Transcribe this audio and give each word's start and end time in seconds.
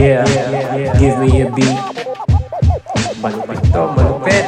Yeah, 0.00 0.24
give 0.96 1.20
me 1.20 1.44
a 1.44 1.52
beat. 1.52 1.76
Malupit 3.20 3.60
to, 3.68 3.84
malupit. 3.92 4.44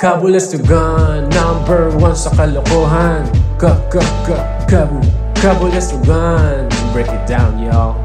Kabulas 0.00 0.48
to 0.48 0.64
gun, 0.64 1.28
number 1.28 1.92
one 2.00 2.16
sa 2.16 2.32
kalokohan. 2.32 3.28
Ka, 3.60 3.76
ka, 3.92 4.00
ka, 4.24 4.36
kabu, 4.64 4.96
kabulas 5.36 5.92
to 5.92 6.00
gun. 6.08 6.72
Break 6.96 7.12
it 7.12 7.20
down, 7.28 7.60
y'all. 7.60 8.00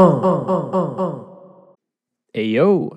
Uh, 0.00 0.08
uh, 0.08 0.40
uh, 0.48 0.66
uh, 0.72 0.90
uh. 0.96 1.14
Hey, 2.32 2.56
yo. 2.56 2.96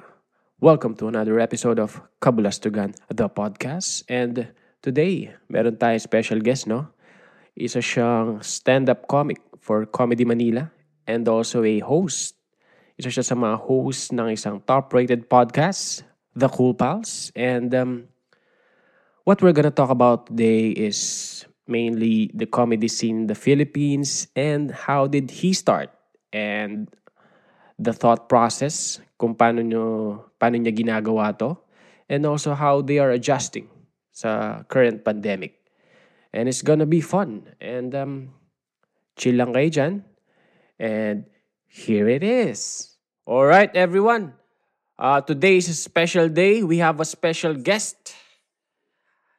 Welcome 0.63 0.95
to 1.03 1.11
another 1.11 1.35
episode 1.43 1.83
of 1.83 1.99
Kabulas 2.23 2.63
to 2.63 2.71
Gun, 2.71 2.95
the 3.11 3.27
podcast. 3.27 4.07
And 4.07 4.55
today, 4.79 5.35
meron 5.51 5.75
tayo 5.75 5.99
special 5.99 6.39
guest, 6.39 6.63
no? 6.63 6.95
Isa 7.59 7.83
siyang 7.83 8.39
stand-up 8.39 9.11
comic 9.11 9.50
for 9.61 9.85
Comedy 9.85 10.25
Manila 10.25 10.73
and 11.05 11.29
also 11.29 11.63
a 11.63 11.79
host. 11.79 12.35
Isa 12.97 13.13
siya 13.13 13.23
sa 13.23 13.37
mga 13.37 13.61
host 13.61 14.11
ng 14.11 14.33
isang 14.33 14.59
top-rated 14.65 15.29
podcast, 15.29 16.03
The 16.33 16.49
Cool 16.49 16.73
Pals. 16.73 17.29
And 17.37 17.69
um, 17.77 18.09
what 19.23 19.39
we're 19.39 19.55
gonna 19.55 19.71
talk 19.71 19.93
about 19.93 20.33
today 20.33 20.73
is 20.73 21.45
mainly 21.69 22.33
the 22.33 22.49
comedy 22.49 22.89
scene 22.89 23.23
in 23.23 23.27
the 23.29 23.37
Philippines 23.37 24.27
and 24.35 24.73
how 24.73 25.07
did 25.07 25.29
he 25.31 25.53
start 25.53 25.93
and 26.33 26.89
the 27.77 27.93
thought 27.93 28.27
process 28.27 28.99
kung 29.15 29.37
paano 29.37 29.61
nyo, 29.61 29.85
paano 30.41 30.57
niya 30.57 30.73
ginagawa 30.73 31.37
to 31.37 31.55
and 32.09 32.25
also 32.25 32.57
how 32.57 32.81
they 32.81 32.99
are 32.99 33.13
adjusting 33.13 33.69
sa 34.11 34.61
current 34.67 35.05
pandemic. 35.05 35.61
And 36.33 36.47
it's 36.49 36.61
gonna 36.61 36.87
be 36.87 36.99
fun. 36.99 37.55
And 37.59 37.95
um, 37.95 38.13
chill 39.15 39.35
lang 39.37 39.51
kayo 39.53 39.69
dyan. 39.69 39.93
And 40.81 41.29
here 41.67 42.09
it 42.09 42.23
is. 42.23 42.91
All 43.25 43.45
right, 43.45 43.69
everyone. 43.77 44.33
Uh, 44.97 45.21
today 45.21 45.57
is 45.57 45.69
a 45.69 45.77
special 45.77 46.29
day. 46.29 46.61
We 46.61 46.77
have 46.77 46.99
a 47.01 47.07
special 47.07 47.57
guest. 47.57 48.13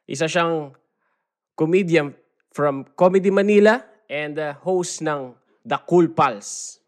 Isa 0.07 0.27
siyang 0.27 0.75
comedian 1.55 2.11
from 2.51 2.83
Comedy 2.99 3.31
Manila 3.31 3.79
and 4.11 4.35
uh, 4.35 4.53
host 4.59 4.99
ng 5.01 5.31
The 5.63 5.79
Cool 5.87 6.11
Pals. 6.11 6.79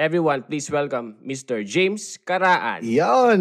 Everyone, 0.00 0.40
please 0.48 0.72
welcome 0.72 1.20
Mr. 1.20 1.60
James 1.60 2.16
Karaan. 2.24 2.80
Yan. 2.80 3.40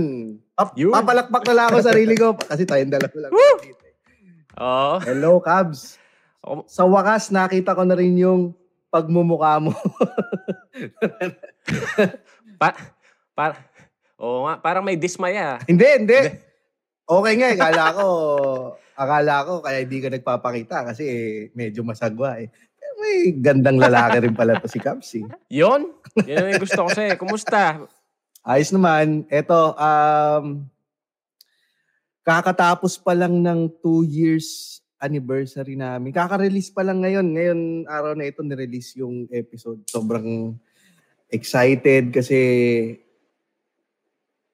Pap- 0.59 0.75
Yun. 0.75 0.91
Papalakpak 0.91 1.47
na 1.47 1.53
lang 1.55 1.65
ako 1.71 1.79
sarili 1.79 2.19
ko 2.19 2.35
kasi 2.35 2.67
tayong 2.67 2.91
dalawa 2.91 3.15
lang. 3.15 3.31
Woo! 3.31 3.55
dito. 3.63 3.85
Oh. 4.59 4.99
Hello, 4.99 5.39
Cabs. 5.39 5.95
Oh. 6.39 6.63
Sa 6.67 6.87
wakas, 6.87 7.35
nakita 7.35 7.75
ko 7.75 7.83
na 7.83 7.99
rin 7.99 8.15
yung 8.15 8.55
pagmumukha 8.87 9.59
mo. 9.59 9.75
Pa, 12.59 12.75
para, 13.35 13.55
oo 14.19 14.47
nga, 14.47 14.55
parang 14.59 14.83
may 14.83 14.99
dismaya. 14.99 15.59
hindi, 15.67 15.85
hindi. 15.85 16.19
Okay 17.09 17.33
nga, 17.39 17.49
eh. 17.49 17.57
akala 17.57 17.83
ko, 17.95 18.05
akala 18.93 19.35
ko 19.47 19.53
kaya 19.63 19.79
hindi 19.81 19.97
ka 20.03 20.09
nagpapakita 20.11 20.77
kasi 20.91 21.03
eh, 21.07 21.27
medyo 21.55 21.87
masagwa 21.87 22.35
eh. 22.39 22.51
May 22.99 23.31
gandang 23.39 23.79
lalaki 23.79 24.27
rin 24.27 24.35
pala 24.35 24.59
to 24.59 24.67
si 24.67 24.75
Cabs 24.75 25.15
eh. 25.15 25.23
Yon? 25.47 25.87
Yan 26.27 26.51
ang 26.51 26.59
gusto 26.59 26.83
ko 26.83 26.91
sa'yo. 26.91 27.15
Kumusta? 27.15 27.87
Ayos 28.43 28.75
naman. 28.75 29.23
Eto, 29.31 29.71
um, 29.71 30.67
kakatapos 32.27 32.99
pa 32.99 33.15
lang 33.15 33.39
ng 33.39 33.71
two 33.79 34.03
years 34.03 34.78
anniversary 34.99 35.79
namin. 35.79 36.11
Kaka-release 36.11 36.75
pa 36.75 36.83
lang 36.83 36.99
ngayon. 36.99 37.27
Ngayon, 37.31 37.59
araw 37.87 38.13
na 38.13 38.27
ito, 38.27 38.43
nirelease 38.43 38.99
yung 38.99 39.31
episode. 39.31 39.83
Sobrang 39.87 40.55
excited 41.31 42.11
kasi 42.11 42.39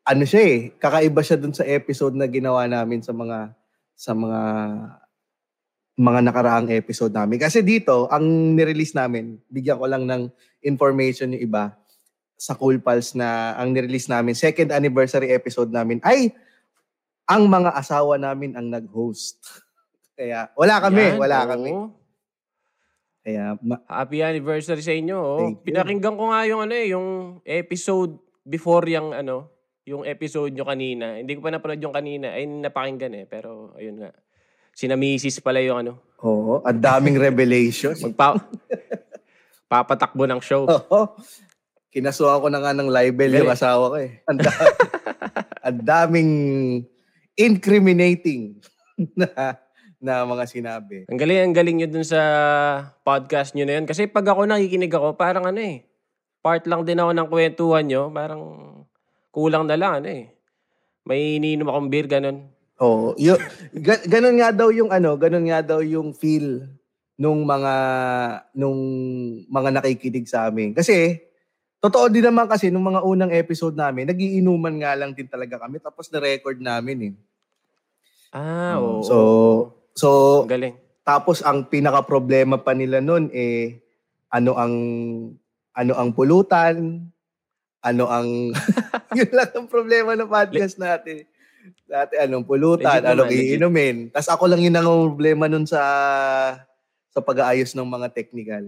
ano 0.06 0.22
siya 0.22 0.42
eh, 0.46 0.58
kakaiba 0.78 1.22
siya 1.26 1.42
dun 1.42 1.56
sa 1.56 1.66
episode 1.66 2.14
na 2.14 2.30
ginawa 2.30 2.70
namin 2.70 3.02
sa 3.02 3.10
mga 3.10 3.58
sa 3.98 4.14
mga 4.14 4.42
mga 5.96 6.20
nakaraang 6.28 6.70
episode 6.76 7.16
namin. 7.16 7.40
Kasi 7.40 7.64
dito, 7.64 8.06
ang 8.12 8.54
nirelease 8.54 8.94
namin, 8.94 9.40
bigyan 9.48 9.80
ko 9.80 9.88
lang 9.88 10.04
ng 10.04 10.28
information 10.62 11.34
yung 11.34 11.42
iba 11.42 11.74
sa 12.36 12.52
Cool 12.54 12.84
Pals 12.84 13.16
na 13.16 13.56
ang 13.56 13.72
nirelease 13.72 14.12
namin, 14.12 14.36
second 14.36 14.76
anniversary 14.76 15.32
episode 15.32 15.72
namin, 15.72 16.04
ay 16.04 16.36
ang 17.26 17.48
mga 17.48 17.74
asawa 17.74 18.20
namin 18.20 18.54
ang 18.60 18.68
nag-host. 18.70 19.65
Kaya 20.16 20.48
wala 20.56 20.76
kami, 20.80 21.04
Yan, 21.12 21.20
wala 21.20 21.38
oo. 21.38 21.50
kami. 21.52 21.72
Kaya 23.26 23.44
ma- 23.60 23.84
Happy 23.90 24.24
anniversary 24.24 24.80
sa 24.80 24.96
inyo. 24.96 25.18
Oh. 25.18 25.40
Thank 25.44 25.60
you. 25.62 25.66
Pinakinggan 25.68 26.16
ko 26.16 26.24
nga 26.32 26.42
yung 26.48 26.62
ano 26.64 26.74
eh, 26.74 26.88
yung 26.94 27.08
episode 27.44 28.16
before 28.46 28.86
yung 28.88 29.12
ano, 29.12 29.50
yung 29.84 30.02
episode 30.06 30.54
nyo 30.54 30.66
kanina. 30.66 31.18
Hindi 31.18 31.36
ko 31.36 31.42
pa 31.42 31.54
napanood 31.54 31.82
yung 31.82 31.94
kanina. 31.94 32.34
Ay, 32.34 32.50
napakinggan 32.50 33.14
eh. 33.22 33.26
Pero, 33.30 33.74
ayun 33.78 34.02
nga. 34.02 34.12
Sina 34.74 34.98
Mrs. 34.98 35.40
pala 35.40 35.62
yung 35.62 35.80
ano. 35.86 35.94
oo, 36.26 36.58
ang 36.66 36.80
daming 36.82 37.22
revelation. 37.22 37.94
Magpa... 37.94 38.42
papatakbo 39.72 40.26
ng 40.26 40.42
show. 40.42 40.66
Oo. 40.66 41.18
Kinasuhan 41.90 42.42
ko 42.42 42.48
na 42.50 42.60
nga 42.60 42.74
ng 42.74 42.90
libel 42.90 43.32
yung 43.40 43.50
Galing. 43.50 43.58
asawa 43.58 43.84
ko 43.94 43.98
eh. 43.98 44.12
Ang, 44.26 44.38
da- 44.42 44.76
ang 45.70 45.80
daming 45.82 46.32
incriminating 47.36 48.58
na, 49.20 49.58
na 50.06 50.22
mga 50.22 50.46
sinabi. 50.46 51.10
Ang 51.10 51.18
galing, 51.18 51.50
ang 51.50 51.56
galing 51.58 51.78
nyo 51.82 51.90
dun 51.90 52.06
sa 52.06 52.22
podcast 53.02 53.58
nyo 53.58 53.66
na 53.66 53.82
yun. 53.82 53.90
Kasi 53.90 54.06
pag 54.06 54.30
ako 54.30 54.46
nakikinig 54.46 54.94
ako, 54.94 55.18
parang 55.18 55.50
ano 55.50 55.58
eh, 55.58 55.82
part 56.46 56.62
lang 56.70 56.86
din 56.86 57.02
ako 57.02 57.12
ng 57.18 57.28
kwentuhan 57.34 57.86
nyo. 57.90 58.14
Parang 58.14 58.42
kulang 59.34 59.66
na 59.66 59.74
lang 59.74 60.06
ano 60.06 60.10
eh. 60.14 60.30
May 61.10 61.42
iniinom 61.42 61.66
akong 61.66 61.90
beer, 61.90 62.06
ganun. 62.06 62.46
Oo. 62.78 63.18
Yo, 63.18 63.34
ga- 63.74 64.06
ganun 64.06 64.38
nga 64.38 64.54
daw 64.54 64.70
yung 64.70 64.94
ano, 64.94 65.18
ganun 65.18 65.50
nga 65.50 65.66
daw 65.66 65.82
yung 65.82 66.14
feel 66.14 66.70
nung 67.16 67.48
mga 67.48 67.74
nung 68.54 68.80
mga 69.48 69.70
nakikinig 69.82 70.28
sa 70.28 70.48
amin. 70.52 70.76
Kasi 70.76 71.24
totoo 71.80 72.12
din 72.12 72.26
naman 72.28 72.46
kasi 72.46 72.68
nung 72.70 72.84
mga 72.84 73.02
unang 73.02 73.32
episode 73.32 73.74
namin, 73.74 74.12
nagiinuman 74.12 74.76
nga 74.84 74.94
lang 74.94 75.16
din 75.16 75.26
talaga 75.30 75.62
kami 75.64 75.80
tapos 75.80 76.12
na-record 76.12 76.60
namin 76.60 77.12
eh. 77.12 77.14
Ah, 78.36 78.76
oo. 78.84 79.00
So 79.00 79.16
so 79.96 80.44
Ang 80.44 80.52
galing. 80.52 80.76
tapos 81.02 81.40
ang 81.42 81.66
pinaka 81.66 82.04
problema 82.04 82.60
pa 82.60 82.76
nila 82.76 83.00
noon 83.00 83.32
eh 83.32 83.80
ano 84.30 84.60
ang 84.60 84.74
ano 85.76 85.94
ang 85.96 86.16
pulutan, 86.16 87.04
ano 87.84 88.04
ang 88.08 88.52
yun 89.18 89.32
lang 89.36 89.52
ang 89.52 89.68
problema 89.68 90.16
ng 90.16 90.28
podcast 90.28 90.80
natin. 90.80 91.28
Dati 91.86 92.16
anong 92.18 92.48
pulutan, 92.48 93.02
Legit 93.04 93.12
anong 93.12 93.30
naman, 93.32 93.44
iinumin. 93.44 93.98
Tapos 94.10 94.30
ako 94.32 94.44
lang 94.48 94.62
yun 94.64 94.76
ang 94.76 94.88
problema 94.88 95.46
nun 95.52 95.68
sa 95.68 95.82
sa 97.12 97.20
pag-aayos 97.20 97.76
ng 97.76 97.88
mga 97.88 98.08
technical. 98.12 98.64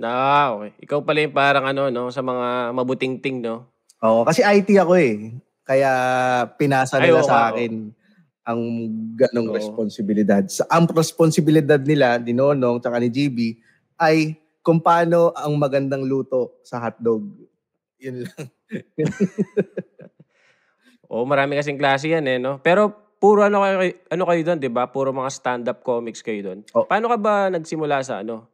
Ah, 0.00 0.56
okay. 0.56 0.72
Ikaw 0.88 0.98
pala 1.04 1.20
yung 1.20 1.36
parang 1.36 1.66
ano, 1.68 1.92
no, 1.92 2.08
sa 2.08 2.24
mga 2.24 2.72
mabuting 2.72 3.20
ting, 3.20 3.44
no? 3.44 3.68
Oo, 4.00 4.24
kasi 4.24 4.40
IT 4.40 4.72
ako 4.80 4.96
eh. 4.96 5.36
Kaya 5.62 5.90
pinasa 6.56 6.96
Ay, 6.98 7.12
nila 7.12 7.20
oo 7.22 7.28
sa 7.28 7.36
nga, 7.36 7.46
akin 7.54 7.92
ang 8.42 8.90
ganong 9.14 9.50
Oo. 9.50 9.54
responsibilidad. 9.54 10.42
Sa 10.50 10.66
ang 10.66 10.90
responsibilidad 10.90 11.78
nila, 11.78 12.18
ni 12.18 12.34
Nonong, 12.34 12.82
tsaka 12.82 12.98
ni 12.98 13.08
GB, 13.08 13.38
ay 14.02 14.34
kung 14.62 14.82
paano 14.82 15.30
ang 15.34 15.54
magandang 15.58 16.06
luto 16.06 16.58
sa 16.66 16.82
hotdog. 16.82 17.22
Yun 18.02 18.26
lang. 18.26 18.42
Oo, 21.12 21.28
marami 21.28 21.60
kasing 21.60 21.78
klase 21.78 22.10
yan, 22.10 22.26
eh, 22.26 22.38
no? 22.40 22.58
Pero 22.64 23.14
puro 23.22 23.46
ano 23.46 23.62
kayo, 23.62 23.94
ano 24.10 24.22
kayo 24.26 24.40
doon, 24.42 24.58
di 24.58 24.70
ba? 24.72 24.90
Puro 24.90 25.14
mga 25.14 25.30
stand-up 25.30 25.86
comics 25.86 26.24
kayo 26.24 26.50
doon. 26.50 26.58
Oh. 26.74 26.88
Paano 26.88 27.06
ka 27.06 27.16
ba 27.20 27.52
nagsimula 27.52 28.02
sa 28.02 28.24
ano? 28.24 28.50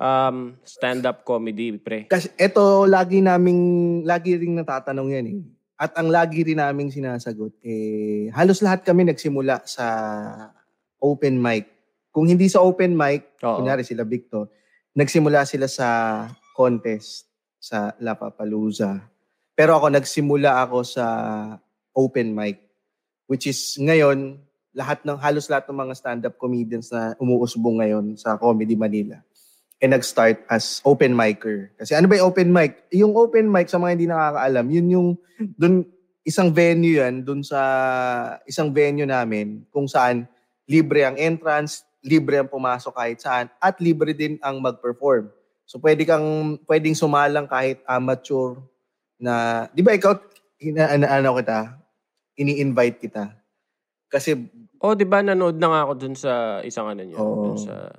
Um, 0.00 0.56
stand-up 0.64 1.28
comedy, 1.28 1.76
pre. 1.76 2.08
Kasi 2.08 2.32
ito, 2.40 2.88
lagi 2.88 3.20
naming, 3.20 4.00
lagi 4.08 4.40
ring 4.40 4.56
natatanong 4.56 5.08
yan 5.12 5.26
eh. 5.28 5.34
At 5.80 5.96
ang 5.96 6.12
lagi 6.12 6.44
rin 6.44 6.60
naming 6.60 6.92
sinasagot, 6.92 7.56
eh, 7.64 8.28
halos 8.36 8.60
lahat 8.60 8.84
kami 8.84 9.08
nagsimula 9.08 9.64
sa 9.64 9.86
open 11.00 11.40
mic. 11.40 11.72
Kung 12.12 12.28
hindi 12.28 12.52
sa 12.52 12.60
open 12.60 12.92
mic, 12.92 13.40
Oo. 13.40 13.64
kunyari 13.64 13.80
sila 13.80 14.04
Victor, 14.04 14.52
nagsimula 14.92 15.48
sila 15.48 15.64
sa 15.64 15.88
contest 16.52 17.24
sa 17.56 17.96
La 17.96 18.12
Papalooza. 18.12 19.00
Pero 19.56 19.72
ako, 19.80 19.88
nagsimula 19.88 20.60
ako 20.68 20.84
sa 20.84 21.06
open 21.96 22.36
mic. 22.36 22.60
Which 23.24 23.48
is 23.48 23.80
ngayon, 23.80 24.36
lahat 24.76 25.00
ng, 25.08 25.16
halos 25.16 25.48
lahat 25.48 25.64
ng 25.64 25.80
mga 25.80 25.94
stand-up 25.96 26.36
comedians 26.36 26.92
na 26.92 27.16
umuusbong 27.16 27.80
ngayon 27.80 28.20
sa 28.20 28.36
Comedy 28.36 28.76
Manila 28.76 29.16
eh 29.80 29.88
nag-start 29.88 30.44
as 30.52 30.84
open 30.84 31.16
micer. 31.16 31.72
Kasi 31.80 31.96
ano 31.96 32.04
ba 32.04 32.20
yung 32.20 32.28
open 32.28 32.52
mic? 32.52 32.84
Yung 32.92 33.16
open 33.16 33.48
mic, 33.48 33.72
sa 33.72 33.80
mga 33.80 33.92
hindi 33.96 34.06
nakakaalam, 34.06 34.66
yun 34.68 34.86
yung, 34.92 35.08
dun, 35.56 35.88
isang 36.20 36.52
venue 36.52 37.00
yan, 37.00 37.24
dun 37.24 37.40
sa 37.40 37.58
isang 38.44 38.68
venue 38.70 39.08
namin, 39.08 39.64
kung 39.72 39.88
saan 39.88 40.28
libre 40.68 41.02
ang 41.08 41.16
entrance, 41.16 41.82
libre 42.04 42.40
ang 42.40 42.48
pumasok 42.48 42.92
kahit 42.92 43.18
saan 43.24 43.48
at 43.60 43.80
libre 43.80 44.12
din 44.12 44.36
ang 44.44 44.60
mag-perform. 44.60 45.32
So 45.64 45.78
pwede 45.78 46.02
kang 46.02 46.58
pwedeng 46.66 46.98
sumalang 46.98 47.46
kahit 47.46 47.78
amateur 47.86 48.58
na 49.20 49.66
'di 49.70 49.82
ba 49.86 49.94
ikaw 49.94 50.18
ina, 50.58 50.98
ano, 50.98 51.06
ano 51.06 51.28
kita 51.38 51.78
ini-invite 52.34 52.98
kita. 53.06 53.36
Kasi 54.10 54.34
Oh, 54.80 54.96
'di 54.96 55.04
ba 55.04 55.20
nanood 55.20 55.60
na 55.60 55.68
nga 55.68 55.80
ako 55.84 55.92
dun 55.92 56.16
sa 56.16 56.64
isang 56.64 56.88
ano 56.88 57.04
niyo, 57.04 57.20
Oo. 57.20 57.52
dun 57.52 57.58
sa 57.60 57.92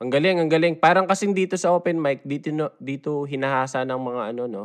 Ang 0.00 0.08
galing, 0.08 0.40
ang 0.40 0.48
galing. 0.48 0.74
Parang 0.80 1.04
kasing 1.04 1.36
dito 1.36 1.60
sa 1.60 1.76
open 1.76 2.00
mic, 2.00 2.24
dito 2.24 2.48
no, 2.48 2.72
dito 2.80 3.28
hinahasa 3.28 3.84
ng 3.84 4.00
mga 4.00 4.22
ano 4.32 4.42
no, 4.48 4.64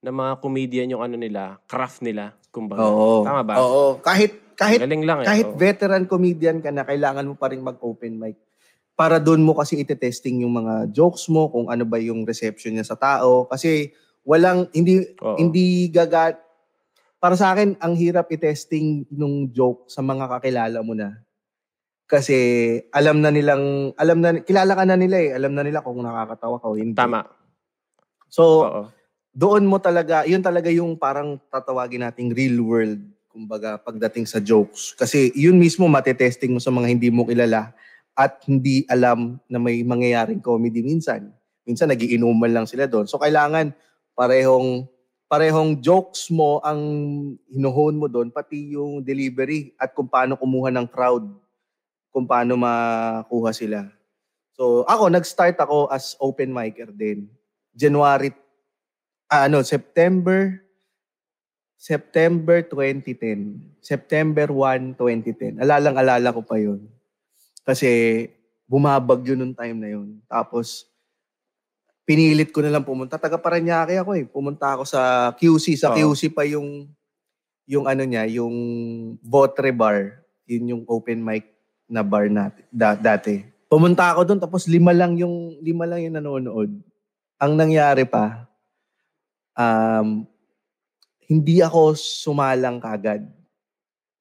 ng 0.00 0.16
mga 0.16 0.32
comedian 0.40 0.92
yung 0.96 1.04
ano 1.04 1.20
nila, 1.20 1.60
craft 1.68 2.00
nila, 2.00 2.32
kumbaga. 2.48 2.88
Oo. 2.88 3.20
Tama 3.20 3.44
ba? 3.44 3.60
Oo, 3.60 4.00
kahit 4.00 4.56
kahit 4.56 4.80
Galing 4.80 5.04
lang 5.04 5.20
eh. 5.20 5.26
kahit 5.28 5.48
oo. 5.52 5.56
veteran 5.60 6.08
comedian 6.08 6.64
ka 6.64 6.72
na, 6.72 6.88
kailangan 6.88 7.28
mo 7.28 7.36
pa 7.36 7.52
rin 7.52 7.60
mag-open 7.60 8.16
mic. 8.16 8.40
Para 8.96 9.20
doon 9.20 9.44
mo 9.44 9.52
kasi 9.52 9.76
ite-testing 9.76 10.40
yung 10.40 10.56
mga 10.56 10.88
jokes 10.88 11.28
mo, 11.28 11.52
kung 11.52 11.68
ano 11.68 11.84
ba 11.84 12.00
yung 12.00 12.24
reception 12.24 12.72
niya 12.76 12.88
sa 12.88 12.96
tao. 12.96 13.44
Kasi 13.48 13.92
walang, 14.24 14.72
hindi, 14.72 15.04
Oo. 15.20 15.36
hindi 15.36 15.88
gaga... 15.92 16.36
Para 17.16 17.36
sa 17.36 17.52
akin, 17.52 17.76
ang 17.80 17.94
hirap 17.96 18.28
i-testing 18.32 19.08
nung 19.12 19.48
joke 19.52 19.88
sa 19.88 20.00
mga 20.04 20.28
kakilala 20.28 20.80
mo 20.84 20.92
na. 20.92 21.22
Kasi 22.12 22.36
alam 22.92 23.24
na 23.24 23.32
nilang, 23.32 23.96
alam 23.96 24.20
na, 24.20 24.36
kilala 24.44 24.76
ka 24.76 24.84
na 24.84 25.00
nila 25.00 25.16
eh. 25.16 25.32
Alam 25.32 25.56
na 25.56 25.64
nila 25.64 25.80
kung 25.80 26.04
nakakatawa 26.04 26.60
ka 26.60 26.68
o 26.68 26.76
hindi. 26.76 26.92
Tama. 26.92 27.24
So, 28.28 28.68
Oo. 28.68 28.82
doon 29.32 29.64
mo 29.64 29.80
talaga, 29.80 30.28
yun 30.28 30.44
talaga 30.44 30.68
yung 30.68 31.00
parang 31.00 31.40
tatawagin 31.48 32.04
nating 32.04 32.36
real 32.36 32.60
world, 32.60 33.00
kumbaga, 33.32 33.80
pagdating 33.80 34.28
sa 34.28 34.44
jokes. 34.44 34.92
Kasi 34.92 35.32
yun 35.32 35.56
mismo 35.56 35.88
matetesting 35.88 36.52
mo 36.52 36.60
sa 36.60 36.68
mga 36.68 36.92
hindi 36.92 37.08
mo 37.08 37.24
kilala 37.24 37.72
at 38.12 38.44
hindi 38.44 38.84
alam 38.92 39.40
na 39.48 39.56
may 39.56 39.80
mangyayaring 39.80 40.44
comedy 40.44 40.84
minsan. 40.84 41.32
Minsan 41.64 41.88
nagiinuman 41.88 42.52
lang 42.52 42.68
sila 42.68 42.84
doon. 42.84 43.08
So 43.08 43.16
kailangan 43.16 43.72
parehong 44.12 44.84
parehong 45.32 45.80
jokes 45.80 46.28
mo 46.28 46.60
ang 46.60 46.76
hinuhon 47.48 47.96
mo 47.96 48.04
doon, 48.04 48.28
pati 48.28 48.76
yung 48.76 49.00
delivery 49.00 49.72
at 49.80 49.96
kung 49.96 50.04
paano 50.04 50.36
kumuha 50.36 50.68
ng 50.68 50.84
crowd, 50.92 51.24
kung 52.12 52.28
paano 52.28 52.54
makuha 52.60 53.50
sila. 53.56 53.88
So 54.52 54.84
ako, 54.84 55.08
nag-start 55.08 55.56
ako 55.56 55.88
as 55.88 56.14
open 56.20 56.52
micer 56.52 56.92
din. 56.92 57.26
January 57.72 58.30
ah, 59.32 59.48
ano, 59.48 59.64
September 59.64 60.60
September 61.82 62.62
2010. 62.62 63.82
September 63.82 64.46
1, 64.46 64.94
2010. 64.94 65.58
Alalang-alala 65.58 66.30
ko 66.30 66.46
pa 66.46 66.54
yun. 66.54 66.86
Kasi 67.66 68.22
bumabagyo 68.70 69.34
nung 69.34 69.50
time 69.50 69.74
na 69.82 69.90
yun. 69.90 70.22
Tapos, 70.30 70.86
pinilit 72.06 72.54
ko 72.54 72.62
na 72.62 72.70
lang 72.70 72.86
pumunta. 72.86 73.18
Taga 73.18 73.34
Paranaque 73.34 73.98
ako 73.98 74.14
eh. 74.14 74.24
Pumunta 74.30 74.78
ako 74.78 74.86
sa 74.86 75.34
QC. 75.34 75.74
Sa 75.74 75.90
Oo. 75.90 76.14
QC 76.14 76.30
pa 76.30 76.46
yung, 76.46 76.86
yung 77.66 77.90
ano 77.90 78.06
niya, 78.06 78.30
yung 78.30 78.54
Votre 79.18 79.74
Bar. 79.74 80.22
Yun 80.46 80.78
yung 80.78 80.82
open 80.86 81.18
mic 81.18 81.51
na 81.92 82.00
bar 82.00 82.32
natin, 82.32 82.64
da, 82.72 82.96
dati. 82.96 83.44
Pumunta 83.68 84.08
ako 84.08 84.24
doon 84.24 84.40
tapos 84.40 84.64
lima 84.64 84.96
lang 84.96 85.12
yung 85.20 85.60
lima 85.60 85.84
lang 85.84 86.00
yung 86.08 86.16
nanonood. 86.16 86.72
Ang 87.36 87.52
nangyari 87.52 88.08
pa, 88.08 88.48
um, 89.52 90.24
hindi 91.28 91.60
ako 91.60 91.92
sumalang 91.92 92.80
kagad. 92.80 93.28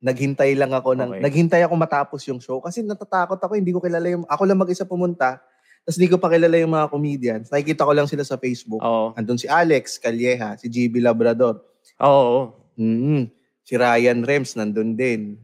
Naghintay 0.03 0.57
lang 0.57 0.75
ako 0.75 0.97
ng 0.97 1.09
Okay. 1.15 1.21
naghintay 1.23 1.61
ako 1.63 1.73
matapos 1.79 2.19
yung 2.27 2.43
show 2.43 2.59
kasi 2.59 2.83
natatakot 2.83 3.39
ako, 3.39 3.55
hindi 3.55 3.71
ko 3.71 3.79
kilala 3.79 4.07
yung 4.11 4.27
ako 4.27 4.43
lang 4.43 4.59
mag-isa 4.59 4.83
pumunta. 4.83 5.39
Tapos 5.81 5.97
hindi 5.97 6.11
ko 6.11 6.17
pa 6.19 6.29
kilala 6.29 6.57
yung 6.59 6.73
mga 6.75 6.87
comedians. 6.91 7.47
Nakikita 7.49 7.87
ko 7.87 7.93
lang 7.95 8.05
sila 8.05 8.21
sa 8.21 8.37
Facebook. 8.37 8.81
Oo. 8.83 9.17
Andun 9.17 9.39
si 9.39 9.49
Alex 9.49 9.97
Calleja, 9.97 10.53
si 10.59 10.69
GB 10.69 11.01
Labrador. 11.01 11.61
Oo. 12.01 12.53
Mm. 12.77 13.29
Si 13.65 13.73
Ryan 13.77 14.19
Rems 14.25 14.57
nandun 14.57 14.93
din. 14.93 15.37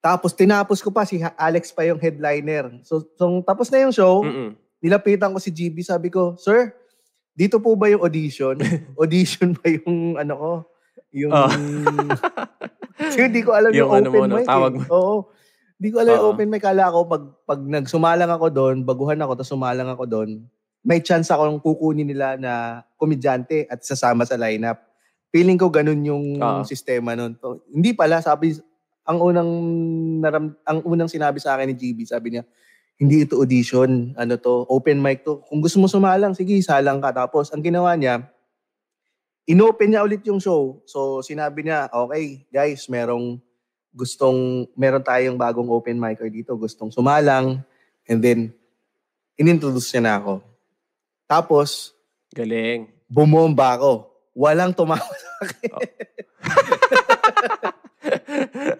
Tapos 0.00 0.32
tinapos 0.32 0.80
ko 0.80 0.88
pa 0.88 1.04
si 1.04 1.20
Alex 1.36 1.76
pa 1.76 1.84
yung 1.84 2.00
headliner. 2.00 2.72
So, 2.82 3.04
so 3.16 3.44
tapos 3.44 3.68
na 3.68 3.84
yung 3.84 3.92
show, 3.92 4.24
Mm-mm. 4.24 4.56
nilapitan 4.80 5.32
ko 5.32 5.38
si 5.38 5.52
GB, 5.52 5.84
sabi 5.84 6.08
ko, 6.08 6.40
Sir, 6.40 6.72
dito 7.36 7.60
po 7.60 7.76
ba 7.76 7.92
yung 7.92 8.00
audition? 8.00 8.56
audition 9.00 9.52
ba 9.52 9.66
yung 9.68 10.16
ano 10.16 10.34
ko? 10.36 10.52
Yung... 11.12 11.32
Oh. 13.00 13.08
Kasi 13.08 13.32
hindi 13.32 13.40
ko 13.40 13.56
alam 13.56 13.72
yung, 13.72 13.88
Yung 13.88 13.92
ano 13.96 14.08
open 14.12 14.20
mo, 14.20 14.28
no, 14.28 14.36
mic. 14.36 14.44
tawag 14.44 14.72
eh. 14.76 14.78
mo. 14.78 14.84
Oo. 14.92 15.14
Hindi 15.80 15.88
ko 15.88 15.96
alam 16.04 16.12
yung 16.12 16.26
Oo. 16.28 16.32
open 16.36 16.48
mic. 16.52 16.60
Kala 16.60 16.92
ko, 16.92 16.98
pag, 17.08 17.24
pag 17.48 17.60
nagsumalang 17.64 18.28
ako 18.28 18.46
doon, 18.52 18.76
baguhan 18.84 19.20
ako, 19.24 19.32
tapos 19.40 19.52
sumalang 19.56 19.88
ako 19.88 20.04
doon, 20.04 20.30
may 20.84 21.00
chance 21.00 21.32
akong 21.32 21.60
kukunin 21.64 22.04
nila 22.04 22.36
na 22.36 22.84
komedyante 23.00 23.64
at 23.72 23.80
sasama 23.80 24.28
sa 24.28 24.36
lineup. 24.36 24.84
Feeling 25.32 25.56
ko 25.56 25.72
ganun 25.72 26.00
yung 26.04 26.24
Oo. 26.36 26.60
sistema 26.68 27.16
nun. 27.16 27.40
So, 27.40 27.64
hindi 27.72 27.96
pala, 27.96 28.20
sabi, 28.20 28.60
ang 29.10 29.18
unang 29.18 29.50
naram, 30.22 30.54
ang 30.62 30.78
unang 30.86 31.10
sinabi 31.10 31.42
sa 31.42 31.58
akin 31.58 31.66
ni 31.66 31.74
GB, 31.74 32.06
sabi 32.06 32.38
niya, 32.38 32.46
hindi 32.94 33.26
ito 33.26 33.42
audition, 33.42 34.14
ano 34.14 34.38
to, 34.38 34.70
open 34.70 35.02
mic 35.02 35.26
to. 35.26 35.42
Kung 35.50 35.58
gusto 35.58 35.82
mo 35.82 35.90
sumalang, 35.90 36.36
sige, 36.36 36.54
salang 36.62 37.02
ka. 37.02 37.10
Tapos, 37.10 37.50
ang 37.50 37.58
ginawa 37.64 37.96
niya, 37.98 38.22
inopen 39.50 39.90
niya 39.90 40.06
ulit 40.06 40.22
yung 40.28 40.38
show. 40.38 40.78
So, 40.86 41.24
sinabi 41.24 41.66
niya, 41.66 41.90
okay, 41.90 42.46
guys, 42.52 42.86
merong 42.86 43.42
gustong, 43.90 44.70
meron 44.78 45.02
tayong 45.02 45.34
bagong 45.34 45.66
open 45.72 45.98
micer 45.98 46.30
dito, 46.30 46.54
gustong 46.54 46.94
sumalang. 46.94 47.64
And 48.06 48.20
then, 48.22 48.54
inintroduce 49.34 49.90
niya 49.96 50.02
na 50.04 50.14
ako. 50.20 50.34
Tapos, 51.26 51.96
Galing. 52.30 52.86
bumomba 53.10 53.74
ako. 53.80 54.12
Walang 54.36 54.76
tumawa 54.76 55.02
sa 55.02 55.30
akin. 55.42 55.72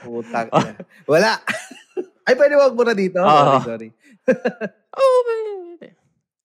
Putang 0.01 0.49
ina. 0.49 0.73
Wala. 1.05 1.33
Ay, 2.27 2.35
pwede 2.37 2.55
wag 2.57 2.77
mo 2.77 2.83
na 2.85 2.95
dito. 2.95 3.19
Sorry, 3.21 3.49
Oo. 3.57 3.61
sorry. 3.65 3.89
Oh, 4.95 5.21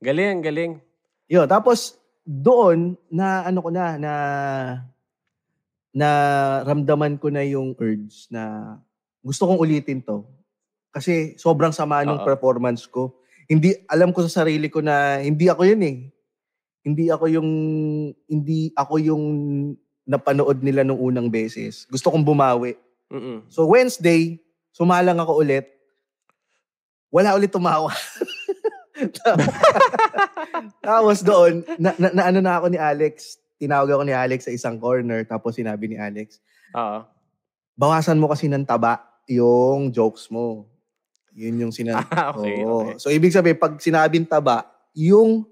galing, 0.01 0.41
galing. 0.41 0.71
Yun, 1.29 1.47
tapos 1.49 1.97
doon 2.25 2.97
na 3.09 3.45
ano 3.45 3.59
ko 3.61 3.69
na 3.69 3.97
na 4.01 4.13
na 5.95 6.09
ramdaman 6.65 7.15
ko 7.21 7.29
na 7.31 7.45
yung 7.45 7.77
urge 7.77 8.27
na 8.27 8.75
gusto 9.23 9.47
kong 9.47 9.61
ulitin 9.61 10.03
to. 10.03 10.25
Kasi 10.91 11.35
sobrang 11.39 11.71
sama 11.71 12.03
nung 12.03 12.21
Oo. 12.21 12.27
performance 12.27 12.85
ko. 12.89 13.15
Hindi 13.45 13.77
alam 13.85 14.09
ko 14.09 14.25
sa 14.25 14.41
sarili 14.41 14.67
ko 14.73 14.81
na 14.81 15.21
hindi 15.21 15.47
ako 15.47 15.63
yun 15.69 15.81
eh. 15.85 15.97
Hindi 16.85 17.09
ako 17.09 17.25
yung 17.29 17.49
hindi 18.29 18.69
ako 18.73 18.95
yung 19.01 19.23
napanood 20.05 20.61
nila 20.61 20.85
nung 20.85 21.01
unang 21.01 21.27
beses. 21.27 21.89
Gusto 21.89 22.13
kong 22.13 22.21
bumawi. 22.21 22.77
Mm-mm. 23.09 23.49
So 23.49 23.65
Wednesday, 23.65 24.37
sumalang 24.69 25.17
ako 25.17 25.41
ulit. 25.41 25.65
Wala 27.09 27.33
ulit 27.33 27.49
tumawa. 27.49 27.89
tapos 30.85 31.25
doon, 31.25 31.65
na, 31.75 31.91
na, 31.97 32.07
na 32.13 32.23
ano 32.29 32.39
na 32.39 32.61
ako 32.61 32.71
ni 32.71 32.79
Alex, 32.79 33.41
tinawag 33.57 33.91
ako 33.91 34.03
ni 34.05 34.15
Alex 34.15 34.47
sa 34.47 34.53
isang 34.53 34.79
corner, 34.79 35.25
tapos 35.25 35.57
sinabi 35.57 35.91
ni 35.91 35.97
Alex, 35.99 36.39
Oo. 36.75 37.03
bawasan 37.75 38.19
mo 38.19 38.29
kasi 38.29 38.47
ng 38.47 38.63
taba 38.63 39.03
yung 39.25 39.89
jokes 39.89 40.29
mo. 40.29 40.69
Yun 41.35 41.67
yung 41.67 41.73
sinan... 41.73 41.99
Ah, 42.11 42.31
okay, 42.31 42.63
Oo. 42.63 42.83
okay. 42.83 42.95
So, 43.01 43.11
ibig 43.11 43.35
sabihin, 43.35 43.59
pag 43.59 43.75
sinabing 43.81 44.27
taba, 44.27 44.69
yung 44.95 45.43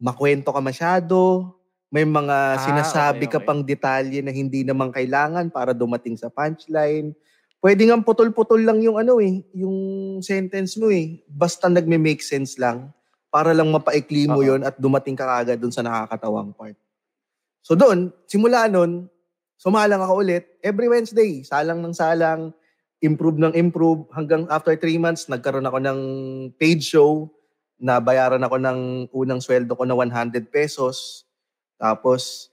makwento 0.00 0.52
ka 0.52 0.60
masyado, 0.60 1.48
may 1.90 2.06
mga 2.06 2.38
Ah, 2.54 2.62
sinasabi 2.62 3.26
okay, 3.26 3.34
ka 3.34 3.38
okay. 3.42 3.46
pang 3.50 3.60
detalye 3.66 4.22
na 4.22 4.30
hindi 4.30 4.62
naman 4.62 4.94
kailangan 4.94 5.50
para 5.50 5.74
dumating 5.74 6.14
sa 6.14 6.30
punchline. 6.30 7.10
Pwede 7.60 7.82
nga 7.84 7.98
putol-putol 8.00 8.62
lang 8.62 8.78
yung 8.80 8.96
ano 8.96 9.18
eh, 9.18 9.42
yung 9.52 9.76
sentence 10.22 10.78
mo 10.78 10.88
eh. 10.88 11.20
Basta 11.28 11.66
nagme-make 11.66 12.22
sense 12.22 12.56
lang 12.56 12.88
para 13.28 13.50
lang 13.52 13.68
mapaikli 13.68 14.30
mo 14.30 14.40
Oo. 14.40 14.46
yon 14.54 14.62
at 14.64 14.78
dumating 14.78 15.18
ka 15.18 15.26
kagad 15.26 15.58
dun 15.60 15.74
sa 15.74 15.82
nakakatawang 15.84 16.54
part. 16.56 16.78
So 17.60 17.76
doon, 17.76 18.14
simula 18.24 18.70
nun, 18.70 19.10
sumalang 19.60 20.00
ako 20.00 20.24
ulit 20.24 20.46
every 20.64 20.88
Wednesday. 20.88 21.44
Salang 21.44 21.84
ng 21.84 21.92
salang, 21.92 22.54
improve 23.04 23.36
ng 23.36 23.54
improve. 23.58 24.06
Hanggang 24.14 24.46
after 24.48 24.72
three 24.78 24.96
months, 24.96 25.26
nagkaroon 25.26 25.66
ako 25.66 25.78
ng 25.82 25.98
paid 26.56 26.80
show 26.80 27.28
na 27.80 27.98
bayaran 28.00 28.40
ako 28.40 28.56
ng 28.56 28.78
unang 29.12 29.40
sweldo 29.40 29.72
ko 29.76 29.84
na 29.84 29.96
100 29.96 30.48
pesos. 30.48 31.28
Tapos 31.80 32.52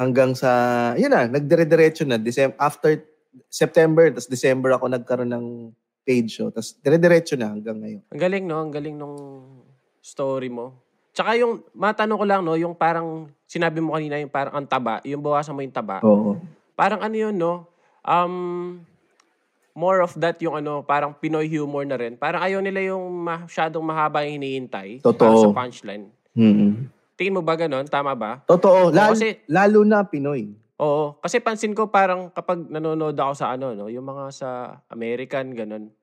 hanggang 0.00 0.32
sa, 0.32 0.50
yun 0.96 1.12
na, 1.12 1.28
nagdire-diretso 1.28 2.08
na. 2.08 2.16
December, 2.16 2.56
after 2.56 3.04
September, 3.52 4.08
tapos 4.08 4.32
December 4.32 4.72
ako 4.72 4.88
nagkaroon 4.88 5.28
ng 5.28 5.46
paid 6.08 6.32
show. 6.32 6.48
Tapos 6.48 6.74
dire-diretso 6.80 7.36
na 7.36 7.52
hanggang 7.52 7.76
ngayon. 7.76 8.02
Ang 8.08 8.20
galing, 8.20 8.44
no? 8.48 8.58
Ang 8.64 8.72
galing 8.72 8.96
nung 8.96 9.16
story 10.00 10.48
mo. 10.48 10.80
Tsaka 11.12 11.36
yung, 11.36 11.60
matanong 11.76 12.18
ko 12.18 12.24
lang, 12.24 12.40
no? 12.40 12.56
Yung 12.56 12.72
parang, 12.72 13.28
sinabi 13.44 13.84
mo 13.84 13.92
kanina, 13.92 14.16
yung 14.16 14.32
parang 14.32 14.64
ang 14.64 14.66
taba, 14.66 15.04
yung 15.04 15.20
bawasan 15.20 15.52
mo 15.52 15.60
yung 15.60 15.76
taba. 15.76 16.00
Oo. 16.00 16.40
Parang 16.72 17.04
ano 17.04 17.12
yun, 17.12 17.36
no? 17.36 17.68
Um, 18.02 18.82
more 19.76 20.00
of 20.00 20.16
that 20.16 20.40
yung 20.40 20.56
ano, 20.56 20.80
parang 20.84 21.12
Pinoy 21.16 21.48
humor 21.48 21.84
na 21.84 22.00
rin. 22.00 22.16
Parang 22.16 22.40
ayaw 22.40 22.60
nila 22.64 22.92
yung 22.92 23.04
masyadong 23.20 23.84
mahaba 23.84 24.24
yung 24.24 24.40
hinihintay. 24.40 25.04
Totoo. 25.04 25.48
Sa 25.48 25.48
punchline. 25.52 26.08
Mm-mm. 26.32 26.88
Tingin 27.14 27.36
mo 27.36 27.42
ba 27.44 27.54
ganon? 27.54 27.84
Tama 27.86 28.16
ba? 28.16 28.40
Totoo. 28.48 28.90
Lalo, 28.90 29.12
kasi- 29.14 29.40
lalo 29.46 29.84
na 29.84 30.02
Pinoy. 30.02 30.52
Oo. 30.82 31.14
Kasi 31.22 31.38
pansin 31.38 31.76
ko 31.76 31.92
parang 31.92 32.32
kapag 32.32 32.66
nanonood 32.66 33.14
ako 33.14 33.32
sa 33.36 33.54
ano, 33.54 33.70
no, 33.76 33.86
yung 33.86 34.02
mga 34.02 34.24
sa 34.34 34.48
American, 34.90 35.54
ganun. 35.54 35.94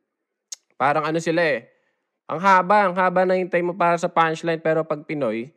Parang 0.80 1.04
ano 1.04 1.20
sila 1.20 1.44
eh. 1.44 1.68
Ang 2.30 2.40
haba, 2.40 2.88
ang 2.88 2.96
haba 2.96 3.26
na 3.26 3.36
hintay 3.36 3.60
mo 3.60 3.74
para 3.74 3.98
sa 3.98 4.08
punchline. 4.08 4.62
Pero 4.62 4.86
pag 4.86 5.04
Pinoy, 5.04 5.52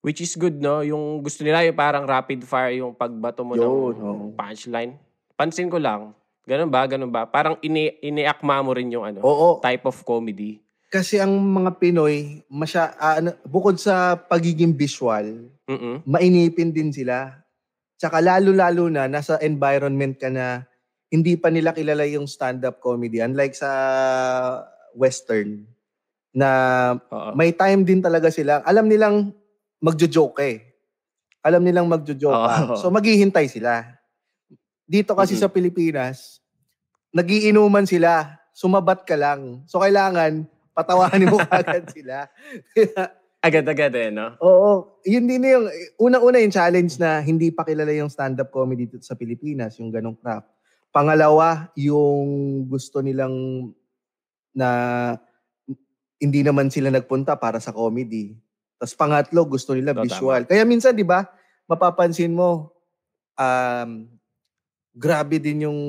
which 0.00 0.18
is 0.18 0.34
good, 0.34 0.58
no? 0.58 0.80
Yung 0.82 1.20
gusto 1.22 1.44
nila 1.44 1.62
yung 1.62 1.76
parang 1.76 2.08
rapid 2.08 2.42
fire 2.42 2.74
yung 2.74 2.96
pagbato 2.96 3.44
mo 3.44 3.54
Yun, 3.54 3.62
ng 3.62 3.70
oo. 3.70 4.24
punchline. 4.34 4.96
Pansin 5.38 5.70
ko 5.70 5.78
lang. 5.78 6.16
Ganun 6.48 6.72
ba? 6.72 6.88
Ganun 6.88 7.12
ba? 7.12 7.28
Parang 7.28 7.60
ini 7.60 8.00
iniakma 8.00 8.64
mo 8.64 8.72
rin 8.72 8.88
yung 8.88 9.04
ano, 9.04 9.20
Oo. 9.20 9.60
type 9.60 9.84
of 9.84 10.00
comedy. 10.02 10.58
Kasi 10.88 11.20
ang 11.20 11.36
mga 11.36 11.76
Pinoy, 11.76 12.40
masya, 12.48 12.96
ano, 12.96 13.36
bukod 13.44 13.76
sa 13.76 14.16
pagiging 14.16 14.72
visual, 14.72 15.44
Mm-mm. 15.68 16.00
mainipin 16.08 16.72
din 16.72 16.88
sila. 16.88 17.44
Tsaka 18.00 18.24
lalo-lalo 18.24 18.88
na, 18.88 19.04
nasa 19.04 19.36
environment 19.44 20.16
ka 20.16 20.32
na 20.32 20.64
hindi 21.12 21.36
pa 21.36 21.52
nila 21.52 21.76
kilala 21.76 22.08
yung 22.08 22.24
stand-up 22.24 22.80
comedy. 22.80 23.20
Unlike 23.20 23.52
sa 23.52 23.70
Western, 24.96 25.68
na 26.32 26.48
Oo. 27.12 27.36
may 27.36 27.52
time 27.52 27.84
din 27.84 28.00
talaga 28.00 28.32
sila. 28.32 28.64
Alam 28.64 28.88
nilang 28.88 29.32
magjo-joke 29.80 30.40
eh. 30.40 30.56
Alam 31.44 31.64
nilang 31.64 31.88
magjo-joke. 31.88 32.32
Oo. 32.32 32.76
So 32.76 32.88
maghihintay 32.88 33.48
sila. 33.48 33.84
Dito 34.88 35.12
kasi 35.12 35.36
Mhm. 35.36 35.40
sa 35.40 35.52
Pilipinas, 35.52 36.16
nagiinuman 37.12 37.84
sila. 37.84 38.40
Sumabat 38.52 39.04
ka 39.04 39.16
lang. 39.16 39.64
So 39.68 39.80
kailangan 39.80 40.48
patawanin 40.78 41.34
mo 41.34 41.42
agad 41.50 41.90
sila. 41.90 42.30
Agad-agad 43.42 43.94
eh, 43.98 44.10
no? 44.14 44.38
Oo. 44.38 45.02
Yun 45.02 45.26
din 45.26 45.50
yung, 45.50 45.66
unang-una 45.98 46.38
yung 46.38 46.54
challenge 46.54 46.94
na 47.02 47.18
hindi 47.18 47.50
pa 47.50 47.66
kilala 47.66 47.90
yung 47.90 48.10
stand-up 48.10 48.54
comedy 48.54 48.86
dito 48.86 49.02
sa 49.02 49.18
Pilipinas, 49.18 49.74
yung 49.82 49.90
ganong 49.90 50.18
craft. 50.18 50.46
Pangalawa, 50.94 51.70
yung 51.74 52.62
gusto 52.70 53.02
nilang 53.02 53.34
na 54.54 54.68
hindi 56.18 56.42
naman 56.42 56.70
sila 56.70 56.90
nagpunta 56.90 57.38
para 57.38 57.62
sa 57.62 57.70
comedy. 57.70 58.34
Tapos 58.78 58.94
pangatlo, 58.94 59.46
gusto 59.46 59.74
nila 59.74 59.94
Oo, 59.94 60.02
visual. 60.02 60.46
Kaya 60.46 60.62
minsan, 60.62 60.94
di 60.94 61.06
ba, 61.06 61.26
mapapansin 61.70 62.34
mo, 62.34 62.74
um, 63.38 63.90
grabe 64.94 65.38
din 65.38 65.66
yung, 65.70 65.80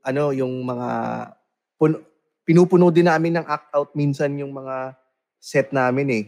ano, 0.00 0.32
yung 0.32 0.64
mga, 0.64 0.88
pun- 1.76 2.04
pinupuno 2.50 2.90
din 2.90 3.06
namin 3.06 3.38
ng 3.38 3.46
act 3.46 3.70
out 3.70 3.94
minsan 3.94 4.34
yung 4.34 4.50
mga 4.50 4.98
set 5.38 5.70
namin 5.70 6.08
eh. 6.10 6.24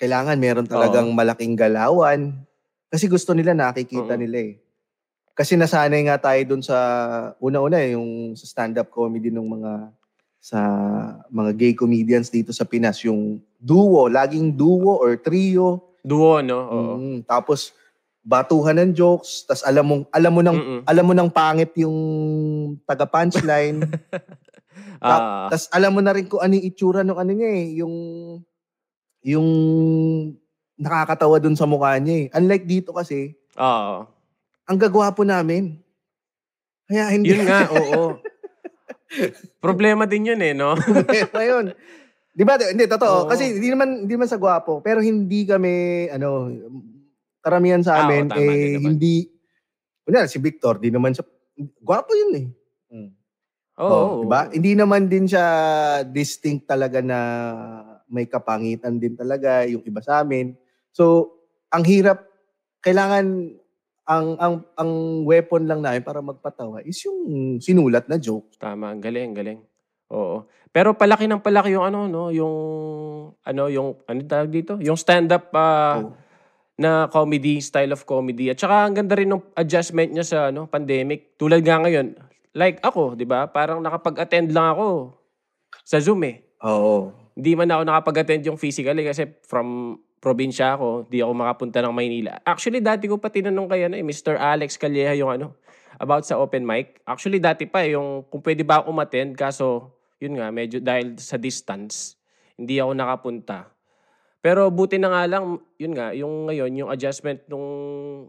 Kailangan 0.00 0.40
meron 0.40 0.64
talagang 0.64 1.12
malaking 1.12 1.52
galawan. 1.52 2.32
Kasi 2.88 3.12
gusto 3.12 3.36
nila 3.36 3.52
nakikita 3.52 4.16
Oo. 4.16 4.20
nila 4.24 4.40
eh. 4.40 4.52
Kasi 5.36 5.60
nasanay 5.60 6.08
nga 6.08 6.16
tayo 6.16 6.40
dun 6.48 6.64
sa 6.64 6.74
una-una 7.44 7.76
eh, 7.76 7.92
yung 7.92 8.32
sa 8.40 8.48
stand-up 8.48 8.88
comedy 8.88 9.28
ng 9.28 9.44
mga 9.44 9.72
sa 10.40 10.58
mga 11.28 11.50
gay 11.52 11.72
comedians 11.76 12.32
dito 12.32 12.48
sa 12.56 12.64
Pinas, 12.64 13.04
yung 13.04 13.36
duo, 13.60 14.08
laging 14.08 14.56
duo 14.56 14.96
or 14.96 15.20
trio. 15.20 15.92
Duo, 16.00 16.40
no? 16.40 16.58
Oo. 16.72 16.94
Mm, 16.96 17.28
tapos 17.28 17.76
batuhan 18.24 18.80
ng 18.80 18.96
jokes, 18.96 19.44
tapos 19.44 19.60
alam 19.68 19.84
mo 19.84 19.94
alam 20.08 20.32
mo 20.32 20.40
nang 20.40 20.56
Mm-mm. 20.56 20.80
alam 20.88 21.04
mo 21.04 21.12
nang 21.12 21.28
pangit 21.28 21.76
yung 21.76 21.96
taga 22.88 23.04
punchline. 23.04 23.84
Ah, 24.98 25.46
Tapos 25.50 25.66
alam 25.70 25.94
mo 25.94 26.00
na 26.02 26.12
rin 26.14 26.26
kung 26.26 26.42
ano 26.42 26.58
yung 26.58 26.66
itsura 26.66 27.06
ng 27.06 27.18
ano 27.18 27.32
niya 27.34 27.50
eh, 27.54 27.66
yung 27.78 27.94
yung 29.22 29.48
nakakatawa 30.78 31.42
dun 31.42 31.58
sa 31.58 31.66
mukha 31.66 31.98
niya 31.98 32.26
eh. 32.26 32.26
Unlike 32.34 32.66
dito 32.66 32.90
kasi, 32.94 33.34
oo. 33.58 34.06
ang 34.68 34.78
gagwapo 34.78 35.26
namin. 35.26 35.78
Kaya 36.86 37.10
hindi 37.12 37.34
Yun 37.34 37.44
nga, 37.44 37.66
oo. 37.74 38.22
Problema 39.58 40.06
din 40.06 40.30
yun 40.32 40.40
eh, 40.40 40.54
no? 40.54 40.78
problema 40.78 41.40
yun. 41.42 41.66
Di 42.32 42.46
ba? 42.46 42.54
Hindi, 42.54 42.86
totoo. 42.86 43.26
Oo. 43.26 43.28
Kasi 43.28 43.58
hindi 43.58 43.68
naman, 43.74 44.06
hindi 44.06 44.14
naman 44.14 44.30
sa 44.30 44.38
gwapo. 44.38 44.78
Pero 44.78 45.02
hindi 45.02 45.42
kami, 45.42 46.06
ano, 46.14 46.46
karamihan 47.42 47.82
sa 47.82 47.98
Ah, 47.98 48.06
oo, 48.06 48.08
amin, 48.08 48.24
tama 48.30 48.38
eh, 48.38 48.46
din 48.46 48.72
naman. 48.78 48.88
hindi, 48.94 49.14
kunyari, 50.06 50.30
si 50.30 50.38
Victor, 50.38 50.78
di 50.78 50.94
naman 50.94 51.12
siya, 51.12 51.26
gwapo 51.82 52.14
yun 52.14 52.32
eh. 52.38 52.46
Oo. 52.94 53.17
Oh, 53.78 54.22
di 54.22 54.26
ba? 54.26 54.50
Hindi 54.50 54.74
naman 54.74 55.06
din 55.06 55.30
siya 55.30 55.46
distinct 56.02 56.66
talaga 56.66 56.98
na 56.98 57.18
may 58.10 58.26
kapangitan 58.26 58.98
din 58.98 59.14
talaga 59.14 59.62
yung 59.70 59.86
iba 59.86 60.02
sa 60.02 60.26
amin. 60.26 60.56
So, 60.90 61.34
ang 61.70 61.86
hirap 61.86 62.26
kailangan 62.82 63.54
ang 64.08 64.26
ang 64.40 64.54
ang 64.74 64.90
weapon 65.28 65.68
lang 65.68 65.84
namin 65.84 66.00
para 66.00 66.24
magpatawa 66.24 66.80
is 66.82 66.98
yung 67.04 67.20
sinulat 67.60 68.08
na 68.10 68.18
joke. 68.18 68.50
Tama, 68.58 68.90
ang 68.90 69.00
galing, 69.04 69.30
galing. 69.36 69.60
Oo. 70.10 70.48
Pero 70.72 70.96
palaki 70.96 71.28
ng 71.28 71.44
palaki 71.44 71.76
yung 71.76 71.84
ano, 71.84 72.08
no? 72.08 72.28
Yung, 72.32 72.54
ano, 73.40 73.62
yung, 73.72 73.96
ano 74.04 74.18
tawag 74.24 74.52
dito? 74.52 74.76
Yung 74.80 74.96
stand-up 74.96 75.52
ah, 75.52 76.00
Oh. 76.00 76.12
na 76.78 77.10
comedy, 77.10 77.58
style 77.58 77.90
of 77.90 78.06
comedy. 78.06 78.48
At 78.48 78.60
saka 78.60 78.86
ang 78.86 78.94
ganda 78.94 79.18
rin 79.18 79.28
ng 79.28 79.42
adjustment 79.58 80.14
niya 80.14 80.24
sa 80.24 80.38
ano, 80.54 80.70
pandemic. 80.70 81.34
Tulad 81.34 81.60
nga 81.66 81.82
ngayon, 81.82 82.14
like 82.58 82.82
ako, 82.82 83.14
di 83.14 83.22
ba? 83.22 83.46
Parang 83.46 83.78
nakapag-attend 83.78 84.50
lang 84.50 84.74
ako 84.74 85.14
sa 85.86 86.02
Zoom 86.02 86.26
eh. 86.26 86.42
Oo. 86.66 87.14
Hindi 87.38 87.54
man 87.54 87.70
ako 87.70 87.82
nakapag-attend 87.86 88.42
yung 88.50 88.58
physically 88.58 89.06
kasi 89.06 89.30
from 89.46 89.94
probinsya 90.18 90.74
ako, 90.74 91.06
di 91.06 91.22
ako 91.22 91.30
makapunta 91.30 91.78
ng 91.78 91.94
Maynila. 91.94 92.42
Actually, 92.42 92.82
dati 92.82 93.06
ko 93.06 93.22
pa 93.22 93.30
tinanong 93.30 93.70
kay 93.70 93.86
ano, 93.86 93.94
eh, 93.94 94.02
Mr. 94.02 94.34
Alex 94.34 94.74
Calleja 94.74 95.14
yung 95.14 95.30
ano, 95.30 95.54
about 96.02 96.26
sa 96.26 96.42
open 96.42 96.66
mic. 96.66 96.98
Actually, 97.06 97.38
dati 97.38 97.70
pa 97.70 97.86
eh, 97.86 97.94
yung 97.94 98.26
kung 98.26 98.42
pwede 98.42 98.66
ba 98.66 98.82
ako 98.82 98.90
umattend, 98.90 99.38
kaso 99.38 99.94
yun 100.18 100.34
nga, 100.34 100.50
medyo 100.50 100.82
dahil 100.82 101.14
sa 101.22 101.38
distance, 101.38 102.18
hindi 102.58 102.82
ako 102.82 102.90
nakapunta. 102.98 103.70
Pero 104.42 104.66
buti 104.70 104.98
na 104.98 105.14
nga 105.14 105.22
lang, 105.30 105.62
yun 105.78 105.94
nga, 105.94 106.10
yung 106.14 106.50
ngayon, 106.50 106.70
yung 106.74 106.90
adjustment 106.90 107.46
nung 107.46 107.66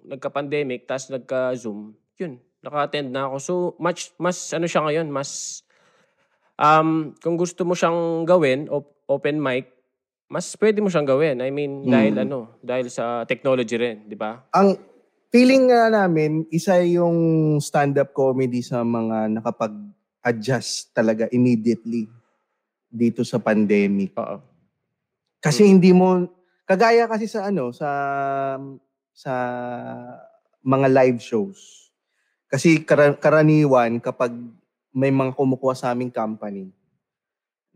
nagka-pandemic, 0.05 0.85
tas 0.85 1.09
nagka-Zoom, 1.09 1.97
yun, 2.21 2.37
naka-attend 2.59 3.09
na 3.11 3.27
ako. 3.31 3.35
So, 3.39 3.53
much, 3.79 4.11
mas, 4.19 4.51
ano 4.51 4.67
siya 4.67 4.83
ngayon, 4.83 5.07
mas, 5.07 5.61
um, 6.59 7.15
kung 7.23 7.39
gusto 7.39 7.63
mo 7.63 7.73
siyang 7.73 8.27
gawin, 8.27 8.67
op- 8.67 8.99
open 9.07 9.39
mic, 9.39 9.71
mas 10.29 10.53
pwede 10.59 10.83
mo 10.83 10.91
siyang 10.91 11.07
gawin. 11.09 11.41
I 11.41 11.49
mean, 11.49 11.89
dahil 11.89 12.13
Mm. 12.13 12.23
ano, 12.29 12.37
dahil 12.61 12.85
sa 12.91 13.25
technology 13.25 13.75
rin, 13.79 14.05
di 14.05 14.13
ba? 14.13 14.45
Ang 14.53 14.77
feeling 15.33 15.73
nga 15.73 15.89
namin, 15.89 16.45
isa 16.53 16.77
yung 16.85 17.57
stand-up 17.57 18.13
comedy 18.13 18.61
sa 18.61 18.85
mga 18.85 19.41
nakapag-adjust 19.41 20.93
talaga 20.93 21.25
immediately 21.33 22.05
dito 22.89 23.25
sa 23.25 23.41
pandemic. 23.41 24.13
Oo. 24.17 24.37
Kasi 25.41 25.65
Mm. 25.65 25.69
hindi 25.69 25.91
mo 25.95 26.07
kagaya 26.69 27.09
kasi 27.09 27.25
sa 27.25 27.49
ano 27.49 27.73
sa 27.73 27.89
sa 29.09 29.33
mga 30.61 30.87
live 30.93 31.19
shows. 31.21 31.88
Kasi 32.49 32.81
kara- 32.81 33.15
karaniwan 33.15 34.01
kapag 34.01 34.33
may 34.89 35.13
mga 35.13 35.37
kumukuha 35.37 35.77
sa 35.77 35.93
aming 35.93 36.09
company 36.09 36.73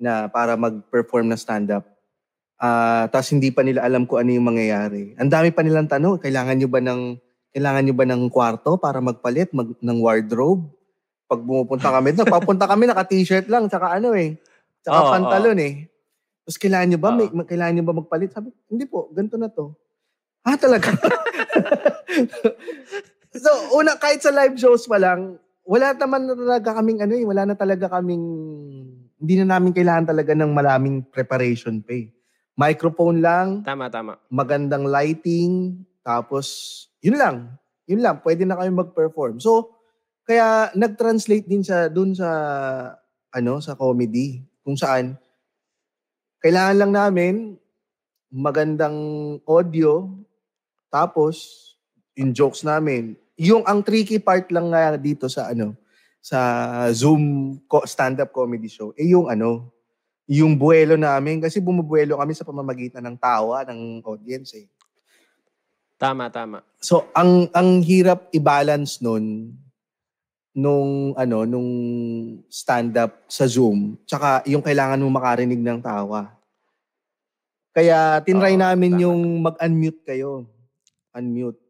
na 0.01 0.25
para 0.25 0.57
mag-perform 0.57 1.29
na 1.29 1.37
stand-up, 1.37 1.85
ah 2.57 3.05
tapos 3.13 3.29
hindi 3.29 3.53
pa 3.53 3.61
nila 3.61 3.85
alam 3.85 4.09
kung 4.09 4.25
ano 4.25 4.33
yung 4.33 4.49
mangyayari. 4.49 5.13
Ang 5.21 5.29
dami 5.29 5.53
pa 5.53 5.61
nilang 5.61 5.85
tanong, 5.85 6.17
kailangan 6.17 6.57
nyo 6.57 6.69
ba 6.73 6.81
ng 6.81 7.01
kailangan 7.53 7.83
nyo 7.85 7.93
ba 7.93 8.05
ng 8.09 8.21
kwarto 8.33 8.81
para 8.81 8.97
magpalit 8.97 9.53
mag, 9.53 9.77
ng 9.77 9.97
wardrobe? 10.01 10.65
Pag 11.29 11.45
pumupunta 11.45 11.93
kami 11.93 12.17
doon, 12.17 12.27
papunta 12.33 12.65
kami 12.65 12.89
naka-t-shirt 12.89 13.45
lang, 13.45 13.69
tsaka 13.69 14.01
ano 14.01 14.17
eh, 14.17 14.41
tsaka 14.81 14.99
Oo, 15.05 15.11
pantalon 15.13 15.57
eh. 15.61 15.85
Tapos 16.43 16.57
kailangan 16.59 16.87
nyo 16.89 16.99
ba, 16.99 17.09
Oo. 17.13 17.17
may, 17.21 17.27
may- 17.29 17.47
kailangan 17.47 17.73
nyo 17.77 17.85
ba 17.85 17.95
magpalit? 18.01 18.33
Sabi, 18.33 18.49
hindi 18.67 18.89
po, 18.89 19.07
ganito 19.13 19.37
na 19.37 19.53
to. 19.53 19.77
Ah, 20.43 20.59
talaga? 20.59 20.91
so, 23.37 23.77
una, 23.77 23.97
kahit 23.97 24.21
sa 24.21 24.33
live 24.33 24.57
shows 24.57 24.85
pa 24.85 24.97
lang, 24.97 25.37
wala 25.63 25.95
naman 25.95 26.27
na 26.27 26.35
talaga 26.35 26.69
kaming 26.77 26.99
ano 27.01 27.13
eh, 27.15 27.25
wala 27.25 27.43
na 27.47 27.55
talaga 27.55 27.85
kaming, 27.99 28.25
hindi 29.17 29.33
na 29.39 29.57
namin 29.57 29.71
kailangan 29.71 30.11
talaga 30.11 30.31
ng 30.35 30.51
maraming 30.51 30.97
preparation 31.07 31.79
pa 31.81 31.93
eh. 31.95 32.11
Microphone 32.53 33.17
lang, 33.23 33.65
Tama, 33.65 33.89
tama. 33.89 34.19
magandang 34.29 34.85
lighting, 34.85 35.81
tapos, 36.05 36.45
yun 37.01 37.17
lang. 37.17 37.57
Yun 37.89 38.03
lang, 38.03 38.21
pwede 38.21 38.45
na 38.45 38.55
kami 38.59 38.71
mag-perform. 38.71 39.41
So, 39.41 39.73
kaya 40.23 40.71
nag-translate 40.71 41.47
din 41.47 41.63
sa 41.67 41.91
dun 41.91 42.15
sa 42.15 42.29
ano 43.33 43.59
sa 43.59 43.75
comedy 43.75 44.39
kung 44.63 44.79
saan 44.79 45.19
kailangan 46.39 46.79
lang 46.79 46.91
namin 46.95 47.33
magandang 48.31 48.95
audio 49.43 50.07
tapos 50.87 51.35
yung 52.15 52.31
jokes 52.31 52.63
namin 52.63 53.19
yung 53.37 53.63
ang 53.65 53.81
tricky 53.81 54.21
part 54.21 54.49
lang 54.53 54.69
nga 54.69 54.97
dito 54.97 55.25
sa 55.27 55.49
ano 55.49 55.73
sa 56.23 56.39
Zoom 56.95 57.55
co- 57.67 57.83
stand-up 57.83 58.31
comedy 58.31 58.71
show, 58.71 58.95
eh 58.95 59.11
yung 59.11 59.27
ano, 59.27 59.67
yung 60.23 60.55
buwelo 60.55 60.95
namin. 60.95 61.43
Kasi 61.43 61.59
bumubuelo 61.59 62.15
kami 62.15 62.31
sa 62.31 62.47
pamamagitan 62.47 63.03
ng 63.03 63.19
tawa 63.19 63.67
ng 63.67 63.99
audience 64.07 64.55
eh. 64.55 64.71
Tama, 65.99 66.31
tama. 66.31 66.63
So, 66.79 67.11
ang 67.11 67.51
ang 67.51 67.83
hirap 67.83 68.31
i-balance 68.31 69.03
nun 69.03 69.55
nung 70.53 71.17
ano 71.17 71.49
nung 71.49 71.69
stand 72.45 72.93
up 72.93 73.25
sa 73.25 73.49
Zoom 73.49 73.97
tsaka 74.05 74.45
yung 74.45 74.61
kailangan 74.61 75.01
mo 75.01 75.09
makarinig 75.11 75.59
ng 75.59 75.79
tawa. 75.83 76.31
Kaya 77.73 78.21
tinry 78.21 78.53
Oo, 78.53 78.61
namin 78.61 78.93
tama. 78.95 79.01
yung 79.01 79.21
mag-unmute 79.41 80.01
kayo. 80.05 80.45
Unmute. 81.09 81.62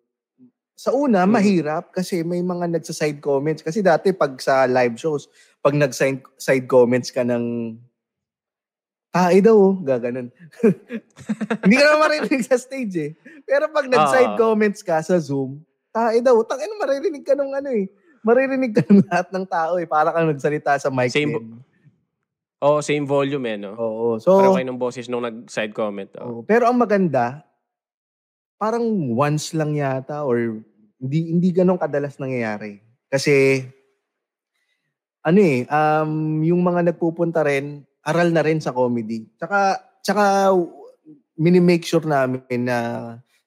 Sa 0.73 0.89
una, 0.91 1.23
Hmm. 1.23 1.33
mahirap 1.37 1.93
kasi 1.93 2.25
may 2.25 2.41
mga 2.41 2.65
nagsa-side 2.73 3.21
comments. 3.21 3.61
Kasi 3.61 3.85
dati 3.85 4.09
pag 4.11 4.33
sa 4.41 4.65
live 4.65 4.97
shows, 4.97 5.29
pag 5.61 5.77
nag-side 5.77 6.21
side 6.35 6.65
comments 6.65 7.13
ka 7.13 7.21
ng 7.21 7.77
tae 9.13 9.37
daw, 9.39 9.53
oh, 9.53 9.73
gaganon. 9.77 10.33
Hindi 11.63 11.75
ka 11.77 11.83
naman 11.85 12.01
marinig 12.01 12.41
sa 12.49 12.57
stage 12.57 12.95
eh. 12.97 13.11
Pero 13.45 13.69
pag 13.69 13.85
nag-side 13.85 14.33
Oo. 14.33 14.39
comments 14.41 14.81
ka 14.81 14.97
sa 15.05 15.21
Zoom, 15.21 15.61
tae 15.93 16.17
daw, 16.19 16.41
tangin 16.41 16.73
maririnig 16.81 17.21
ka 17.21 17.37
nung 17.37 17.53
ano 17.53 17.69
eh. 17.69 17.85
Maririnig 18.25 18.73
ka 18.73 18.81
ng 18.89 19.05
lahat 19.05 19.29
ng 19.29 19.45
tao 19.45 19.77
eh. 19.77 19.85
Para 19.85 20.09
kang 20.09 20.25
nagsalita 20.25 20.81
sa 20.81 20.89
mic 20.89 21.13
Same 21.13 21.37
din. 21.37 21.61
Oo, 22.63 22.79
same 22.79 23.03
volume 23.03 23.45
eh, 23.53 23.57
no? 23.59 23.75
Oo. 23.75 24.07
So, 24.17 24.33
So, 24.33 24.39
Pareho 24.39 24.55
kayo 24.57 24.67
ng 24.71 24.79
boses 24.81 25.05
nung 25.11 25.21
nag-side 25.21 25.75
comment. 25.75 26.09
Oh. 26.17 26.41
Oo. 26.41 26.47
Pero 26.47 26.65
ang 26.65 26.79
maganda, 26.79 27.43
parang 28.57 28.86
once 29.13 29.51
lang 29.57 29.75
yata 29.75 30.24
or 30.24 30.62
hindi 31.01 31.19
hindi 31.33 31.50
ganun 31.51 31.79
kadalas 31.79 32.15
nangyayari. 32.17 32.79
Kasi 33.12 33.65
ano 35.24 35.39
eh, 35.39 35.63
um, 35.72 36.43
yung 36.43 36.60
mga 36.60 36.91
nagpupunta 36.91 37.48
rin, 37.48 37.88
aral 38.03 38.29
na 38.36 38.43
rin 38.43 38.60
sa 38.60 38.75
comedy. 38.75 39.24
Tsaka, 39.39 39.79
tsaka 40.03 40.51
mini-make 41.39 41.88
sure 41.88 42.03
namin 42.03 42.67
na 42.67 42.77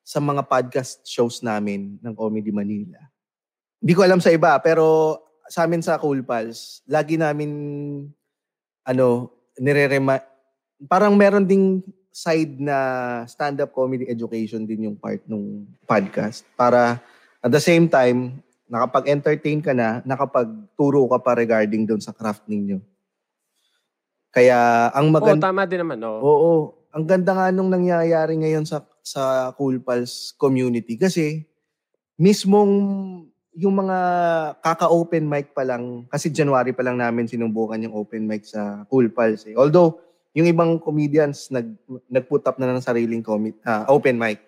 sa 0.00 0.18
mga 0.22 0.46
podcast 0.48 1.04
shows 1.04 1.44
namin 1.44 2.00
ng 2.00 2.14
Comedy 2.16 2.48
Manila. 2.48 2.96
Hindi 3.76 3.92
ko 3.92 4.00
alam 4.06 4.24
sa 4.24 4.32
iba, 4.32 4.56
pero 4.64 5.18
sa 5.50 5.68
amin 5.68 5.84
sa 5.84 6.00
Cool 6.00 6.24
Pals, 6.24 6.80
lagi 6.88 7.20
namin 7.20 7.50
ano, 8.86 9.34
nire 9.60 10.00
parang 10.88 11.12
meron 11.18 11.44
ding 11.44 11.82
side 12.16 12.56
na 12.56 12.78
stand-up 13.28 13.76
comedy 13.76 14.08
education 14.08 14.64
din 14.64 14.88
yung 14.88 14.96
part 14.96 15.20
ng 15.28 15.68
podcast 15.84 16.48
para 16.56 16.96
at 17.44 17.52
the 17.52 17.60
same 17.60 17.92
time 17.92 18.40
nakapag-entertain 18.72 19.60
ka 19.60 19.76
na, 19.76 20.00
nakapagturo 20.02 21.06
ka 21.12 21.20
pa 21.22 21.36
regarding 21.38 21.86
doon 21.86 22.02
sa 22.02 22.10
craft 22.10 22.48
ninyo. 22.50 22.80
Kaya 24.32 24.90
ang 24.90 25.12
Oo, 25.12 25.14
maganda 25.14 25.52
tama 25.52 25.68
din 25.68 25.84
naman. 25.84 26.02
Oo. 26.02 26.18
Oo, 26.24 26.52
ang 26.90 27.04
ganda 27.04 27.36
nga 27.36 27.46
nung 27.52 27.70
nangyayari 27.70 28.34
ngayon 28.40 28.64
sa 28.64 28.82
sa 29.06 29.52
Cool 29.54 29.78
Pals 29.78 30.34
community 30.34 30.98
kasi 30.98 31.46
mismong 32.18 32.72
yung 33.56 33.72
mga 33.72 33.98
kaka-open 34.60 35.24
mic 35.24 35.56
pa 35.56 35.64
lang, 35.64 36.04
kasi 36.12 36.28
January 36.28 36.76
pa 36.76 36.84
lang 36.84 37.00
namin 37.00 37.24
sinubukan 37.24 37.80
yung 37.80 37.96
open 37.96 38.28
mic 38.28 38.44
sa 38.44 38.84
Cool 38.92 39.08
Pals. 39.08 39.48
Eh. 39.48 39.56
Although, 39.56 39.96
yung 40.36 40.44
ibang 40.44 40.76
comedians 40.76 41.48
nag, 41.48 41.72
nag-put 42.06 42.44
up 42.44 42.60
na 42.60 42.68
ng 42.68 42.84
sariling 42.84 43.24
comi- 43.24 43.56
ah, 43.64 43.88
open 43.88 44.20
mic. 44.20 44.44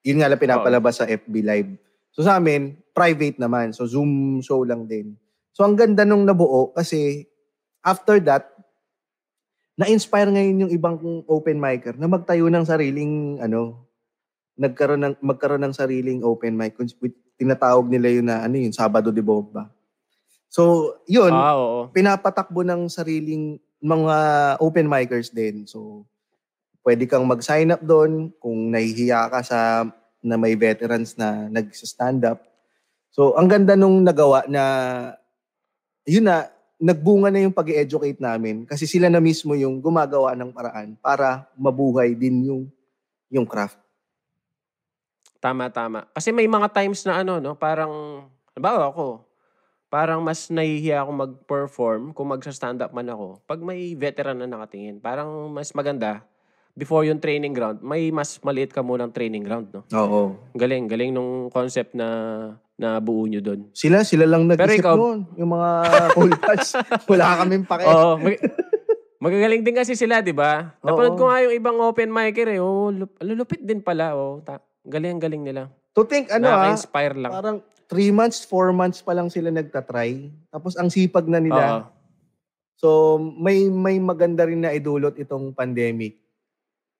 Yun 0.00 0.18
nga 0.18 0.32
lang 0.32 0.40
pinapalabas 0.40 0.98
sa 0.98 1.06
FB 1.06 1.34
Live. 1.44 1.70
So 2.10 2.24
sa 2.24 2.40
amin, 2.40 2.80
private 2.90 3.36
naman. 3.36 3.76
So 3.76 3.84
Zoom 3.84 4.40
show 4.40 4.64
lang 4.64 4.88
din. 4.88 5.14
So 5.52 5.62
ang 5.62 5.76
ganda 5.76 6.02
nung 6.02 6.24
nabuo 6.24 6.72
kasi 6.72 7.28
after 7.84 8.16
that, 8.24 8.48
na-inspire 9.74 10.28
ngayon 10.28 10.62
yung 10.64 10.72
ibang 10.72 10.96
open 11.26 11.56
micer 11.56 11.96
na 11.96 12.08
magtayo 12.08 12.48
ng 12.48 12.64
sariling 12.64 13.36
ano, 13.38 13.84
nagkaroon 14.56 15.00
ng 15.00 15.14
magkaroon 15.20 15.64
ng 15.64 15.76
sariling 15.76 16.20
open 16.20 16.52
mic 16.52 16.76
which 16.76 16.92
which 17.00 17.16
tinatawag 17.36 17.88
nila 17.88 18.08
yun 18.12 18.28
na 18.28 18.44
ano 18.44 18.54
yun 18.54 18.72
Sabado 18.72 19.08
de 19.08 19.20
Bomba. 19.20 19.72
So, 20.52 20.94
yun, 21.08 21.32
Ah, 21.32 21.56
oo. 21.56 21.88
pinapatakbo 21.88 22.60
ng 22.60 22.84
sariling 22.84 23.56
mga 23.82 24.16
open 24.62 24.86
micers 24.86 25.34
din. 25.34 25.66
So, 25.66 26.06
pwede 26.86 27.04
kang 27.10 27.26
mag-sign 27.26 27.74
up 27.74 27.82
doon 27.82 28.30
kung 28.38 28.70
nahihiya 28.70 29.26
ka 29.28 29.42
sa 29.42 29.58
na 30.22 30.38
may 30.38 30.54
veterans 30.54 31.18
na 31.18 31.50
nag-stand 31.50 32.22
up. 32.22 32.38
So, 33.10 33.34
ang 33.34 33.50
ganda 33.50 33.74
nung 33.74 34.06
nagawa 34.06 34.46
na 34.46 34.62
yun 36.06 36.30
na 36.30 36.46
nagbunga 36.78 37.30
na 37.30 37.42
yung 37.42 37.54
pag 37.54 37.70
educate 37.70 38.18
namin 38.18 38.66
kasi 38.66 38.86
sila 38.86 39.06
na 39.06 39.22
mismo 39.22 39.54
yung 39.54 39.78
gumagawa 39.78 40.34
ng 40.34 40.50
paraan 40.50 40.98
para 40.98 41.46
mabuhay 41.54 42.14
din 42.14 42.50
yung 42.50 42.62
yung 43.30 43.46
craft. 43.46 43.78
Tama, 45.42 45.74
tama. 45.74 46.06
Kasi 46.14 46.30
may 46.30 46.46
mga 46.46 46.70
times 46.70 47.02
na 47.02 47.26
ano, 47.26 47.42
no? 47.42 47.58
Parang, 47.58 47.90
halimbawa 48.54 48.94
ako, 48.94 49.26
parang 49.92 50.24
mas 50.24 50.48
nahihiya 50.48 51.04
ako 51.04 51.10
mag-perform 51.12 52.02
kung 52.16 52.32
magsa-stand 52.32 52.80
up 52.80 52.96
man 52.96 53.04
ako. 53.06 53.44
Pag 53.44 53.60
may 53.60 53.92
veteran 53.92 54.40
na 54.40 54.48
nakatingin, 54.48 54.96
parang 54.96 55.28
mas 55.52 55.76
maganda, 55.76 56.24
before 56.72 57.04
yung 57.04 57.20
training 57.20 57.52
ground, 57.52 57.84
may 57.84 58.08
mas 58.08 58.40
maliit 58.40 58.72
ka 58.72 58.80
munang 58.80 59.12
training 59.12 59.44
ground, 59.44 59.68
no? 59.68 59.84
Oo. 59.92 60.40
Galing, 60.56 60.88
galing 60.88 61.12
nung 61.12 61.52
concept 61.52 61.92
na 61.92 62.08
na 62.72 62.96
buo 62.98 63.28
nyo 63.28 63.44
doon. 63.44 63.68
Sila, 63.70 64.00
sila 64.00 64.24
lang 64.24 64.48
nag-isip 64.48 64.80
ikaw- 64.80 64.96
noon. 64.96 65.28
Yung 65.36 65.52
mga 65.52 65.70
cool 66.16 66.32
pads. 66.34 66.72
Wala 67.12 67.36
kaming 67.38 67.68
pake. 67.68 67.84
Oo. 67.84 68.16
mag- 68.16 68.42
magagaling 69.20 69.60
din 69.60 69.76
kasi 69.76 69.92
sila, 69.92 70.24
di 70.24 70.32
ba? 70.32 70.72
Napanood 70.80 71.14
Oo. 71.14 71.20
ko 71.20 71.24
nga 71.28 71.44
yung 71.44 71.54
ibang 71.54 71.76
open 71.78 72.08
micer 72.08 72.48
eh. 72.48 72.58
Oh, 72.58 72.88
lup- 72.88 73.20
lulupit 73.20 73.60
din 73.60 73.84
pala. 73.84 74.16
Oh. 74.16 74.40
Ta- 74.40 74.64
galing, 74.82 75.20
galing 75.20 75.44
nila. 75.44 75.68
To 75.92 76.08
think, 76.08 76.32
ano 76.32 76.48
ah, 76.48 76.64
Nakaka-inspire 76.64 77.14
lang. 77.20 77.30
parang 77.30 77.56
three 77.92 78.08
months, 78.08 78.40
four 78.40 78.72
months 78.72 79.04
pa 79.04 79.12
lang 79.12 79.28
sila 79.28 79.52
nagtatry. 79.52 80.32
Tapos 80.48 80.72
ang 80.74 80.88
sipag 80.88 81.28
na 81.28 81.38
nila. 81.38 81.62
Oo. 81.62 81.80
So, 82.74 82.88
may 83.20 83.68
may 83.68 84.00
maganda 84.00 84.42
rin 84.42 84.58
na 84.58 84.72
idulot 84.72 85.14
itong 85.14 85.52
pandemic. 85.52 86.18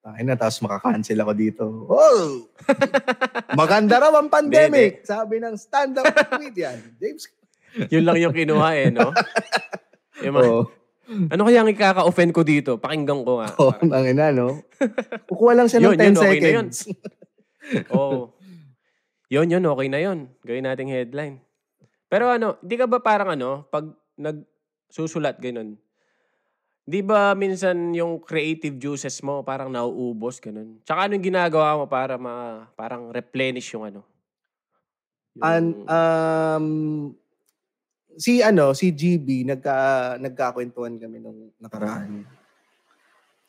Ay 0.03 0.23
na, 0.23 0.35
tapos 0.35 0.59
makakancel 0.59 1.15
ako 1.17 1.31
dito. 1.31 1.63
Oh! 1.87 2.43
Maganda 3.55 4.03
raw 4.03 4.11
ang 4.13 4.27
pandemic, 4.27 5.07
sabi 5.07 5.39
ng 5.39 5.55
stand-up 5.55 6.03
comedian. 6.27 6.75
James. 6.99 7.23
Yun 7.87 8.03
lang 8.03 8.19
yung 8.19 8.35
kinuha 8.35 8.69
eh, 8.75 8.91
no? 8.91 9.15
Yung 10.23 10.35
mga- 10.35 10.51
Oh, 10.51 10.67
Ano 11.31 11.47
kaya 11.47 11.63
ang 11.63 11.71
ikaka-offend 11.71 12.31
ko 12.31 12.43
dito? 12.43 12.75
Pakinggan 12.79 13.23
ko 13.23 13.39
nga. 13.39 13.47
oh 13.59 13.71
ang 13.75 14.03
ina, 14.03 14.31
no? 14.31 14.59
Kukuha 15.27 15.55
lang 15.55 15.67
siya 15.71 15.79
ng 15.83 15.95
10 15.95 15.99
yun, 15.99 16.15
okay 16.15 16.39
seconds. 16.39 16.77
Oo. 17.91 18.32
Yun, 19.33 19.49
yun, 19.49 19.65
okay 19.65 19.89
na 19.89 19.97
yun. 19.97 20.29
Gawin 20.45 20.69
nating 20.69 20.93
headline. 20.93 21.41
Pero 22.05 22.29
ano, 22.29 22.61
di 22.61 22.77
ka 22.77 22.85
ba 22.85 23.01
parang 23.01 23.33
ano, 23.33 23.65
pag 23.65 23.89
nagsusulat 24.13 25.41
ganun, 25.41 25.73
di 26.85 27.01
ba 27.01 27.33
minsan 27.33 27.89
yung 27.97 28.21
creative 28.21 28.77
juices 28.77 29.17
mo 29.25 29.41
parang 29.41 29.73
nauubos 29.73 30.37
ganun? 30.37 30.77
Tsaka 30.85 31.09
anong 31.09 31.25
ginagawa 31.25 31.81
mo 31.81 31.89
para 31.89 32.21
ma, 32.21 32.69
parang 32.77 33.09
replenish 33.09 33.73
yung 33.73 33.89
ano? 33.89 34.01
Yung- 35.33 35.41
And, 35.49 35.69
um, 35.89 36.67
si 38.13 38.45
ano, 38.45 38.77
si 38.77 38.93
GB, 38.93 39.49
nagka, 39.49 39.73
nagkakwentuhan 40.21 41.01
kami 41.01 41.17
nung 41.17 41.49
nakaraan. 41.57 42.21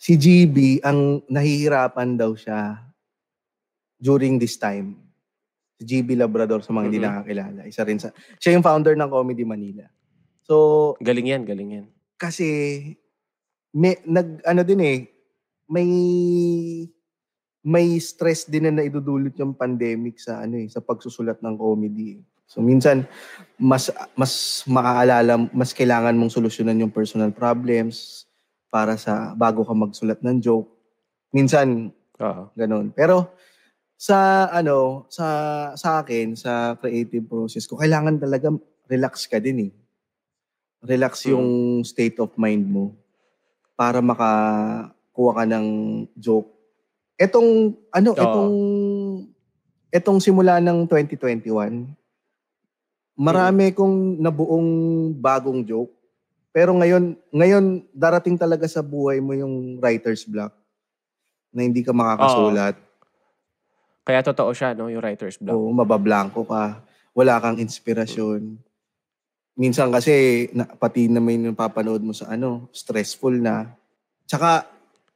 Si 0.01 0.17
GB, 0.17 0.81
ang 0.81 1.21
nahihirapan 1.29 2.17
daw 2.17 2.33
siya 2.33 2.81
during 4.01 4.41
this 4.41 4.57
time. 4.57 5.04
Si 5.75 5.83
GB 5.85 6.15
Labrador 6.15 6.63
sa 6.63 6.71
mga 6.71 6.87
hindi 6.87 7.01
Mhm. 7.03 7.07
nakakilala. 7.07 7.61
Isa 7.67 7.83
rin 7.83 7.99
sa, 7.99 8.15
siya 8.39 8.55
yung 8.55 8.63
founder 8.63 8.95
ng 8.95 9.11
Comedy 9.11 9.43
Manila. 9.43 9.83
So, 10.47 10.95
galing 11.03 11.35
yan, 11.35 11.43
galing 11.43 11.71
yan. 11.73 11.87
kasi, 12.15 12.47
may, 13.75 13.99
nag, 14.07 14.41
ano 14.47 14.63
din 14.63 14.81
eh, 14.81 14.99
may, 15.67 15.89
may 17.61 17.99
stress 17.99 18.47
din 18.47 18.65
na 18.65 18.81
naidudulot 18.81 19.35
yung 19.37 19.53
pandemic 19.53 20.17
sa 20.17 20.41
ano 20.41 20.57
eh, 20.57 20.69
sa 20.71 20.79
pagsusulat 20.81 21.43
ng 21.43 21.57
comedy. 21.59 22.21
So 22.47 22.61
minsan 22.61 23.09
mas 23.57 23.89
mas 24.15 24.33
maaalala, 24.69 25.49
mas 25.51 25.73
kailangan 25.73 26.13
mong 26.15 26.29
solusyonan 26.31 26.77
yung 26.79 26.93
personal 26.93 27.33
problems 27.33 28.29
para 28.69 28.95
sa 28.97 29.33
bago 29.35 29.65
ka 29.65 29.73
magsulat 29.73 30.21
ng 30.21 30.39
joke. 30.39 30.69
Minsan 31.33 31.89
Oo. 32.21 32.53
ganun. 32.55 32.93
Pero 32.93 33.33
sa 34.05 34.53
ano, 34.53 35.09
sa 35.09 35.27
sa 35.81 36.05
akin, 36.05 36.37
sa 36.37 36.77
creative 36.77 37.25
process 37.25 37.65
ko, 37.65 37.81
kailangan 37.81 38.21
talaga 38.21 38.53
relax 38.85 39.25
ka 39.25 39.41
din 39.41 39.73
eh. 39.73 39.73
Relax 40.85 41.25
Hmm. 41.25 41.33
yung 41.33 41.49
state 41.89 42.21
of 42.21 42.37
mind 42.37 42.69
mo 42.69 42.93
para 43.73 44.05
makakuha 44.05 45.33
ka 45.41 45.45
ng 45.49 45.67
joke. 46.21 46.53
Etong 47.17 47.73
ano, 47.89 48.11
Oo. 48.13 48.21
etong 48.21 48.55
etong 49.89 50.21
simula 50.21 50.61
ng 50.61 50.85
2021, 50.85 51.89
marami 53.17 53.73
kong 53.73 54.21
nabuong 54.21 54.69
bagong 55.17 55.65
joke. 55.65 55.97
Pero 56.53 56.77
ngayon, 56.77 57.17
ngayon 57.33 57.65
darating 57.97 58.37
talaga 58.37 58.69
sa 58.69 58.85
buhay 58.85 59.17
mo 59.25 59.33
yung 59.33 59.81
writer's 59.81 60.29
block 60.29 60.53
na 61.57 61.65
hindi 61.65 61.81
ka 61.81 61.97
makakasulat. 61.97 62.84
Kaya 64.05 64.21
totoo 64.21 64.53
siya, 64.53 64.77
no? 64.77 64.93
Yung 64.93 65.01
writer's 65.01 65.41
block. 65.41 65.57
Oo, 65.57 65.73
mabablanko 65.73 66.45
ka. 66.45 66.85
Wala 67.17 67.41
kang 67.41 67.57
inspirasyon. 67.57 68.61
Minsan 69.57 69.89
kasi, 69.89 70.47
na, 70.53 70.69
pati 70.69 71.09
na 71.09 71.25
may 71.25 71.41
napapanood 71.41 72.05
mo 72.05 72.13
sa 72.13 72.29
ano, 72.29 72.69
stressful 72.71 73.33
na. 73.41 73.73
Tsaka, 74.29 74.69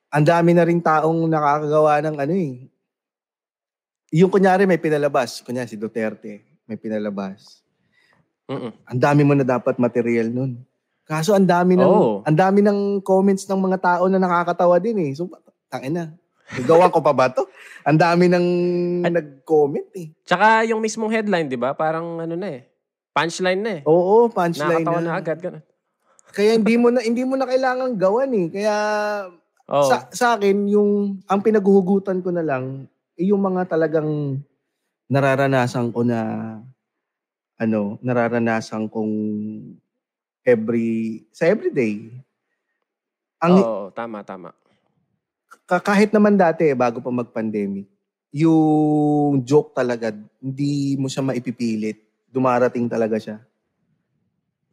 ang 0.09 0.25
dami 0.25 0.57
na 0.57 0.65
rin 0.65 0.81
taong 0.81 1.29
nakakagawa 1.29 2.01
ng 2.01 2.17
ano 2.17 2.35
eh. 2.35 2.55
Yung 4.17 4.33
kunyari 4.33 4.65
may 4.65 4.81
pinalabas, 4.81 5.45
kunyari 5.45 5.69
si 5.69 5.77
Duterte, 5.77 6.41
may 6.65 6.81
pinalabas. 6.81 7.61
Mm-mm. 8.49 8.73
Ang 8.89 9.01
dami 9.01 9.23
mo 9.29 9.37
na 9.37 9.45
dapat 9.45 9.77
material 9.77 10.33
nun. 10.33 10.65
Kaso 11.05 11.37
ang 11.37 11.45
dami 11.45 11.77
ng 11.77 11.85
Oo. 11.85 12.21
ang 12.25 12.37
dami 12.37 12.65
ng 12.65 13.01
comments 13.05 13.45
ng 13.49 13.61
mga 13.61 13.79
tao 13.81 14.05
na 14.09 14.21
nakakatawa 14.21 14.81
din 14.81 14.97
eh. 15.09 15.13
So 15.13 15.29
tangin 15.69 15.97
na. 15.97 16.05
Gawa 16.65 16.89
ko 16.89 17.05
pa 17.05 17.13
ba 17.13 17.29
to? 17.29 17.45
Ang 17.85 18.01
dami 18.01 18.25
ng 18.33 18.47
nag-comment 19.05 19.89
eh. 19.97 20.09
Tsaka 20.25 20.65
yung 20.65 20.81
mismong 20.81 21.13
headline, 21.13 21.49
di 21.49 21.61
ba? 21.61 21.77
Parang 21.77 22.25
ano 22.25 22.35
na 22.35 22.49
eh. 22.49 22.65
Punchline 23.13 23.61
na 23.61 23.71
eh. 23.79 23.83
Oo, 23.85 24.33
punchline 24.33 24.81
Nakakatawa 24.81 25.01
na. 25.01 25.07
na 25.07 25.19
agad. 25.21 25.39
Ganun. 25.41 25.65
Kaya 26.33 26.57
hindi 26.57 26.75
mo 26.77 26.89
na 26.93 27.01
hindi 27.05 27.23
mo 27.25 27.35
na 27.37 27.45
kailangan 27.49 27.97
gawan 28.01 28.33
eh. 28.33 28.47
Kaya 28.49 28.77
Oo. 29.69 29.89
sa, 29.89 30.09
sa 30.09 30.27
akin 30.37 30.69
yung 30.73 31.21
ang 31.29 31.41
pinaghuhugutan 31.45 32.25
ko 32.25 32.33
na 32.33 32.45
lang 32.45 32.89
eh, 33.19 33.29
yung 33.29 33.43
mga 33.43 33.69
talagang 33.69 34.41
nararanasan 35.11 35.91
ko 35.91 36.05
na 36.05 36.21
ano, 37.59 37.99
nararanasan 38.01 38.87
kong 38.87 39.13
every 40.47 41.27
sa 41.35 41.51
everyday. 41.51 42.09
Ang 43.43 43.55
Oo, 43.59 43.91
tama, 43.91 44.23
tama. 44.23 44.55
Ka- 45.69 45.85
kahit 45.85 46.11
naman 46.17 46.41
dati 46.41 46.73
bago 46.73 47.05
pa 47.05 47.13
mag-pandemic, 47.13 47.85
yung 48.33 49.45
joke 49.45 49.77
talaga 49.77 50.17
hindi 50.41 50.97
mo 50.97 51.13
siya 51.13 51.21
maipipilit. 51.21 52.01
Dumarating 52.29 52.89
talaga 52.89 53.21
siya. 53.21 53.37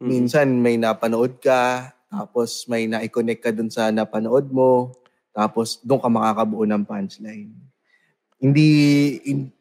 Mm. 0.00 0.08
Minsan 0.08 0.48
may 0.60 0.80
napanood 0.80 1.36
ka, 1.40 1.92
tapos 2.08 2.64
may 2.68 2.88
na-connect 2.88 3.42
ka 3.44 3.50
dun 3.52 3.68
sa 3.68 3.92
napanood 3.92 4.48
mo, 4.48 4.92
tapos 5.36 5.80
doon 5.84 6.00
ka 6.00 6.08
makakabuo 6.08 6.64
ng 6.64 6.84
punchline. 6.84 7.52
Hindi, 8.40 8.68
in- 9.24 9.52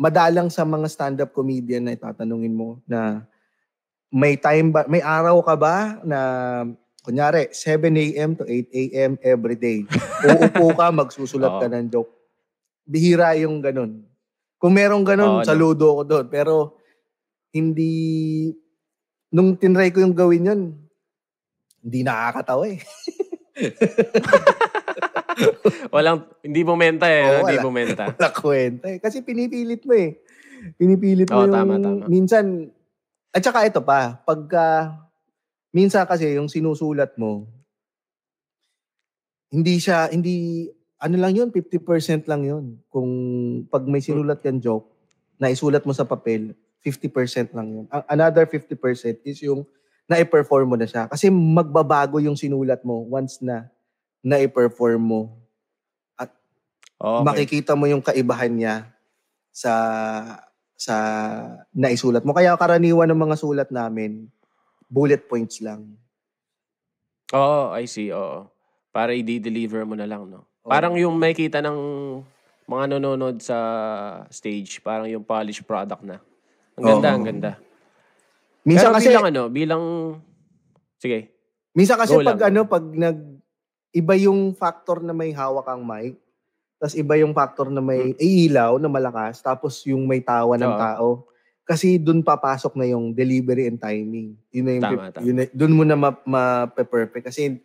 madalang 0.00 0.48
sa 0.48 0.64
mga 0.64 0.88
stand-up 0.88 1.32
comedian 1.36 1.84
na 1.84 1.96
itatanungin 1.96 2.56
mo 2.56 2.80
na 2.88 3.24
may 4.08 4.36
time 4.40 4.72
ba, 4.72 4.88
may 4.88 5.04
araw 5.04 5.44
ka 5.44 5.54
ba 5.60 6.00
na 6.04 6.20
kunyari 7.00 7.48
7 7.52 7.96
a.m. 7.96 8.36
to 8.36 8.44
8 8.44 8.68
a.m. 8.72 9.12
every 9.24 9.56
day. 9.56 9.78
Uupo 10.24 10.76
ka, 10.76 10.92
magsusulat 11.00 11.60
ka 11.60 11.66
ng 11.68 11.88
joke. 11.88 12.12
Bihira 12.84 13.32
yung 13.40 13.64
ganun. 13.64 14.04
Kung 14.60 14.76
merong 14.76 15.04
ganun, 15.04 15.40
Oo, 15.40 15.46
saludo 15.46 16.00
ko 16.00 16.02
doon. 16.04 16.26
Pero 16.28 16.76
hindi 17.56 17.92
nung 19.32 19.56
tinry 19.56 19.94
ko 19.94 20.02
yung 20.02 20.14
gawin 20.14 20.50
yun, 20.50 20.62
hindi 21.80 22.04
nakakatawa 22.04 22.68
eh. 22.68 22.80
Walang, 25.94 26.28
hindi 26.44 26.60
bumenta 26.60 27.08
eh. 27.08 27.24
Oo, 27.24 27.38
hindi 27.46 27.56
wala. 27.56 27.64
bumenta. 27.64 28.04
Wala 28.18 28.30
kwenta 28.34 28.86
eh. 28.92 28.98
Kasi 29.00 29.24
pinipilit 29.24 29.86
mo 29.88 29.94
eh. 29.96 30.20
Pinipilit 30.76 31.32
mo 31.32 31.40
Oo, 31.40 31.48
yung... 31.48 31.54
tama, 31.54 31.74
tama. 31.80 32.04
Minsan, 32.10 32.68
at 33.32 33.40
saka 33.40 33.64
ito 33.64 33.80
pa, 33.80 34.20
pagka, 34.26 34.92
minsan 35.70 36.06
kasi 36.06 36.36
yung 36.36 36.50
sinusulat 36.50 37.14
mo, 37.16 37.46
hindi 39.50 39.82
siya, 39.82 40.10
hindi, 40.10 40.68
ano 41.02 41.16
lang 41.18 41.34
yun, 41.34 41.48
50% 41.50 42.30
lang 42.30 42.46
yun. 42.46 42.78
Kung 42.86 43.10
pag 43.66 43.82
may 43.86 43.98
sinulat 43.98 44.42
kang 44.44 44.62
joke, 44.62 44.90
na 45.40 45.50
isulat 45.50 45.82
mo 45.88 45.96
sa 45.96 46.04
papel, 46.06 46.52
50% 46.84 47.56
lang 47.56 47.66
yun. 47.72 47.84
Another 48.06 48.44
50% 48.44 49.24
is 49.24 49.40
yung 49.42 49.64
na-perform 50.04 50.74
mo 50.74 50.76
na 50.78 50.86
siya. 50.86 51.08
Kasi 51.08 51.32
magbabago 51.32 52.20
yung 52.20 52.36
sinulat 52.36 52.84
mo 52.84 53.06
once 53.08 53.40
na 53.40 53.66
na-perform 54.20 55.00
mo 55.00 55.40
Okay. 57.00 57.24
makikita 57.24 57.72
mo 57.72 57.88
yung 57.88 58.04
kaibahan 58.04 58.52
niya 58.52 58.74
sa 59.48 59.72
sa 60.76 60.96
naisulat 61.72 62.20
mo. 62.28 62.36
Kaya 62.36 62.52
karaniwan 62.60 63.08
ng 63.08 63.20
mga 63.24 63.36
sulat 63.40 63.68
namin, 63.72 64.28
bullet 64.90 65.22
points 65.30 65.62
lang. 65.62 65.94
Oo, 67.30 67.70
I 67.78 67.86
see. 67.86 68.10
Oo. 68.10 68.50
Para 68.90 69.14
i-deliver 69.14 69.86
mo 69.86 69.94
na 69.94 70.04
lang, 70.04 70.26
no? 70.26 70.50
Oo. 70.66 70.70
Parang 70.74 70.98
yung 70.98 71.14
makikita 71.14 71.62
ng 71.62 71.78
mga 72.66 72.98
nanonood 72.98 73.38
sa 73.38 73.56
stage, 74.34 74.82
parang 74.82 75.06
yung 75.06 75.22
polished 75.22 75.62
product 75.62 76.02
na. 76.02 76.18
Ang 76.74 76.84
ganda, 76.98 77.08
Oo. 77.08 77.16
ang 77.16 77.24
ganda. 77.24 77.52
Minsan 78.66 78.90
Pero 78.90 78.96
kasi 78.98 79.08
bilang 79.08 79.26
ano, 79.30 79.42
bilang... 79.48 79.82
Sige. 81.00 81.32
minsan 81.70 81.96
kasi 81.96 82.18
Go 82.18 82.26
pag 82.26 82.36
lang. 82.36 82.50
ano 82.52 82.60
pag 82.66 82.82
nag 82.82 83.18
iba 83.94 84.14
yung 84.18 84.52
factor 84.58 85.00
na 85.00 85.14
may 85.14 85.30
hawak 85.32 85.64
ang 85.70 85.86
mic, 85.86 86.18
tapos 86.76 86.94
iba 86.98 87.14
yung 87.16 87.32
factor 87.32 87.70
na 87.70 87.80
may 87.80 88.12
ilaw 88.18 88.76
na 88.76 88.90
malakas, 88.90 89.40
tapos 89.40 89.80
yung 89.86 90.04
may 90.04 90.20
tawa 90.20 90.58
ng 90.58 90.74
Oo. 90.74 90.78
tao. 90.82 91.06
Kasi 91.70 92.02
dun 92.02 92.26
papasok 92.26 92.74
na 92.74 92.82
yung 92.84 93.14
delivery 93.14 93.70
and 93.70 93.78
timing. 93.78 94.34
Yun 94.50 94.64
na 94.66 94.72
yung, 94.74 94.82
Tama, 94.82 95.02
tama. 95.14 95.22
yun 95.22 95.36
na- 95.38 95.52
dun 95.54 95.70
mo 95.70 95.86
na 95.86 95.94
ma- 95.94 96.24
ma-perfect. 96.26 97.30
Kasi 97.30 97.62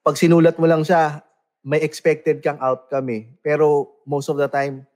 pag 0.00 0.14
sinulat 0.14 0.54
mo 0.54 0.70
lang 0.70 0.86
siya, 0.86 1.26
may 1.66 1.82
expected 1.82 2.38
kang 2.38 2.62
outcome 2.62 3.10
eh. 3.10 3.22
Pero 3.42 3.66
most 4.06 4.30
of 4.30 4.38
the 4.38 4.46
time, 4.46 4.86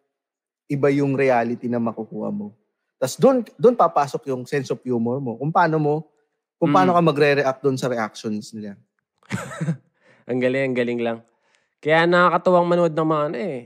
iba 0.70 0.86
yung 0.88 1.18
reality 1.18 1.66
na 1.66 1.82
makukuha 1.82 2.30
mo. 2.30 2.54
Tapos 2.94 3.18
doon 3.18 3.42
doon 3.58 3.74
papasok 3.74 4.30
yung 4.30 4.46
sense 4.46 4.70
of 4.70 4.78
humor 4.80 5.18
mo. 5.18 5.34
Kung 5.34 5.50
paano 5.50 5.82
mo 5.82 5.94
kung 6.54 6.70
paano 6.70 6.92
Mm. 6.92 6.96
ka 6.96 7.02
magre-react 7.02 7.60
doon 7.64 7.74
sa 7.74 7.88
reactions 7.88 8.52
nila. 8.52 8.76
Ang 10.28 10.38
galing, 10.38 10.62
ang 10.62 10.76
galing 10.76 11.00
lang. 11.00 11.18
Kaya 11.80 12.04
nakakatuwang 12.04 12.68
manood 12.68 12.92
ng 12.92 13.08
mga 13.08 13.24
ano 13.24 13.38
eh. 13.40 13.60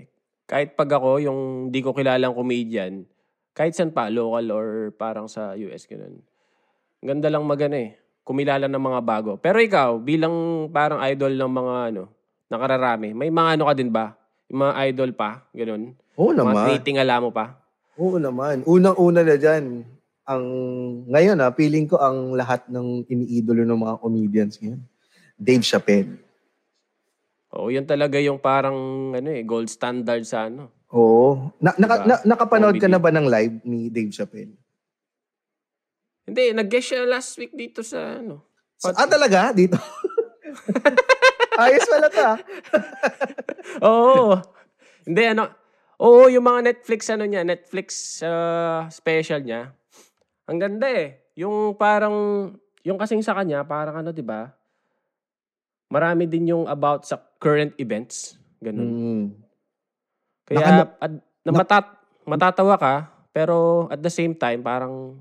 Kahit 0.46 0.72
pag 0.72 0.88
ako, 0.88 1.18
yung 1.18 1.40
di 1.68 1.82
ko 1.82 1.90
kilalang 1.90 2.32
comedian, 2.32 3.02
kahit 3.54 3.72
saan 3.78 3.94
pa, 3.94 4.10
local 4.10 4.46
or 4.50 4.66
parang 4.98 5.30
sa 5.30 5.54
US, 5.54 5.86
ganun. 5.86 6.18
Ganda 6.98 7.30
lang 7.30 7.46
magana 7.46 7.78
eh. 7.78 7.94
Kumilala 8.26 8.66
ng 8.66 8.82
mga 8.82 9.00
bago. 9.06 9.30
Pero 9.38 9.62
ikaw, 9.62 10.02
bilang 10.02 10.66
parang 10.74 10.98
idol 11.06 11.38
ng 11.38 11.52
mga 11.54 11.74
ano, 11.94 12.02
nakararami, 12.50 13.14
may 13.14 13.30
mga 13.30 13.54
ano 13.54 13.70
ka 13.70 13.74
din 13.78 13.94
ba? 13.94 14.18
Yung 14.50 14.60
mga 14.66 14.74
idol 14.90 15.10
pa, 15.14 15.46
ganun. 15.54 15.94
Oo 16.18 16.34
Mga 16.34 16.42
naman. 16.42 16.66
tinitingala 16.66 17.14
mo 17.22 17.30
pa. 17.30 17.54
Oo 17.94 18.18
naman. 18.18 18.66
Unang-una 18.66 19.22
na 19.22 19.38
dyan, 19.38 19.86
ang, 20.24 20.44
ngayon 21.06 21.38
ah, 21.38 21.52
feeling 21.54 21.86
ko 21.86 22.00
ang 22.00 22.34
lahat 22.34 22.66
ng 22.66 23.06
iniidolo 23.06 23.62
ng 23.62 23.78
mga 23.78 23.94
comedians 24.02 24.58
ngayon. 24.58 24.80
Dave 25.38 25.62
Chappelle. 25.62 26.16
Oo, 27.54 27.70
yun 27.70 27.86
talaga 27.86 28.18
yung 28.18 28.40
parang 28.40 28.74
ano 29.14 29.28
eh, 29.30 29.46
gold 29.46 29.70
standard 29.70 30.26
sa 30.26 30.50
ano. 30.50 30.74
Oo. 30.94 31.50
Na, 31.58 31.74
naka, 31.74 31.94
Diba? 31.98 32.06
na, 32.06 32.14
nakapanood 32.22 32.78
ka 32.78 32.86
Comedy. 32.86 32.94
na 32.94 33.02
ba 33.02 33.10
ng 33.10 33.26
live 33.26 33.54
ni 33.66 33.90
Dave 33.90 34.14
Chappelle? 34.14 34.54
Hindi, 36.24 36.54
nag-guest 36.54 36.86
siya 36.94 37.04
last 37.04 37.34
week 37.36 37.52
dito 37.52 37.82
sa 37.82 38.22
ano. 38.22 38.40
Sa- 38.78 38.94
ah, 38.94 39.10
talaga? 39.10 39.50
Dito? 39.50 39.74
Ayos 41.60 41.86
pala 41.86 42.06
to 42.08 42.22
ah. 42.22 42.38
Oo. 43.90 44.38
Hindi, 45.04 45.22
ano. 45.34 45.50
Oo, 45.98 46.26
yung 46.30 46.46
mga 46.46 46.74
Netflix, 46.74 47.10
ano 47.10 47.26
niya, 47.26 47.42
Netflix 47.46 48.18
uh, 48.22 48.86
special 48.90 49.42
niya. 49.42 49.70
Ang 50.46 50.58
ganda 50.58 50.86
eh. 50.90 51.22
Yung 51.38 51.74
parang, 51.74 52.50
yung 52.86 52.98
kasing 52.98 53.22
sa 53.22 53.34
kanya, 53.34 53.66
parang 53.66 53.98
ano, 53.98 54.10
di 54.10 54.22
ba? 54.22 54.50
Marami 55.90 56.26
din 56.26 56.50
yung 56.54 56.64
about 56.66 57.06
sa 57.06 57.18
current 57.38 57.74
events. 57.78 58.38
Ganun. 58.62 58.90
Mm. 58.90 59.43
Kaya, 60.44 60.88
at, 61.00 61.12
na 61.44 61.50
matat, 61.52 61.86
matatawa 62.28 62.76
ka, 62.76 62.94
pero 63.32 63.88
at 63.88 64.00
the 64.00 64.12
same 64.12 64.36
time, 64.36 64.60
parang 64.60 65.18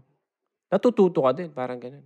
natututo 0.67 1.23
ka 1.23 1.31
din. 1.31 1.49
Parang 1.51 1.79
ganun. 1.79 2.03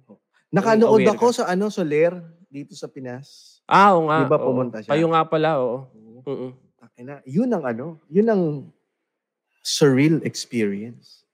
Nakanood 0.53 1.03
aware 1.03 1.12
ako 1.12 1.27
sa 1.34 1.43
ano, 1.51 1.67
Soler, 1.67 2.15
dito 2.47 2.71
sa 2.77 2.88
Pinas. 2.88 3.60
Ah, 3.67 3.91
oo 3.97 4.08
nga. 4.08 4.23
Di 4.23 4.32
ba 4.32 4.39
oo. 4.39 4.47
pumunta 4.47 4.80
siya? 4.80 4.95
Kayo 4.95 5.12
nga 5.12 5.23
pala, 5.27 5.60
oo. 5.60 5.77
Mm-mm. 6.23 6.51
Takina, 6.80 7.19
yun 7.27 7.51
ang 7.51 7.63
ano, 7.67 7.86
yun 8.08 8.27
ang 8.32 8.43
surreal 9.60 10.23
experience. 10.23 11.27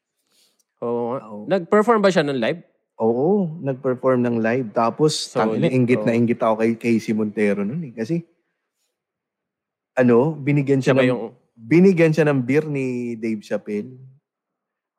Oo 0.82 1.14
nga. 1.14 1.20
Oo. 1.30 1.46
Nag-perform 1.46 2.02
ba 2.02 2.10
siya 2.10 2.26
ng 2.26 2.42
live? 2.42 2.62
Oo, 2.98 3.62
nag-perform 3.62 4.26
ng 4.26 4.38
live. 4.42 4.68
Tapos, 4.74 5.30
Solid, 5.30 5.62
tangina, 5.62 5.70
inggit 5.70 6.02
na 6.02 6.14
oo. 6.14 6.18
inggit 6.18 6.42
ako 6.42 6.54
kay 6.62 6.72
Casey 6.78 7.14
Montero 7.14 7.62
nun 7.62 7.86
eh. 7.86 7.94
Kasi, 7.94 8.26
ano, 9.94 10.34
binigyan 10.34 10.82
siya, 10.82 10.94
Siya 10.94 10.98
ba 10.98 11.06
ng, 11.06 11.10
yung... 11.14 11.22
binigyan 11.56 12.14
siya 12.14 12.28
ng 12.30 12.42
beer 12.42 12.66
ni 12.66 13.16
Dave 13.18 13.42
Chappelle. 13.46 13.94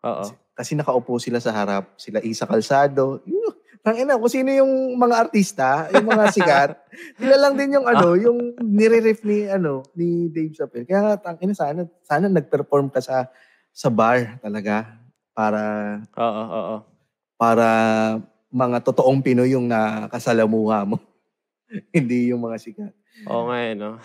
Oo. 0.05 0.25
kasi 0.55 0.77
nakaupo 0.79 1.19
sila 1.19 1.43
sa 1.43 1.51
harap, 1.51 1.99
sila 1.99 2.23
Isa 2.23 2.47
Calzado. 2.47 3.19
Yun, 3.27 3.55
Tangina, 3.85 4.17
kung 4.17 4.33
sino 4.33 4.49
yung 4.49 4.97
mga 4.97 5.29
artista, 5.29 5.93
yung 5.93 6.09
mga 6.09 6.33
sikat, 6.33 6.73
sila 7.21 7.37
lang 7.37 7.53
din 7.53 7.77
yung 7.77 7.85
ano, 7.85 8.17
yung 8.17 8.57
nire-ref 8.57 9.21
ni 9.29 9.45
ano, 9.45 9.85
ni 9.93 10.33
Dave 10.33 10.57
Chappelle. 10.57 10.89
Kaya 10.89 11.05
nga, 11.05 11.15
tangina, 11.21 11.53
sana 11.53 11.85
sana 12.01 12.33
nag-perform 12.33 12.89
ka 12.89 13.05
sa 13.05 13.29
sa 13.77 13.93
bar 13.93 14.41
talaga 14.41 14.89
para 15.37 15.61
Oo, 16.17 16.43
oo. 16.49 16.77
para 17.37 17.67
mga 18.49 18.81
totoong 18.89 19.21
Pinoy 19.21 19.53
yung 19.53 19.69
nakasalamuha 19.69 20.89
mo. 20.89 20.97
Hindi 21.93 22.33
yung 22.33 22.41
mga 22.41 22.57
sikat. 22.57 22.95
Oo 23.29 23.53
nga 23.53 23.59
eh, 23.69 23.77
no? 23.77 24.01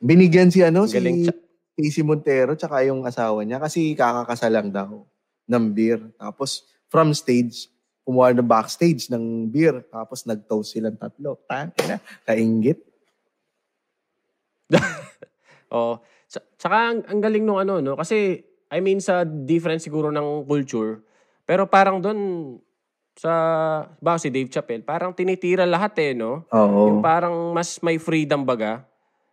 Binigyan 0.00 0.48
si 0.48 0.64
ano, 0.64 0.88
si 0.88 0.96
Galing. 0.96 1.28
Casey 1.74 2.06
Montero 2.06 2.54
tsaka 2.54 2.86
yung 2.86 3.02
asawa 3.02 3.42
niya 3.42 3.58
kasi 3.58 3.98
kakakasal 3.98 4.50
lang 4.54 4.68
daw 4.70 5.02
ng 5.50 5.64
beer. 5.74 6.00
Tapos 6.16 6.64
from 6.86 7.10
stage, 7.10 7.66
kumuha 8.06 8.30
ng 8.36 8.46
backstage 8.46 9.10
ng 9.10 9.50
beer. 9.50 9.82
Tapos 9.90 10.22
nag-toast 10.22 10.76
silang 10.76 10.94
tatlo. 10.94 11.40
Tangina, 11.50 11.98
kaingit. 12.22 12.78
Oo. 15.74 15.98
Tsa- 16.30 16.46
Tsaka 16.56 16.76
ang, 16.94 17.00
ang 17.10 17.20
galing 17.20 17.44
nung 17.44 17.58
ano, 17.58 17.82
no? 17.82 17.98
Kasi, 17.98 18.38
I 18.70 18.78
mean, 18.78 19.02
sa 19.02 19.26
difference 19.26 19.84
siguro 19.84 20.14
ng 20.14 20.46
culture, 20.46 21.02
pero 21.44 21.66
parang 21.68 22.00
doon, 22.00 22.20
sa, 23.14 23.30
ba 24.02 24.18
si 24.18 24.26
Dave 24.30 24.50
Chappelle, 24.50 24.82
parang 24.82 25.14
tinitira 25.14 25.62
lahat 25.62 25.94
eh, 26.02 26.12
no? 26.18 26.46
Oo. 26.50 26.90
Yung 26.90 27.00
parang 27.02 27.54
mas 27.54 27.78
may 27.78 27.98
freedom 27.98 28.42
baga. 28.42 28.82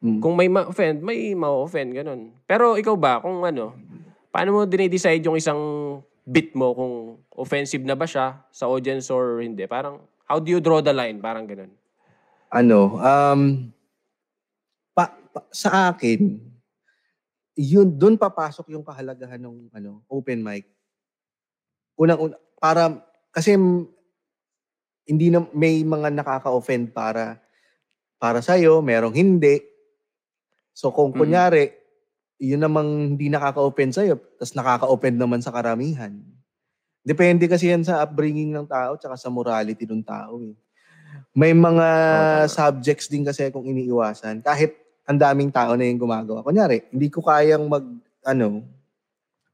Mm. 0.01 0.17
Kung 0.17 0.33
may 0.33 0.49
ma-offend, 0.49 0.97
may 1.05 1.37
ma-offend, 1.37 1.93
ganun. 1.93 2.33
Pero 2.49 2.73
ikaw 2.73 2.97
ba, 2.97 3.21
kung 3.21 3.45
ano, 3.45 3.77
paano 4.33 4.49
mo 4.49 4.59
dinidecide 4.65 5.21
yung 5.21 5.37
isang 5.37 5.61
bit 6.25 6.57
mo 6.57 6.73
kung 6.73 6.93
offensive 7.37 7.85
na 7.85 7.93
ba 7.93 8.09
siya 8.09 8.41
sa 8.49 8.65
audience 8.65 9.13
or 9.13 9.45
hindi? 9.45 9.61
Parang, 9.69 10.01
how 10.25 10.41
do 10.41 10.49
you 10.49 10.57
draw 10.57 10.81
the 10.81 10.89
line? 10.89 11.21
Parang 11.21 11.45
ganun. 11.45 11.69
ano, 12.51 12.99
um, 12.99 13.71
pa, 14.91 15.07
pa- 15.31 15.47
sa 15.55 15.93
akin, 15.93 16.35
yun, 17.55 17.87
doon 17.95 18.19
papasok 18.19 18.75
yung 18.75 18.83
kahalagahan 18.83 19.39
ng 19.39 19.71
ano, 19.71 20.03
open 20.11 20.43
mic. 20.43 20.67
Unang-una, 21.95 22.35
para, 22.59 22.99
kasi 23.31 23.55
hindi 25.07 25.27
na, 25.31 25.47
may 25.55 25.79
mga 25.85 26.11
nakaka-offend 26.11 26.91
para, 26.91 27.39
para 28.19 28.43
sa'yo, 28.43 28.83
merong 28.83 29.15
hindi. 29.15 29.70
So 30.81 30.89
kung 30.89 31.13
Mm. 31.13 31.17
kunyari, 31.21 31.63
yun 32.41 32.57
namang 32.57 33.13
hindi 33.13 33.29
nakaka-offend 33.29 33.93
sa'yo, 33.93 34.17
tapos 34.41 34.57
nakaka-offend 34.57 35.13
naman 35.13 35.45
sa 35.45 35.53
karamihan. 35.53 36.09
Depende 37.05 37.45
kasi 37.45 37.69
yan 37.69 37.85
sa 37.85 38.01
upbringing 38.01 38.49
ng 38.49 38.65
tao 38.65 38.97
tsaka 38.97 39.13
sa 39.13 39.29
morality 39.29 39.85
ng 39.85 40.01
tao. 40.01 40.41
Eh. 40.41 40.57
May 41.37 41.53
mga 41.53 41.87
tama. 42.41 42.49
subjects 42.49 43.05
din 43.05 43.21
kasi 43.21 43.53
kung 43.53 43.69
iniiwasan. 43.69 44.41
Kahit 44.41 44.73
ang 45.05 45.21
daming 45.21 45.53
tao 45.53 45.77
na 45.77 45.85
yung 45.85 46.01
gumagawa. 46.01 46.41
Kunyari, 46.41 46.89
hindi 46.89 47.13
ko 47.13 47.21
kayang 47.21 47.69
mag, 47.69 47.85
ano, 48.25 48.65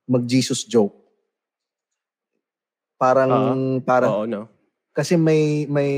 mag 0.07 0.23
Jesus 0.23 0.63
joke. 0.63 0.95
Parang, 2.95 3.29
parang, 3.83 4.11
Oo, 4.11 4.25
no? 4.25 4.47
kasi 4.95 5.19
may, 5.19 5.67
may, 5.67 5.91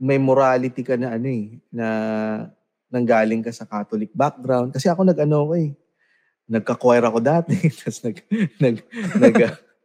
may 0.00 0.16
morality 0.16 0.80
ka 0.80 0.96
na 0.96 1.12
ano 1.14 1.28
eh, 1.28 1.60
na 1.68 1.86
nanggaling 2.88 3.44
ka 3.44 3.52
sa 3.52 3.68
Catholic 3.68 4.12
background. 4.12 4.72
Kasi 4.72 4.88
ako 4.88 5.04
nag-ano 5.04 5.48
ko 5.48 5.54
eh, 5.56 5.70
nagka-choir 6.48 7.04
ako 7.04 7.18
dati. 7.20 7.54
Tapos 7.78 8.00
nag, 8.04 8.16
nag, 8.58 8.76
nag, 9.20 9.36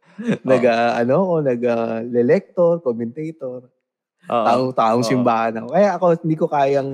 nag, 0.50 0.62
ah, 0.64 0.92
ano 1.00 1.14
ako, 1.20 1.34
nag, 1.44 1.60
ah, 1.68 2.00
lector, 2.04 2.80
commentator. 2.80 3.68
Oo. 4.24 4.44
taong 4.48 4.72
taong 4.72 5.04
simbahan 5.04 5.60
ako. 5.60 5.68
Kaya 5.76 5.88
ako 6.00 6.04
hindi 6.24 6.36
ko 6.40 6.46
kayang 6.48 6.90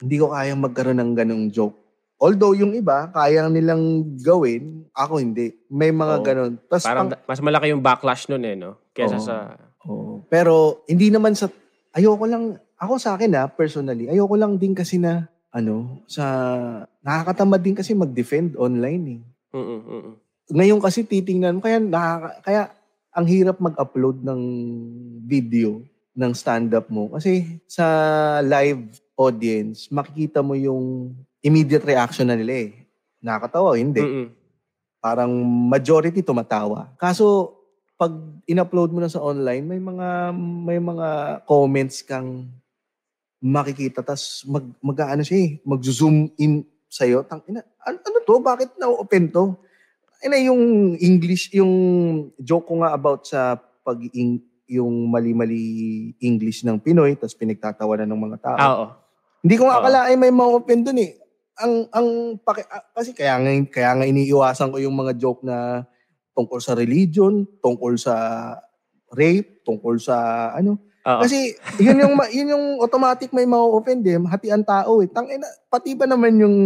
hindi 0.00 0.16
ko 0.16 0.26
kayang 0.30 0.62
magkaroon 0.62 0.98
ng 1.02 1.12
ganong 1.18 1.44
joke. 1.50 1.74
Although 2.20 2.52
yung 2.52 2.76
iba, 2.76 3.08
kaya 3.10 3.48
nilang 3.48 4.14
gawin, 4.20 4.84
ako 4.92 5.18
hindi. 5.18 5.56
May 5.72 5.88
mga 5.88 6.14
Oo. 6.20 6.24
ganon. 6.24 6.52
Tapos 6.68 6.84
Parang 6.84 7.08
pang- 7.08 7.24
mas 7.24 7.40
malaki 7.40 7.72
yung 7.72 7.82
backlash 7.82 8.28
nun 8.28 8.44
eh, 8.44 8.54
no? 8.54 8.76
Kesa 8.92 9.16
Oo. 9.16 9.24
sa... 9.24 9.36
Oo. 9.88 10.22
Pero 10.28 10.84
hindi 10.84 11.08
naman 11.08 11.32
sa 11.32 11.48
ayoko 11.96 12.28
lang 12.28 12.60
ako 12.80 12.96
sa 12.96 13.12
akin 13.14 13.36
ha, 13.36 13.44
personally, 13.44 14.08
ayoko 14.08 14.34
lang 14.40 14.56
din 14.56 14.72
kasi 14.72 14.96
na 14.96 15.28
ano, 15.52 16.00
sa 16.08 16.24
nakakatamad 17.04 17.60
din 17.60 17.76
kasi 17.76 17.92
mag-defend 17.92 18.56
online 18.56 19.20
eh. 19.20 19.20
Mm-mm, 19.52 19.80
mm-mm. 19.84 20.14
Ngayon 20.50 20.80
kasi 20.80 21.04
titingnan 21.04 21.58
mo 21.58 21.60
kaya 21.60 21.76
nakaka, 21.76 22.30
kaya 22.42 22.62
ang 23.12 23.26
hirap 23.28 23.60
mag-upload 23.60 24.24
ng 24.24 24.42
video 25.28 25.84
ng 26.16 26.32
stand-up 26.34 26.88
mo 26.88 27.10
kasi 27.12 27.62
sa 27.66 27.86
live 28.42 28.82
audience 29.14 29.90
makikita 29.90 30.42
mo 30.42 30.54
yung 30.58 31.14
immediate 31.44 31.84
reaction 31.84 32.26
na 32.26 32.38
nila 32.38 32.70
eh. 32.70 32.70
Nakakatawa, 33.20 33.76
hindi. 33.76 34.00
Mm-mm. 34.00 34.26
Parang 35.04 35.32
majority 35.68 36.24
tumatawa. 36.24 36.92
Kaso 36.96 37.56
pag 38.00 38.16
in-upload 38.48 38.96
mo 38.96 39.00
na 39.04 39.12
sa 39.12 39.20
online, 39.20 39.64
may 39.68 39.80
mga 39.80 40.32
may 40.64 40.80
mga 40.80 41.08
comments 41.44 42.00
kang 42.00 42.48
makikita 43.40 44.04
tas 44.04 44.44
mag 44.44 44.68
mag-aano 44.84 45.24
siya 45.24 45.38
eh, 45.40 45.50
mag-zoom 45.64 46.28
in 46.36 46.64
sa 46.90 47.08
iyo. 47.08 47.24
Tang 47.24 47.40
ina, 47.48 47.64
ano, 47.88 47.96
ano 47.96 48.18
to? 48.22 48.36
Bakit 48.38 48.76
na-open 48.76 49.32
to? 49.32 49.56
Ina 50.20 50.36
yung 50.44 50.94
English, 51.00 51.48
yung 51.56 51.72
joke 52.36 52.68
ko 52.68 52.84
nga 52.84 52.92
about 52.92 53.24
sa 53.24 53.56
pag 53.56 53.96
yung 54.70 55.08
mali-mali 55.08 56.12
English 56.22 56.62
ng 56.62 56.78
Pinoy 56.78 57.16
tas 57.18 57.34
pinagtatawanan 57.34 58.06
ng 58.06 58.22
mga 58.30 58.38
tao. 58.44 58.58
Ah, 58.60 58.72
oo. 58.76 58.86
Hindi 59.40 59.56
ko 59.56 59.66
nga 59.66 59.80
akalain 59.80 60.20
may 60.20 60.30
ma-open 60.30 60.84
dun 60.84 61.00
eh. 61.00 61.16
Ang 61.58 61.88
ang 61.90 62.08
paki, 62.38 62.62
ah, 62.68 62.84
kasi 62.92 63.16
kaya 63.16 63.40
nga 63.40 63.50
kaya 63.72 63.90
nga 63.96 64.06
iniiwasan 64.06 64.68
ko 64.68 64.78
yung 64.78 64.94
mga 64.94 65.16
joke 65.16 65.40
na 65.42 65.88
tungkol 66.36 66.60
sa 66.60 66.76
religion, 66.76 67.48
tungkol 67.64 67.96
sa 67.96 68.14
rape, 69.10 69.64
tungkol 69.64 69.96
sa 69.96 70.50
ano. 70.52 70.76
Oo. 71.06 71.22
Kasi 71.24 71.56
yun 71.80 71.96
yung 71.96 72.14
yun 72.28 72.52
yung 72.52 72.64
automatic 72.84 73.32
may 73.32 73.48
ma-offend 73.48 74.04
eh, 74.04 74.20
hati 74.28 74.52
ang 74.52 74.64
tao 74.64 75.00
eh. 75.00 75.08
Tangina, 75.08 75.48
pati 75.72 75.96
ba 75.96 76.04
naman 76.04 76.36
yung 76.36 76.56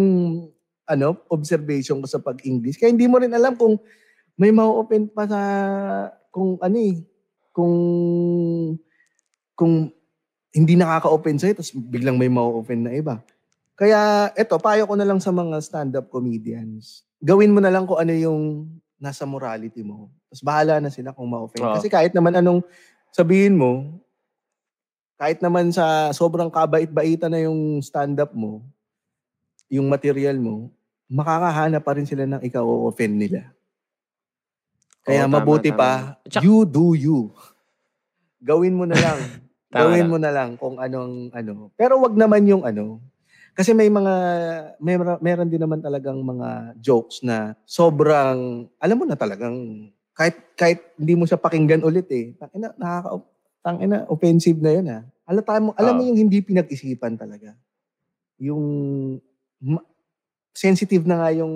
ano, 0.84 1.16
observation 1.32 2.02
ko 2.02 2.06
sa 2.10 2.20
pag-English. 2.20 2.76
Kaya 2.76 2.92
hindi 2.92 3.08
mo 3.08 3.22
rin 3.22 3.32
alam 3.32 3.56
kung 3.56 3.78
may 4.34 4.50
ma-offend 4.50 5.14
pa 5.14 5.24
sa 5.24 5.40
kung 6.34 6.58
ano 6.58 6.76
eh, 6.76 6.98
kung 7.54 7.74
kung 9.54 9.94
hindi 10.54 10.74
nakaka-open 10.78 11.38
sa'yo, 11.38 11.54
tapos 11.58 11.74
biglang 11.74 12.18
may 12.18 12.30
ma-open 12.30 12.86
na 12.86 12.92
iba. 12.94 13.22
Kaya 13.74 14.30
eto, 14.38 14.58
payo 14.58 14.86
ko 14.86 14.94
na 14.94 15.06
lang 15.06 15.18
sa 15.18 15.34
mga 15.34 15.58
stand-up 15.62 16.06
comedians. 16.10 17.02
Gawin 17.18 17.50
mo 17.50 17.58
na 17.58 17.70
lang 17.70 17.86
kung 17.86 17.98
ano 17.98 18.14
yung 18.14 18.70
nasa 18.98 19.26
morality 19.26 19.82
mo. 19.82 20.10
Tapos 20.30 20.42
bahala 20.46 20.78
na 20.78 20.90
sila 20.90 21.10
kung 21.10 21.26
ma-offend. 21.26 21.66
Oo. 21.66 21.74
Kasi 21.78 21.90
kahit 21.90 22.14
naman 22.14 22.38
anong 22.38 22.62
sabihin 23.10 23.58
mo, 23.58 23.98
kahit 25.24 25.40
naman 25.40 25.72
sa 25.72 26.12
sobrang 26.12 26.52
kabait-baitan 26.52 27.32
na 27.32 27.40
yung 27.40 27.80
stand-up 27.80 28.36
mo, 28.36 28.60
yung 29.72 29.88
material 29.88 30.36
mo, 30.36 30.68
makakahanap 31.08 31.80
pa 31.80 31.96
rin 31.96 32.04
sila 32.04 32.28
ng 32.28 32.44
ikaw 32.44 32.60
o-offend 32.60 33.16
nila. 33.16 33.48
Kaya 35.00 35.24
Oo, 35.24 35.32
tama, 35.32 35.40
mabuti 35.40 35.72
tama. 35.72 35.80
pa, 35.80 35.90
Tsaka- 36.28 36.44
you 36.44 36.68
do 36.68 36.92
you. 36.92 37.32
Gawin 38.36 38.76
mo 38.76 38.84
na 38.84 39.00
lang. 39.00 39.16
Tama 39.72 39.90
Gawin 39.90 40.04
lang. 40.04 40.10
mo 40.12 40.18
na 40.20 40.30
lang 40.30 40.50
kung 40.54 40.76
anong 40.76 41.32
ano. 41.32 41.72
Pero 41.74 41.96
wag 41.98 42.12
naman 42.12 42.44
yung 42.44 42.62
ano. 42.62 43.00
Kasi 43.56 43.72
may 43.72 43.88
mga 43.88 44.14
may 44.76 44.94
meron 45.18 45.48
din 45.48 45.58
naman 45.58 45.80
talagang 45.80 46.20
mga 46.20 46.76
jokes 46.78 47.24
na 47.24 47.56
sobrang 47.64 48.68
alam 48.76 48.94
mo 48.94 49.02
na 49.02 49.16
talagang 49.16 49.88
kahit 50.12 50.36
kahit 50.54 50.94
hindi 50.94 51.16
mo 51.16 51.24
siya 51.24 51.40
pakinggan 51.40 51.82
ulit 51.82 52.06
eh. 52.12 52.36
Tangina 52.36 52.70
nakaka 52.76 53.18
tangina 53.64 53.96
offensive 54.06 54.62
na 54.62 54.70
'yun 54.70 54.86
ah. 54.86 55.02
Halata 55.24 55.56
mo 55.56 55.72
alam 55.76 55.96
mo 55.96 56.02
Oo. 56.04 56.08
yung 56.12 56.18
hindi 56.20 56.44
pinag-isipan 56.44 57.16
talaga. 57.16 57.56
Yung 58.36 58.64
ma- 59.56 59.86
sensitive 60.52 61.08
na 61.08 61.24
nga 61.24 61.30
yung 61.32 61.54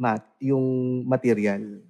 mat, 0.00 0.24
yung 0.40 0.64
material. 1.04 1.84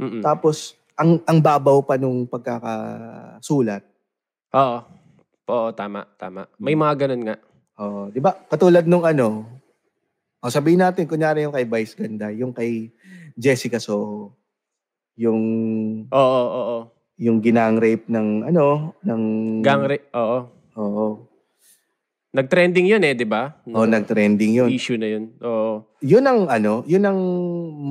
Mm-mm. 0.00 0.24
Tapos 0.24 0.74
ang 0.96 1.20
ang 1.28 1.38
babaw 1.38 1.84
pa 1.84 2.00
nung 2.00 2.24
pagkakasulat. 2.24 3.84
Oo. 4.56 4.78
Oo, 5.48 5.68
tama, 5.72 6.04
tama. 6.16 6.48
May 6.60 6.76
Hmm. 6.76 6.82
mga 6.84 6.94
ganun 7.04 7.22
nga. 7.28 7.36
Oh, 7.78 8.08
'di 8.10 8.18
ba? 8.18 8.34
Katulad 8.48 8.84
nung 8.88 9.04
ano, 9.06 9.46
oh, 10.40 10.50
sabihin 10.50 10.82
natin 10.82 11.04
kunyari 11.06 11.44
yung 11.46 11.54
kay 11.54 11.68
Vice 11.68 11.94
Ganda, 11.94 12.32
yung 12.32 12.50
kay 12.50 12.90
Jessica 13.38 13.78
So, 13.78 14.32
yung 15.14 15.40
Oo, 16.10 16.18
oo, 16.18 16.48
oo. 16.58 16.78
Yung 17.18 17.42
ginang 17.42 17.82
rape 17.82 18.06
ng 18.06 18.46
ano, 18.46 18.94
ng 19.02 19.22
Gang 19.60 19.84
rape, 19.84 20.06
oo. 20.14 20.38
Oo. 20.78 21.06
Nag-trending 22.30 22.86
yun 22.86 23.02
eh, 23.02 23.16
di 23.18 23.26
ba? 23.26 23.58
Oh, 23.66 23.88
nag-trending 23.88 24.62
yun. 24.62 24.70
Issue 24.70 24.94
na 24.94 25.08
yun. 25.10 25.34
Oo. 25.42 25.82
Yun 25.98 26.22
ang 26.22 26.46
ano, 26.46 26.86
yun 26.86 27.02
ang 27.02 27.18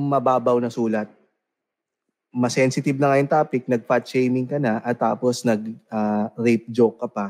mababaw 0.08 0.56
na 0.58 0.72
sulat. 0.72 1.12
mas 2.28 2.52
sensitive 2.52 3.00
na 3.00 3.08
nga 3.08 3.18
yung 3.18 3.32
topic, 3.32 3.64
nag-fat 3.64 4.04
shaming 4.04 4.44
ka 4.44 4.60
na 4.60 4.84
at 4.84 5.00
tapos 5.00 5.42
nag-rape 5.48 6.68
joke 6.68 7.00
ka 7.00 7.08
pa 7.08 7.26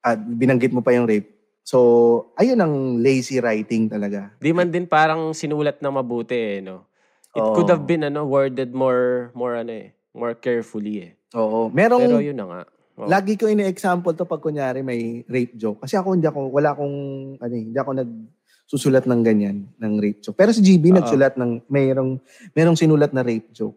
at 0.00 0.16
binanggit 0.22 0.70
mo 0.70 0.80
pa 0.86 0.94
yung 0.94 1.04
rape. 1.04 1.34
So, 1.66 2.30
ayun 2.38 2.62
ang 2.62 3.02
lazy 3.02 3.42
writing 3.42 3.90
talaga. 3.90 4.30
Di 4.38 4.54
man 4.54 4.70
din 4.70 4.86
parang 4.86 5.34
sinulat 5.34 5.82
na 5.82 5.90
mabuti 5.90 6.38
eh, 6.38 6.58
no? 6.62 6.86
It 7.34 7.42
Oo. 7.42 7.58
could 7.58 7.66
have 7.68 7.84
been 7.90 8.06
ano, 8.06 8.22
worded 8.22 8.70
more, 8.70 9.34
more 9.34 9.58
ano 9.58 9.74
eh, 9.74 9.95
more 10.16 10.34
carefully 10.34 10.94
eh. 11.02 11.12
Oo. 11.32 11.68
Merong, 11.68 12.00
Pero 12.02 12.18
yun 12.18 12.34
na 12.34 12.46
nga. 12.46 12.62
Oo. 12.96 13.04
lagi 13.06 13.36
ko 13.36 13.44
ina-example 13.44 14.16
to 14.16 14.24
pag 14.24 14.40
kunyari 14.40 14.80
may 14.80 15.20
rape 15.26 15.52
joke. 15.54 15.84
Kasi 15.84 15.94
ako 15.94 16.16
hindi 16.16 16.24
ako, 16.24 16.48
wala 16.48 16.72
akong, 16.72 16.96
ano 17.36 17.52
eh, 17.52 17.62
hindi 17.62 17.76
ako 17.76 17.90
nagsusulat 17.92 19.04
ng 19.04 19.20
ganyan, 19.20 19.68
ng 19.70 19.92
rape 20.00 20.20
joke. 20.20 20.32
Pero 20.34 20.48
si 20.50 20.64
GB 20.64 20.90
Oo. 20.90 20.96
nagsulat 20.96 21.36
ng, 21.36 21.68
mayroong, 21.68 22.16
mayroong 22.50 22.74
sinulat 22.74 23.12
na 23.12 23.20
rape 23.20 23.52
joke. 23.52 23.76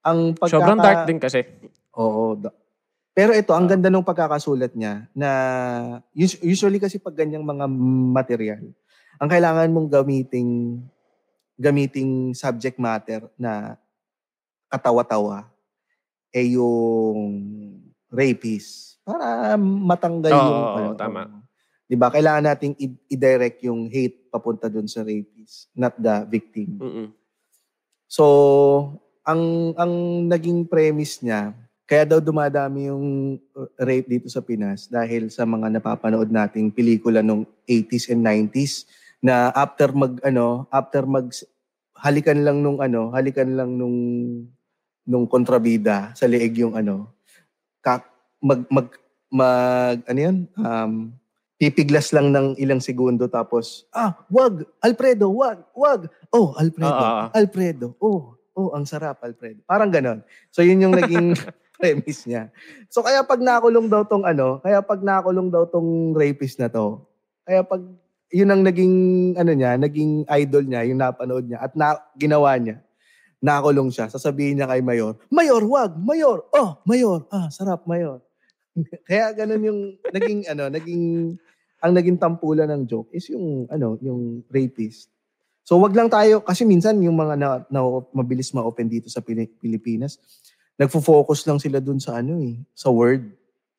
Ang 0.00 0.32
pagkaka... 0.32 0.56
Sobrang 0.56 0.80
dark 0.80 1.00
din 1.04 1.20
kasi. 1.20 1.44
Oo. 1.92 2.34
da- 2.34 2.56
Pero 3.12 3.30
ito, 3.30 3.52
ang 3.52 3.68
Ah. 3.68 3.70
ganda 3.70 3.86
nung 3.86 4.02
pagkakasulat 4.02 4.74
niya 4.74 5.06
na 5.12 5.30
us- 6.10 6.40
usually 6.40 6.80
kasi 6.80 6.98
pag 6.98 7.14
ganyang 7.14 7.44
mga 7.44 7.68
material, 8.10 8.64
ang 9.14 9.28
kailangan 9.28 9.70
mong 9.70 9.86
gamiting 9.92 10.80
gamiting 11.54 12.34
subject 12.34 12.76
matter 12.76 13.30
na 13.38 13.78
katawa-tawa 14.74 15.46
eh 16.34 16.58
yung 16.58 17.38
rapist 18.10 18.98
para 19.06 19.54
matanggal 19.58 20.34
Oo, 20.34 20.42
yung 20.42 20.62
oo, 20.66 20.76
ano, 20.78 20.90
tama. 20.98 21.22
'Di 21.86 21.94
ba? 21.94 22.08
Kailangan 22.10 22.44
nating 22.50 22.74
i-direct 23.06 23.62
yung 23.62 23.86
hate 23.86 24.26
papunta 24.32 24.66
dun 24.66 24.88
sa 24.90 25.06
rapist, 25.06 25.70
not 25.76 25.94
the 26.00 26.26
victim. 26.26 26.80
Mm-mm. 26.80 27.08
So, 28.08 28.24
ang 29.22 29.74
ang 29.76 29.92
naging 30.26 30.66
premise 30.66 31.20
niya, 31.20 31.52
kaya 31.84 32.08
daw 32.08 32.18
dumadami 32.18 32.88
yung 32.88 33.36
rape 33.76 34.08
dito 34.08 34.28
sa 34.32 34.40
Pinas 34.40 34.88
dahil 34.88 35.28
sa 35.28 35.44
mga 35.44 35.68
napapanood 35.78 36.32
nating 36.32 36.72
pelikula 36.72 37.20
nung 37.20 37.44
80s 37.68 38.08
and 38.08 38.24
90s 38.24 38.88
na 39.20 39.52
after 39.52 39.92
mag 39.92 40.16
ano, 40.24 40.64
after 40.72 41.04
mag 41.04 41.28
halikan 42.00 42.40
lang 42.40 42.64
nung 42.64 42.80
ano, 42.80 43.12
halikan 43.12 43.52
lang 43.52 43.76
nung 43.76 43.96
nung 45.04 45.28
kontrabida 45.28 46.12
sa 46.16 46.24
leeg 46.24 46.56
yung 46.58 46.74
ano, 46.74 47.12
kak, 47.84 48.08
mag 48.40 48.64
mag 48.72 48.88
mag 49.28 49.98
ano 50.08 50.20
yun? 50.20 50.36
Um, 50.56 50.92
pipiglas 51.60 52.10
lang 52.10 52.34
ng 52.34 52.58
ilang 52.58 52.82
segundo 52.82 53.30
tapos 53.30 53.86
ah, 53.94 54.16
wag, 54.28 54.66
Alfredo, 54.82 55.30
wag, 55.30 55.62
wag. 55.72 56.10
Oh, 56.34 56.52
Alfredo, 56.58 56.92
Oo. 57.04 57.22
Alfredo. 57.30 57.86
Oh, 58.02 58.34
oh, 58.56 58.68
ang 58.74 58.84
sarap, 58.84 59.22
Alfredo. 59.22 59.62
Parang 59.64 59.88
ganon. 59.88 60.20
So 60.50 60.60
yun 60.60 60.82
yung 60.82 60.96
naging 60.96 61.38
premise 61.78 62.26
niya. 62.26 62.50
So 62.90 63.02
kaya 63.02 63.22
pag 63.22 63.42
nakulong 63.42 63.86
daw 63.90 64.02
tong 64.06 64.26
ano, 64.26 64.58
kaya 64.62 64.82
pag 64.82 65.02
nakulong 65.02 65.50
daw 65.50 65.66
tong 65.68 66.14
rapist 66.14 66.58
na 66.58 66.70
to, 66.70 67.02
kaya 67.44 67.62
pag 67.62 67.82
yun 68.34 68.50
ang 68.50 68.62
naging 68.66 68.94
ano 69.38 69.52
niya, 69.54 69.78
naging 69.78 70.26
idol 70.26 70.64
niya, 70.66 70.82
yung 70.90 70.98
napanood 70.98 71.46
niya 71.46 71.62
at 71.62 71.72
na, 71.78 71.98
ginawa 72.18 72.54
niya, 72.58 72.82
nakulong 73.44 73.92
siya. 73.92 74.08
Sasabihin 74.08 74.56
niya 74.56 74.70
kay 74.72 74.80
Mayor, 74.80 75.20
Mayor, 75.28 75.60
wag, 75.68 75.92
Mayor, 76.00 76.48
oh, 76.48 76.80
Mayor, 76.88 77.28
ah, 77.28 77.52
sarap, 77.52 77.84
Mayor. 77.84 78.24
kaya 79.08 79.36
ganun 79.36 79.62
yung 79.62 79.80
naging 80.10 80.40
ano, 80.48 80.72
naging 80.72 81.04
ang 81.84 81.92
naging 81.92 82.16
tampulan 82.16 82.72
ng 82.72 82.88
joke 82.88 83.12
is 83.12 83.28
yung 83.28 83.68
ano, 83.68 84.00
yung 84.00 84.40
rapist. 84.48 85.12
So 85.64 85.76
wag 85.76 85.92
lang 85.92 86.08
tayo 86.08 86.40
kasi 86.40 86.64
minsan 86.64 86.96
yung 87.04 87.16
mga 87.16 87.34
na, 87.36 87.48
na 87.68 87.80
mabilis 88.16 88.52
ma-open 88.56 88.88
dito 88.88 89.12
sa 89.12 89.20
Pili- 89.20 89.52
Pilipinas, 89.60 90.16
nagfo-focus 90.80 91.44
lang 91.44 91.60
sila 91.60 91.78
dun 91.78 92.00
sa 92.00 92.24
ano 92.24 92.40
eh, 92.40 92.56
sa 92.72 92.88
word. 92.88 93.28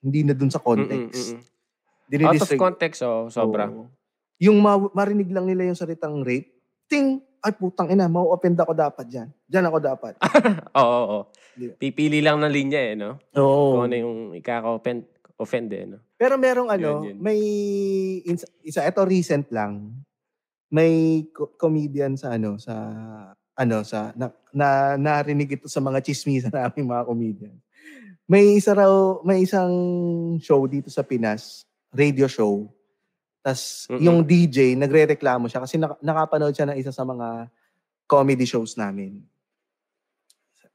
Hindi 0.06 0.22
na 0.22 0.38
dun 0.38 0.54
sa 0.54 0.62
context. 0.62 1.34
Mm-mm, 1.34 1.42
mm-mm. 1.42 2.30
Out 2.30 2.46
of 2.46 2.54
context, 2.62 3.02
oh, 3.02 3.26
sobra. 3.34 3.66
Oo. 3.66 3.90
Yung 4.38 4.62
ma- 4.62 4.94
marinig 4.94 5.34
lang 5.34 5.50
nila 5.50 5.66
yung 5.66 5.78
salitang 5.78 6.22
rape, 6.22 6.54
ting, 6.86 7.18
ay 7.46 7.54
putang 7.54 7.88
ina, 7.88 8.10
mau-offend 8.10 8.58
ako 8.58 8.74
dapat 8.74 9.06
dyan. 9.06 9.30
Dyan 9.46 9.70
ako 9.70 9.78
dapat. 9.78 10.14
Oo, 10.74 10.82
oo, 10.82 11.06
oo. 11.06 11.22
Di- 11.54 11.72
Pipili 11.78 12.20
lang 12.20 12.42
ng 12.42 12.50
linya 12.50 12.82
eh, 12.82 12.94
no? 12.98 13.22
Oo. 13.38 13.78
Kung 13.78 13.84
ano 13.86 13.96
yung 13.96 14.16
ikaka-offend 14.34 15.06
offend 15.38 15.70
eh, 15.70 15.86
no? 15.86 16.02
Pero 16.18 16.36
merong 16.36 16.74
ano, 16.74 17.06
Yun, 17.06 17.14
yun. 17.14 17.18
may 17.22 17.40
ins- 18.24 18.50
isa 18.60 18.82
ito 18.82 19.06
recent 19.06 19.46
lang. 19.54 19.94
May 20.68 21.24
co- 21.30 21.54
comedian 21.54 22.18
sa 22.18 22.34
ano 22.34 22.58
sa 22.58 22.74
ano 23.54 23.78
sa 23.86 24.10
na, 24.16 24.34
na 24.50 24.68
narinig 24.98 25.56
ito 25.56 25.70
sa 25.70 25.80
mga 25.80 26.02
chismisan 26.02 26.50
naming 26.56 26.90
mga 26.90 27.06
comedian. 27.06 27.56
May 28.26 28.58
isa 28.58 28.74
raw 28.74 29.22
may 29.22 29.46
isang 29.46 29.72
show 30.42 30.66
dito 30.66 30.90
sa 30.90 31.06
Pinas, 31.06 31.62
radio 31.94 32.26
show. 32.26 32.66
Tas 33.46 33.86
Mm-mm. 33.86 34.02
yung 34.02 34.20
DJ 34.26 34.74
nagrereklamo 34.74 35.46
siya 35.46 35.62
kasi 35.62 35.78
nak- 35.78 36.02
nakapanood 36.02 36.50
siya 36.58 36.66
ng 36.74 36.82
isa 36.82 36.90
sa 36.90 37.06
mga 37.06 37.46
comedy 38.10 38.42
shows 38.50 38.74
namin. 38.74 39.22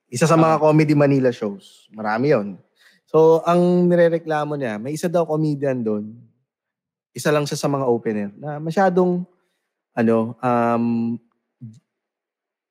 Isa 0.06 0.30
sa 0.30 0.38
mga 0.38 0.62
comedy 0.62 0.94
Manila 0.94 1.34
shows. 1.34 1.90
Marami 1.90 2.30
'yon. 2.30 2.48
So, 3.10 3.42
ang 3.42 3.90
nirereklamo 3.90 4.54
niya, 4.54 4.78
may 4.78 4.94
isa 4.94 5.10
daw 5.10 5.26
comedian 5.26 5.82
doon. 5.82 6.14
Isa 7.10 7.34
lang 7.34 7.42
siya 7.42 7.58
sa 7.58 7.66
mga 7.66 7.90
opener 7.90 8.30
na 8.38 8.62
masyadong 8.62 9.26
ano, 9.90 10.38
um 10.38 11.18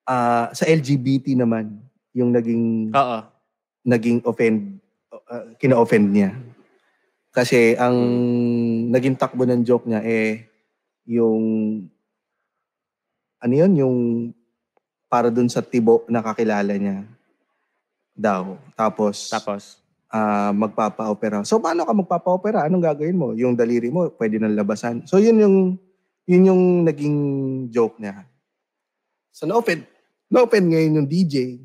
ah, 0.08 0.48
sa 0.56 0.64
LGBT 0.64 1.36
naman 1.36 1.76
yung 2.16 2.32
naging 2.32 2.96
Oo. 2.96 3.20
naging 3.84 4.24
offend 4.24 4.80
uh, 5.12 5.54
kina-offend 5.60 6.08
niya. 6.08 6.32
Kasi 7.30 7.78
ang 7.78 7.98
naging 8.90 9.16
takbo 9.16 9.46
ng 9.46 9.62
joke 9.62 9.86
niya 9.86 10.02
eh 10.02 10.50
yung 11.06 11.42
ano 13.40 13.54
yun, 13.54 13.72
yung 13.78 13.98
para 15.10 15.32
dun 15.34 15.50
sa 15.50 15.64
tibo 15.64 16.06
na 16.06 16.22
kakilala 16.22 16.76
niya 16.76 17.08
daw. 18.14 18.60
Tapos, 18.76 19.32
Tapos, 19.32 19.80
ah 20.10 20.50
magpapa-opera. 20.52 21.46
So 21.46 21.62
paano 21.62 21.86
ka 21.86 21.94
magpapa-opera? 21.94 22.66
Anong 22.66 22.82
gagawin 22.82 23.18
mo? 23.18 23.38
Yung 23.38 23.54
daliri 23.54 23.94
mo 23.94 24.10
pwede 24.18 24.42
nang 24.42 24.58
labasan. 24.58 25.06
So 25.06 25.22
yun 25.22 25.38
yung 25.38 25.58
yun 26.26 26.50
yung 26.50 26.64
naging 26.86 27.18
joke 27.70 27.98
niya. 28.02 28.26
So 29.34 29.46
na-open, 29.46 29.86
na-open 30.30 30.66
ngayon 30.70 30.98
yung 31.02 31.08
DJ. 31.10 31.62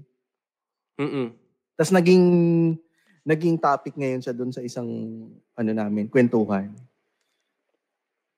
mm 1.01 1.29
Tapos 1.75 1.93
naging 1.93 2.25
naging 3.25 3.57
topic 3.57 3.97
ngayon 3.97 4.21
siya 4.21 4.37
doon 4.37 4.53
sa 4.53 4.61
isang 4.61 4.87
ano 5.57 5.71
namin, 5.73 6.07
kwentuhan. 6.13 6.69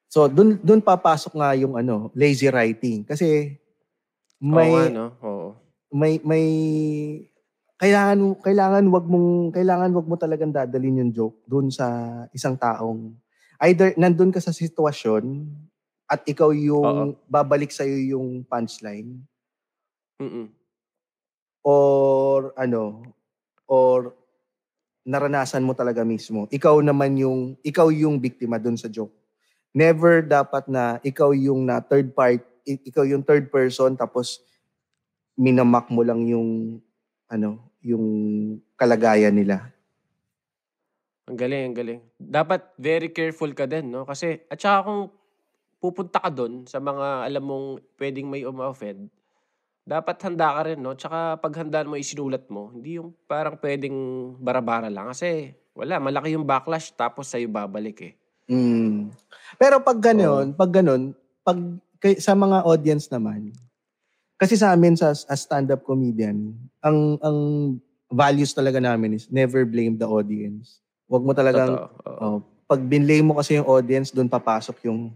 So 0.06 0.30
doon 0.30 0.62
doon 0.62 0.80
papasok 0.80 1.34
nga 1.34 1.52
yung 1.58 1.74
ano, 1.74 2.08
lazy 2.14 2.46
writing 2.46 3.02
kasi 3.02 3.58
may 4.38 4.70
Oo 4.70 4.76
nga, 4.78 4.94
no? 4.94 5.06
Oo. 5.20 5.48
may 5.90 6.22
may 6.22 6.46
kailangan 7.76 8.40
kailangan 8.40 8.84
wag 8.88 9.06
mong 9.10 9.52
kailangan 9.52 9.92
wag 9.92 10.06
mo 10.08 10.16
talagang 10.16 10.54
dadalhin 10.54 11.02
yung 11.04 11.12
joke 11.12 11.36
doon 11.44 11.68
sa 11.68 11.86
isang 12.32 12.56
taong 12.56 13.12
either 13.68 13.92
nandun 14.00 14.32
ka 14.32 14.40
sa 14.40 14.54
sitwasyon 14.54 15.44
at 16.06 16.22
ikaw 16.24 16.54
yung 16.54 17.18
babalik 17.26 17.74
sa 17.74 17.84
yung 17.84 18.46
punchline 18.46 19.20
Mm-mm. 20.22 20.48
or 21.66 22.54
ano 22.56 23.02
or 23.68 24.14
naranasan 25.06 25.62
mo 25.62 25.72
talaga 25.72 26.02
mismo 26.02 26.50
ikaw 26.50 26.82
naman 26.82 27.14
yung 27.14 27.54
ikaw 27.62 27.88
yung 27.94 28.18
biktima 28.18 28.58
doon 28.58 28.74
sa 28.74 28.90
joke 28.90 29.14
never 29.70 30.20
dapat 30.26 30.66
na 30.66 30.98
ikaw 31.06 31.30
yung 31.30 31.62
na 31.62 31.78
third 31.78 32.10
part 32.10 32.42
ikaw 32.66 33.06
yung 33.06 33.22
third 33.22 33.46
person 33.48 33.94
tapos 33.94 34.42
minamak 35.38 35.86
mo 35.88 36.02
lang 36.02 36.26
yung 36.26 36.82
ano 37.30 37.62
yung 37.80 38.04
kalagayan 38.74 39.32
nila 39.32 39.70
Ang 41.26 41.34
galing, 41.34 41.62
ang 41.66 41.74
galing. 41.74 42.00
Dapat 42.22 42.78
very 42.78 43.10
careful 43.10 43.50
ka 43.50 43.66
din, 43.66 43.90
no? 43.90 44.06
Kasi, 44.06 44.46
at 44.46 44.62
saka 44.62 44.86
kung 44.86 45.10
pupunta 45.82 46.22
ka 46.22 46.30
doon 46.30 46.70
sa 46.70 46.78
mga 46.78 47.26
alam 47.26 47.42
mong 47.42 47.66
pwedeng 47.98 48.30
may 48.30 48.46
uma-offend, 48.46 49.10
dapat 49.86 50.18
handa 50.26 50.50
ka 50.50 50.60
rin, 50.66 50.82
no? 50.82 50.98
Tsaka 50.98 51.38
pag 51.38 51.54
handaan 51.62 51.86
mo, 51.86 51.94
isinulat 51.94 52.50
mo. 52.50 52.74
Hindi 52.74 52.98
yung 52.98 53.14
parang 53.30 53.54
pwedeng 53.62 53.94
bara-bara 54.42 54.90
lang. 54.90 55.14
Kasi, 55.14 55.54
wala, 55.78 56.02
malaki 56.02 56.34
yung 56.34 56.42
backlash 56.42 56.90
tapos 56.90 57.30
sa'yo 57.30 57.46
babalik 57.46 57.98
eh. 58.02 58.12
Mm. 58.50 59.14
Pero 59.54 59.78
pag 59.82 59.98
gano'n, 60.02 60.58
pag 60.58 60.70
gano'n, 60.74 61.14
pag 61.46 61.58
kay, 62.02 62.18
sa 62.18 62.34
mga 62.34 62.66
audience 62.66 63.06
naman, 63.06 63.54
kasi 64.36 64.58
sa 64.58 64.74
amin 64.74 64.98
sa 64.98 65.14
as 65.14 65.24
stand-up 65.46 65.86
comedian, 65.86 66.52
ang 66.82 67.16
ang 67.22 67.38
values 68.10 68.52
talaga 68.54 68.78
namin 68.82 69.16
is 69.16 69.30
never 69.30 69.62
blame 69.66 69.98
the 69.98 70.06
audience. 70.06 70.82
Huwag 71.06 71.22
mo 71.22 71.32
talagang, 71.34 71.78
Totoo. 71.78 72.10
Oo. 72.10 72.26
oh, 72.26 72.38
pag 72.66 72.82
binlame 72.82 73.22
mo 73.22 73.38
kasi 73.38 73.58
yung 73.58 73.66
audience, 73.70 74.10
doon 74.10 74.26
papasok 74.26 74.90
yung, 74.90 75.14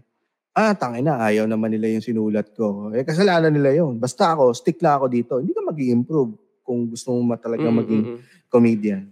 ah, 0.51 0.75
tangin 0.75 1.07
na, 1.07 1.15
ayaw 1.31 1.47
naman 1.47 1.71
nila 1.71 1.87
yung 1.95 2.03
sinulat 2.03 2.51
ko. 2.51 2.91
Eh, 2.91 3.07
kasalanan 3.07 3.51
nila 3.51 3.71
yun. 3.71 3.95
Basta 3.95 4.35
ako, 4.35 4.51
stick 4.51 4.83
lang 4.83 4.99
ako 4.99 5.05
dito. 5.07 5.33
Hindi 5.39 5.55
ka 5.55 5.61
mag 5.63 5.79
improve 5.79 6.31
kung 6.61 6.91
gusto 6.91 7.15
mo 7.15 7.35
talaga 7.39 7.67
Mm, 7.67 7.75
maging 7.75 8.03
mm, 8.03 8.11
mm. 8.15 8.21
comedian. 8.51 9.03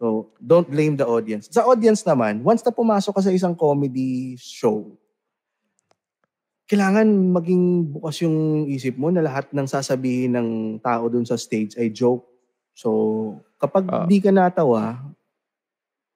So, 0.00 0.32
don't 0.40 0.64
blame 0.64 0.96
the 0.96 1.04
audience. 1.04 1.50
Sa 1.52 1.68
audience 1.68 2.00
naman, 2.08 2.40
once 2.40 2.64
na 2.64 2.72
pumasok 2.72 3.20
ka 3.20 3.22
sa 3.28 3.34
isang 3.34 3.52
comedy 3.52 4.32
show, 4.40 4.96
kailangan 6.64 7.04
maging 7.34 7.90
bukas 7.90 8.22
yung 8.22 8.64
isip 8.70 8.94
mo 8.94 9.10
na 9.10 9.26
lahat 9.26 9.50
ng 9.50 9.66
sasabihin 9.66 10.38
ng 10.38 10.48
tao 10.78 11.10
dun 11.10 11.26
sa 11.26 11.34
stage 11.34 11.74
ay 11.76 11.90
joke. 11.90 12.24
So, 12.72 13.36
kapag 13.58 13.90
Ah. 13.90 14.06
di 14.06 14.22
ka 14.22 14.30
natawa, 14.30 15.02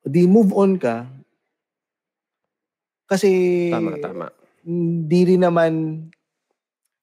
di 0.01 0.25
move 0.31 0.55
on 0.55 0.79
ka. 0.79 1.11
Kasi 3.05 3.29
Tama, 3.69 3.99
tama. 4.01 4.27
Hindi 4.65 5.21
rin 5.29 5.45
naman 5.45 5.73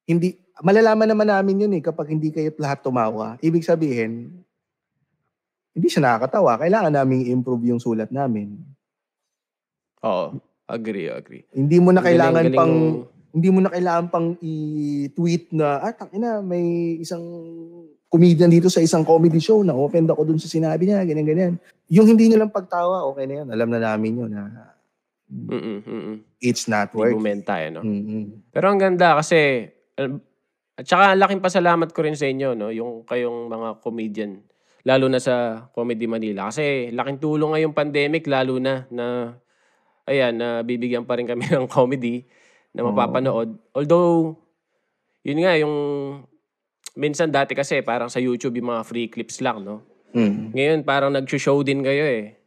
hindi 0.10 0.36
malalaman 0.62 1.08
naman 1.10 1.28
namin 1.30 1.62
yun 1.66 1.78
eh 1.78 1.82
kapag 1.82 2.14
hindi 2.14 2.30
kayo 2.30 2.54
lahat 2.58 2.86
tumawa. 2.86 3.38
Ibig 3.42 3.66
sabihin, 3.66 4.30
hindi 5.72 5.88
siya 5.88 6.06
nakakatawa. 6.06 6.62
Kailangan 6.62 6.94
naming 6.94 7.32
improve 7.32 7.66
yung 7.72 7.82
sulat 7.82 8.12
namin. 8.14 8.60
Oo. 10.06 10.38
Agree, 10.72 11.12
agree. 11.12 11.44
Hindi 11.52 11.84
mo 11.84 11.92
na 11.92 12.00
kailangan 12.00 12.48
galing 12.48 12.56
pang 12.56 12.76
hindi 13.32 13.50
mo 13.52 13.60
na 13.64 13.72
kailangan 13.72 14.08
pang 14.12 14.28
i-tweet 14.40 15.52
na 15.56 15.80
ah 15.84 15.92
tangina 15.96 16.40
may 16.44 16.96
isang 17.00 17.24
comedian 18.12 18.52
dito 18.52 18.68
sa 18.68 18.84
isang 18.84 19.08
comedy 19.08 19.40
show 19.40 19.64
na 19.64 19.72
offend 19.72 20.12
ako 20.12 20.28
dun 20.28 20.40
sa 20.40 20.52
sinabi 20.52 20.88
niya 20.88 21.04
ganyan 21.04 21.28
ganyan. 21.28 21.54
Yung 21.92 22.08
hindi 22.08 22.28
niyo 22.28 22.40
lang 22.40 22.56
pagtawa 22.56 23.08
okay 23.08 23.28
na 23.28 23.44
yun. 23.44 23.48
Alam 23.52 23.68
na 23.72 23.80
namin 23.84 24.20
yun 24.20 24.32
na 24.32 24.76
Mm-mm, 25.32 25.80
mm-mm. 25.88 26.18
it's 26.44 26.68
not 26.68 26.92
Hindi 26.92 27.00
worth. 27.00 27.16
bumenta, 27.16 27.56
eh, 27.64 27.72
no? 27.72 27.80
Mm-mm. 27.82 28.52
Pero 28.52 28.68
ang 28.68 28.76
ganda 28.76 29.16
kasi, 29.16 29.72
at 30.76 30.86
saka 30.86 31.16
laking 31.16 31.40
pasalamat 31.40 31.90
ko 31.96 32.04
rin 32.04 32.20
sa 32.20 32.28
inyo, 32.28 32.52
no? 32.52 32.68
Yung 32.68 33.08
kayong 33.08 33.48
mga 33.48 33.80
comedian. 33.80 34.44
Lalo 34.84 35.06
na 35.08 35.22
sa 35.22 35.68
Comedy 35.72 36.10
Manila. 36.10 36.50
Kasi 36.50 36.90
laking 36.90 37.22
tulong 37.22 37.54
ngayong 37.54 37.78
pandemic, 37.78 38.26
lalo 38.26 38.58
na 38.58 38.90
na, 38.90 39.38
ayan, 40.10 40.34
na 40.36 40.66
bibigyan 40.66 41.06
pa 41.06 41.16
rin 41.16 41.30
kami 41.30 41.48
ng 41.54 41.70
comedy 41.70 42.26
na 42.76 42.84
Oo. 42.84 42.92
mapapanood. 42.92 43.56
Although, 43.78 44.36
yun 45.22 45.40
nga, 45.46 45.54
yung 45.56 45.76
minsan 46.98 47.32
dati 47.32 47.54
kasi 47.56 47.80
parang 47.86 48.10
sa 48.12 48.20
YouTube 48.20 48.58
yung 48.60 48.74
mga 48.74 48.84
free 48.84 49.08
clips 49.08 49.40
lang, 49.40 49.64
no? 49.64 49.86
Mm. 50.12 50.52
Ngayon 50.52 50.80
parang 50.84 51.14
nag-show 51.14 51.64
din 51.64 51.86
kayo 51.86 52.04
eh. 52.04 52.41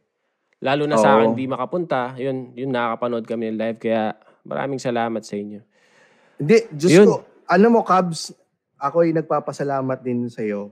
Lalo 0.63 0.87
na 0.87 0.95
sa 0.95 1.11
Oo. 1.11 1.15
akin, 1.19 1.35
di 1.35 1.45
makapunta. 1.51 2.15
Yun, 2.15 2.55
yun 2.55 2.71
nakakapanood 2.71 3.25
kami 3.27 3.51
ng 3.51 3.59
live. 3.59 3.79
Kaya 3.79 4.15
maraming 4.47 4.79
salamat 4.79 5.19
sa 5.25 5.35
inyo. 5.35 5.59
Hindi, 6.39 6.57
Diyos 6.71 6.91
Yun. 6.95 7.07
ko, 7.11 7.13
ano 7.47 7.65
mo, 7.67 7.79
Cubs, 7.83 8.31
ako'y 8.79 9.11
nagpapasalamat 9.11 9.99
din 9.99 10.31
sa'yo. 10.31 10.71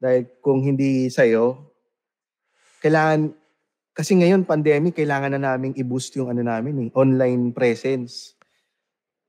Dahil 0.00 0.28
kung 0.40 0.64
hindi 0.64 1.12
sa'yo, 1.12 1.72
kailangan, 2.80 3.32
kasi 3.96 4.16
ngayon, 4.16 4.44
pandemic, 4.48 4.96
kailangan 4.96 5.36
na 5.36 5.52
naming 5.52 5.76
i-boost 5.76 6.16
yung 6.16 6.32
ano 6.32 6.44
namin, 6.44 6.88
eh, 6.88 6.90
online 6.96 7.52
presence. 7.52 8.36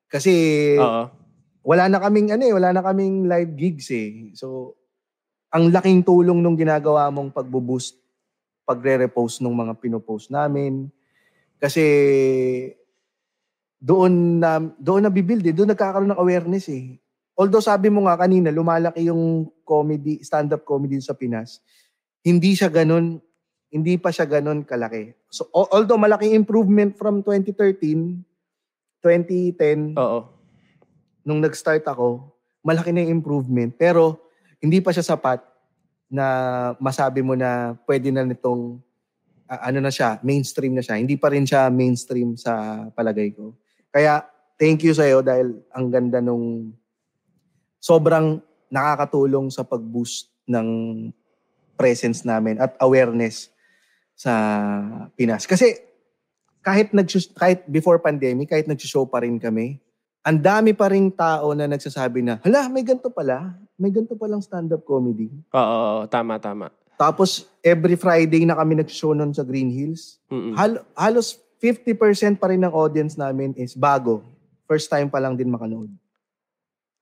Kasi, 0.07 0.31
Oo. 0.79 1.03
wala 1.67 1.91
na 1.91 1.99
kaming, 1.99 2.31
ano 2.31 2.43
eh, 2.47 2.53
wala 2.55 2.71
na 2.71 2.83
kaming 2.83 3.27
live 3.27 3.51
gigs 3.55 3.91
eh. 3.91 4.31
So, 4.35 4.75
ang 5.51 5.71
laking 5.71 6.03
tulong 6.03 6.39
nung 6.39 6.59
ginagawa 6.59 7.07
mong 7.11 7.31
pagbo-boost, 7.35 7.99
pagre-repost 8.67 9.39
ng 9.39 9.55
mga 9.55 9.73
pinopost 9.79 10.27
namin. 10.27 10.91
Kasi, 11.55 11.83
doon 13.79 14.41
na 14.41 14.59
doon 14.75 15.07
na 15.07 15.11
bibuild 15.13 15.45
eh. 15.47 15.55
Doon 15.55 15.71
nagkakaroon 15.71 16.11
ng 16.11 16.19
awareness 16.19 16.67
eh. 16.67 16.99
Although 17.37 17.61
sabi 17.61 17.87
mo 17.93 18.09
nga 18.09 18.17
kanina, 18.17 18.49
lumalaki 18.49 19.07
yung 19.07 19.47
comedy, 19.61 20.19
stand-up 20.25 20.65
comedy 20.65 20.97
sa 20.99 21.13
Pinas. 21.13 21.61
Hindi 22.25 22.57
siya 22.57 22.67
ganun, 22.67 23.21
hindi 23.69 23.95
pa 24.01 24.09
siya 24.09 24.25
ganun 24.25 24.65
kalaki. 24.65 25.13
So, 25.29 25.45
al- 25.53 25.69
although 25.69 26.01
malaking 26.01 26.33
improvement 26.33 26.97
from 26.97 27.21
2013, 27.21 28.25
2010, 29.05 29.93
Oo. 29.93 30.19
nung 31.21 31.39
nag-start 31.45 31.85
ako, 31.85 32.25
malaki 32.65 32.89
na 32.89 33.05
yung 33.05 33.21
improvement. 33.21 33.69
Pero, 33.77 34.17
hindi 34.57 34.81
pa 34.81 34.89
siya 34.89 35.05
sapat 35.05 35.37
na 36.07 36.25
masabi 36.79 37.19
mo 37.19 37.35
na 37.35 37.75
pwede 37.83 38.11
na 38.11 38.23
nitong, 38.23 38.79
ah, 39.51 39.71
ano 39.71 39.83
na 39.83 39.91
siya, 39.91 40.19
mainstream 40.23 40.75
na 40.75 40.83
siya. 40.83 40.99
Hindi 40.99 41.19
pa 41.19 41.31
rin 41.31 41.43
siya 41.43 41.67
mainstream 41.67 42.39
sa 42.39 42.83
palagay 42.95 43.35
ko. 43.35 43.55
Kaya, 43.91 44.23
thank 44.57 44.83
you 44.83 44.95
sa'yo 44.95 45.21
dahil 45.21 45.61
ang 45.71 45.87
ganda 45.91 46.19
nung 46.23 46.73
sobrang 47.77 48.41
nakakatulong 48.67 49.47
sa 49.53 49.63
pag-boost 49.63 50.31
ng 50.49 50.67
presence 51.77 52.25
namin 52.25 52.57
at 52.57 52.73
awareness 52.81 53.53
sa 54.17 54.33
Pinas. 55.13 55.45
Kasi 55.45 55.77
kahit 56.65 56.91
nag 56.91 57.07
kahit 57.37 57.63
before 57.69 58.01
pandemic, 58.01 58.51
kahit 58.51 58.67
nag-show 58.67 59.05
pa 59.07 59.23
rin 59.23 59.39
kami, 59.39 59.79
ang 60.25 60.41
dami 60.43 60.75
pa 60.75 60.91
ring 60.91 61.07
tao 61.13 61.55
na 61.55 61.69
nagsasabi 61.69 62.19
na, 62.19 62.41
hala, 62.43 62.67
may 62.67 62.83
ganito 62.83 63.07
pala. 63.07 63.55
May 63.77 63.93
ganito 63.93 64.17
palang 64.17 64.41
stand-up 64.41 64.81
comedy. 64.81 65.29
Oo, 65.53 65.61
oo, 65.61 65.89
oo. 66.01 66.03
tama, 66.09 66.41
tama. 66.41 66.73
Tapos, 66.97 67.45
every 67.61 67.93
Friday 67.93 68.41
na 68.41 68.57
kami 68.57 68.73
nag-show 68.73 69.13
nun 69.13 69.29
sa 69.29 69.45
Green 69.45 69.69
Hills. 69.69 70.17
Mm-mm. 70.33 70.57
Hal- 70.57 70.81
halos 70.97 71.37
50% 71.61 72.41
pa 72.41 72.49
rin 72.49 72.65
ng 72.65 72.73
audience 72.73 73.13
namin 73.13 73.53
is 73.53 73.77
bago. 73.77 74.25
First 74.65 74.89
time 74.89 75.13
pa 75.13 75.21
lang 75.21 75.37
din 75.37 75.53
makanood. 75.53 75.93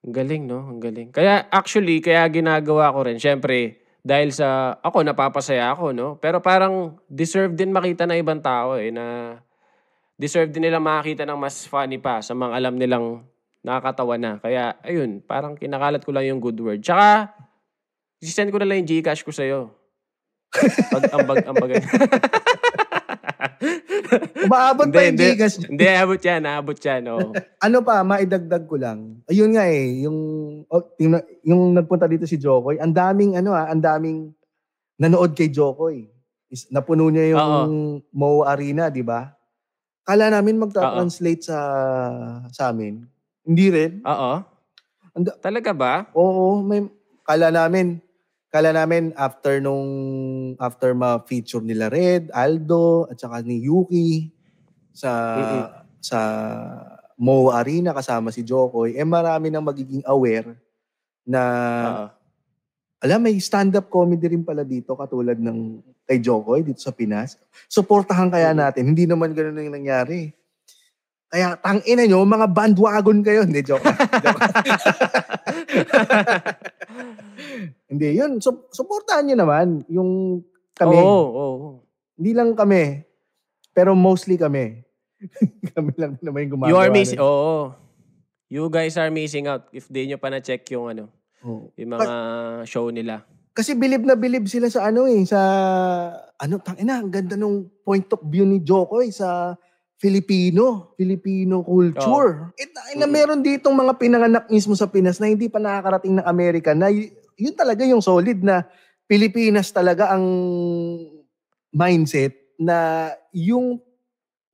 Ang 0.06 0.14
galing, 0.14 0.44
no? 0.44 0.68
Ang 0.68 0.84
galing. 0.84 1.10
Kaya 1.16 1.48
actually, 1.48 2.04
kaya 2.04 2.28
ginagawa 2.28 2.92
ko 2.92 3.08
rin, 3.08 3.18
syempre, 3.18 3.80
dahil 4.06 4.36
sa, 4.36 4.78
ako, 4.84 5.02
napapasaya 5.02 5.72
ako, 5.72 5.96
no? 5.96 6.08
Pero 6.20 6.44
parang 6.44 7.00
deserve 7.10 7.56
din 7.58 7.72
makita 7.72 8.06
ng 8.06 8.20
ibang 8.20 8.44
tao, 8.44 8.78
eh, 8.78 8.92
na 8.92 9.40
deserve 10.20 10.52
din 10.52 10.68
nila 10.68 10.84
makakita 10.84 11.24
ng 11.24 11.40
mas 11.40 11.64
funny 11.66 11.98
pa 11.98 12.20
sa 12.20 12.36
mga 12.36 12.54
alam 12.54 12.76
nilang 12.76 13.26
nakakatawa 13.66 14.22
na. 14.22 14.38
Kaya, 14.38 14.78
ayun, 14.86 15.26
parang 15.26 15.58
kinakalat 15.58 16.06
ko 16.06 16.14
lang 16.14 16.30
yung 16.30 16.38
good 16.38 16.62
word. 16.62 16.86
Tsaka, 16.86 17.34
sisend 18.22 18.54
ko 18.54 18.62
na 18.62 18.70
lang 18.70 18.86
yung 18.86 19.02
Gcash 19.02 19.26
ko 19.26 19.34
sa'yo. 19.34 19.74
Pag 20.94 21.10
ambag, 21.10 21.42
ambagan. 21.50 21.82
Umaabot 24.46 24.86
pa 24.94 25.10
yung 25.10 25.18
Gcash. 25.18 25.66
hindi, 25.66 25.90
abot 25.90 26.22
yan, 26.22 26.46
abot 26.46 26.78
yan, 26.78 27.10
oo. 27.10 27.34
Ano 27.66 27.82
pa, 27.82 28.06
maidagdag 28.06 28.70
ko 28.70 28.78
lang. 28.78 29.26
Ayun 29.26 29.58
nga 29.58 29.66
eh, 29.66 30.06
yung, 30.06 30.18
oh, 30.70 30.86
tingnan- 30.94 31.26
yung 31.42 31.74
nagpunta 31.74 32.06
dito 32.06 32.30
si 32.30 32.38
Jokoy, 32.38 32.78
ang 32.78 32.94
daming, 32.94 33.34
ano 33.34 33.58
ah, 33.58 33.66
ang 33.66 33.82
daming 33.82 34.30
nanood 35.02 35.34
kay 35.34 35.50
Jokoy. 35.50 36.06
Is, 36.54 36.70
napuno 36.70 37.10
niya 37.10 37.34
yung 37.34 38.06
Mo 38.14 38.46
Arena, 38.46 38.94
di 38.94 39.02
ba? 39.02 39.34
Kala 40.06 40.30
namin 40.30 40.62
magta-translate 40.62 41.42
sa 41.42 41.58
sa 42.54 42.70
amin. 42.70 43.15
Hindi 43.46 43.66
rin. 43.70 43.92
Oo. 44.02 44.42
Anda- 45.14 45.38
Talaga 45.40 45.72
ba? 45.72 45.94
Oo, 46.12 46.60
may 46.60 46.84
kala 47.24 47.50
namin 47.50 48.02
kala 48.50 48.72
namin 48.72 49.12
after 49.16 49.60
nung 49.60 49.84
after 50.58 50.92
ma-feature 50.92 51.60
nila 51.60 51.88
Red, 51.88 52.32
Aldo 52.32 53.06
at 53.06 53.20
saka 53.20 53.44
ni 53.44 53.60
Yuki 53.62 54.32
sa 54.92 55.12
Mm-mm. 55.36 55.66
sa 56.00 56.20
Mo 57.16 57.48
Arena 57.50 57.92
kasama 57.92 58.28
si 58.28 58.44
Jokoy, 58.44 58.96
eh 58.96 59.04
marami 59.04 59.48
nang 59.48 59.64
magiging 59.64 60.04
aware 60.04 60.56
na 61.24 61.42
Oo. 61.84 62.06
alam 63.02 63.20
may 63.20 63.36
stand-up 63.40 63.88
comedy 63.88 64.28
rin 64.28 64.44
pala 64.44 64.64
dito 64.64 64.96
katulad 64.96 65.36
ng 65.36 65.80
kay 66.04 66.20
Jokoy 66.20 66.62
dito 66.62 66.80
sa 66.80 66.92
Pinas. 66.92 67.36
Suportahan 67.66 68.28
kaya 68.28 68.52
natin. 68.52 68.88
Hindi 68.88 69.04
naman 69.04 69.32
ganoon 69.32 69.64
yung 69.64 69.76
nangyari. 69.76 70.32
Kaya 71.36 71.60
tangina 71.60 72.08
nyo, 72.08 72.24
mga 72.24 72.48
bandwagon 72.48 73.20
kayo. 73.20 73.44
Hindi, 73.44 73.60
joke. 73.60 73.84
Joke. 74.24 74.40
Hindi, 77.92 78.08
yun. 78.16 78.40
So, 78.40 78.72
suportahan 78.72 79.28
nyo 79.28 79.44
naman 79.44 79.84
yung 79.92 80.40
kami. 80.80 80.96
Oo, 80.96 81.28
oo. 81.36 81.68
Hindi 82.16 82.32
lang 82.32 82.56
kami. 82.56 83.04
Pero 83.76 84.00
mostly 84.00 84.40
kami. 84.40 84.80
kami 85.76 85.92
lang 86.00 86.16
naman 86.24 86.48
yung 86.48 86.52
gumagawa. 86.56 86.72
You 86.72 86.80
are 86.80 86.92
missing, 86.96 87.20
oo. 87.20 87.76
You 88.48 88.72
guys 88.72 88.96
are 88.96 89.12
missing 89.12 89.52
out 89.52 89.68
if 89.76 89.92
di 89.92 90.08
nyo 90.08 90.16
pa 90.16 90.32
na-check 90.32 90.64
yung 90.72 90.88
ano, 90.88 91.12
Oo. 91.44 91.68
yung 91.76 92.00
mga 92.00 92.12
show 92.64 92.88
nila. 92.96 93.28
Kasi 93.52 93.76
bilib 93.76 94.08
na 94.08 94.16
bilib 94.16 94.48
sila 94.48 94.72
sa 94.72 94.88
ano 94.88 95.04
eh, 95.04 95.28
sa 95.28 95.42
ano, 96.40 96.64
tangina, 96.64 97.04
ang 97.04 97.12
ganda 97.12 97.36
nung 97.36 97.68
point 97.84 98.08
of 98.08 98.24
view 98.24 98.48
ni 98.48 98.64
Jokoy 98.64 99.12
sa 99.12 99.60
Filipino, 99.96 100.92
Filipino 101.00 101.64
culture. 101.64 102.52
Eh, 102.60 102.68
tangina, 102.68 103.08
Mm-mm. 103.08 103.16
meron 103.16 103.40
ditong 103.40 103.72
mga 103.72 103.94
pinanganak 103.96 104.46
mismo 104.52 104.76
sa 104.76 104.92
Pinas 104.92 105.24
na 105.24 105.32
hindi 105.32 105.48
pa 105.48 105.58
nakakarating 105.58 106.20
ng 106.20 106.28
Amerika 106.28 106.76
na 106.76 106.92
y- 106.92 107.16
yun 107.40 107.56
talaga 107.56 107.88
yung 107.88 108.04
solid 108.04 108.44
na 108.44 108.68
Pilipinas 109.08 109.72
talaga 109.72 110.12
ang 110.12 110.26
mindset 111.72 112.36
na 112.60 113.12
yung 113.32 113.80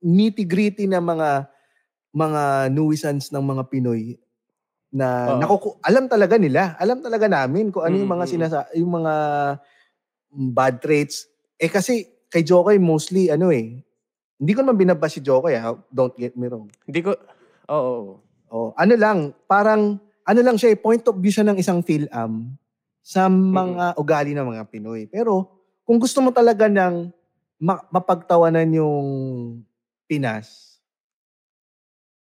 nitty-gritty 0.02 0.90
na 0.90 0.98
mga 0.98 1.46
mga 2.12 2.42
nuisance 2.70 3.32
ng 3.32 3.40
mga 3.40 3.62
Pinoy 3.70 4.18
na 4.92 5.32
Oo. 5.32 5.40
nakuku- 5.40 5.78
alam 5.80 6.04
talaga 6.04 6.36
nila. 6.36 6.76
Alam 6.76 7.00
talaga 7.00 7.24
namin 7.26 7.72
kung 7.72 7.82
ano 7.82 7.96
yung 7.96 8.12
mga 8.12 8.26
sinasa 8.28 8.68
yung 8.76 8.92
mga 8.92 9.14
bad 10.52 10.78
traits. 10.78 11.24
Eh 11.56 11.72
kasi 11.72 12.04
kay 12.28 12.44
Jokoy 12.44 12.76
mostly 12.76 13.32
ano 13.32 13.48
eh. 13.48 13.80
Hindi 14.42 14.58
ko 14.58 14.66
naman 14.66 14.74
binabas 14.74 15.14
si 15.14 15.22
Jokoy 15.22 15.54
ha. 15.54 15.78
Don't 15.86 16.18
get 16.18 16.34
me 16.34 16.50
wrong. 16.50 16.66
Hindi 16.82 16.98
ko, 17.06 17.14
oo. 17.70 17.78
oo. 17.78 18.12
Oh, 18.50 18.74
ano 18.74 18.98
lang, 18.98 19.30
parang 19.46 20.02
ano 20.26 20.40
lang 20.42 20.58
siya, 20.58 20.74
eh, 20.74 20.78
point 20.82 21.00
of 21.06 21.14
view 21.22 21.30
siya 21.30 21.46
ng 21.46 21.62
isang 21.62 21.78
PhilAm 21.78 22.50
sa 23.02 23.30
mga 23.30 23.94
ugali 23.94 24.34
ng 24.34 24.42
mga 24.50 24.66
Pinoy. 24.66 25.06
Pero 25.06 25.62
kung 25.86 26.02
gusto 26.02 26.18
mo 26.18 26.34
talaga 26.34 26.66
ng 26.66 27.06
ma- 27.62 27.86
mapagtawanan 27.94 28.66
yung 28.74 29.06
Pinas, 30.10 30.78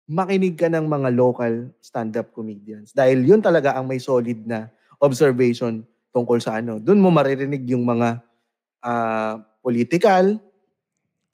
makinig 0.03 0.59
ka 0.59 0.67
ng 0.67 0.91
mga 0.91 1.15
local 1.15 1.71
stand-up 1.79 2.35
comedians. 2.35 2.91
Dahil 2.91 3.23
yun 3.23 3.39
talaga 3.39 3.79
ang 3.79 3.87
may 3.87 3.97
solid 4.03 4.43
na 4.43 4.67
observation 4.99 5.87
tungkol 6.11 6.43
sa 6.43 6.59
ano. 6.59 6.83
Doon 6.83 6.99
mo 6.99 7.09
maririnig 7.15 7.63
yung 7.71 7.87
mga 7.87 8.19
ah, 8.83 9.39
political, 9.63 10.35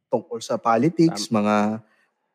tungkol 0.10 0.40
sa 0.40 0.60
politics, 0.60 1.30
mga 1.30 1.82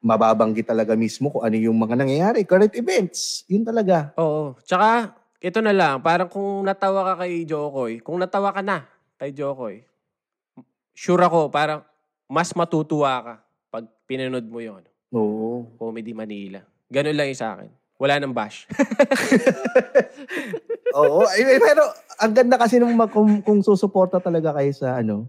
mababanggit 0.01 0.65
talaga 0.65 0.97
mismo 0.97 1.29
kung 1.29 1.45
ano 1.45 1.57
yung 1.57 1.77
mga 1.77 1.95
nangyayari, 1.97 2.49
current 2.49 2.73
events. 2.73 3.45
Yun 3.47 3.65
talaga. 3.65 4.17
Oo. 4.17 4.57
Tsaka, 4.65 5.13
ito 5.41 5.61
na 5.61 5.73
lang, 5.73 6.01
parang 6.01 6.29
kung 6.29 6.65
natawa 6.65 7.13
ka 7.13 7.25
kay 7.25 7.45
Jokoy, 7.45 8.01
kung 8.01 8.21
natawa 8.21 8.53
ka 8.53 8.65
na 8.65 8.89
kay 9.21 9.33
Jokoy, 9.37 9.85
sure 10.97 11.21
ako, 11.21 11.53
parang 11.53 11.85
mas 12.29 12.53
matutuwa 12.57 13.13
ka 13.21 13.35
pag 13.69 13.85
pinanood 14.09 14.49
mo 14.49 14.61
ano, 14.61 14.89
Oo. 15.11 15.51
Comedy 15.77 16.17
Manila. 16.17 16.65
Ganun 16.91 17.17
lang 17.17 17.29
yung 17.31 17.41
sa 17.41 17.59
akin. 17.59 17.71
Wala 18.01 18.17
nang 18.17 18.33
bash. 18.33 18.65
Oo. 20.99 21.29
Ay, 21.29 21.61
pero 21.61 21.85
ang 22.17 22.33
ganda 22.33 22.57
kasi 22.57 22.81
nung 22.81 22.97
mag- 22.97 23.13
kung, 23.13 23.45
kung 23.45 23.61
susuporta 23.61 24.17
talaga 24.17 24.57
kayo 24.57 24.73
sa 24.73 25.05
ano, 25.05 25.29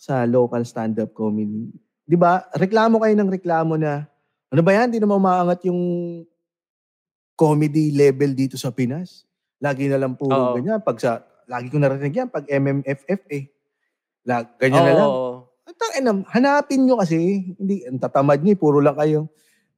sa 0.00 0.24
local 0.24 0.64
stand-up 0.64 1.12
comedy. 1.12 1.68
'Di 2.08 2.16
ba? 2.16 2.48
Reklamo 2.56 3.04
kayo 3.04 3.12
ng 3.12 3.28
reklamo 3.28 3.76
na 3.76 4.08
ano 4.48 4.60
ba 4.64 4.72
yan? 4.72 4.88
Hindi 4.88 4.98
naman 5.04 5.20
umaangat 5.20 5.68
yung 5.68 5.80
comedy 7.38 7.94
level 7.94 8.34
dito 8.34 8.58
sa 8.58 8.74
Pinas. 8.74 9.24
Lagi 9.62 9.86
na 9.86 9.96
lang 9.96 10.18
puro 10.18 10.34
Oo. 10.34 10.54
ganyan. 10.58 10.82
Pag 10.82 10.98
sa, 11.00 11.24
lagi 11.46 11.70
ko 11.70 11.78
narinig 11.78 12.12
yan, 12.12 12.28
pag 12.28 12.44
MMFF 12.44 13.22
eh. 13.30 13.48
Lag, 14.26 14.58
ganyan 14.60 14.84
na 14.84 14.92
lang. 14.92 15.08
Oo. 15.08 15.48
Ang 15.64 15.76
tangin 15.78 16.02
na, 16.04 16.12
hanapin 16.34 16.84
nyo 16.84 17.00
kasi. 17.00 17.16
Hindi, 17.56 17.86
ang 17.88 17.96
tatamad 17.96 18.44
nyo, 18.44 18.52
eh, 18.52 18.60
puro 18.60 18.82
lang 18.82 18.98
kayong 18.98 19.28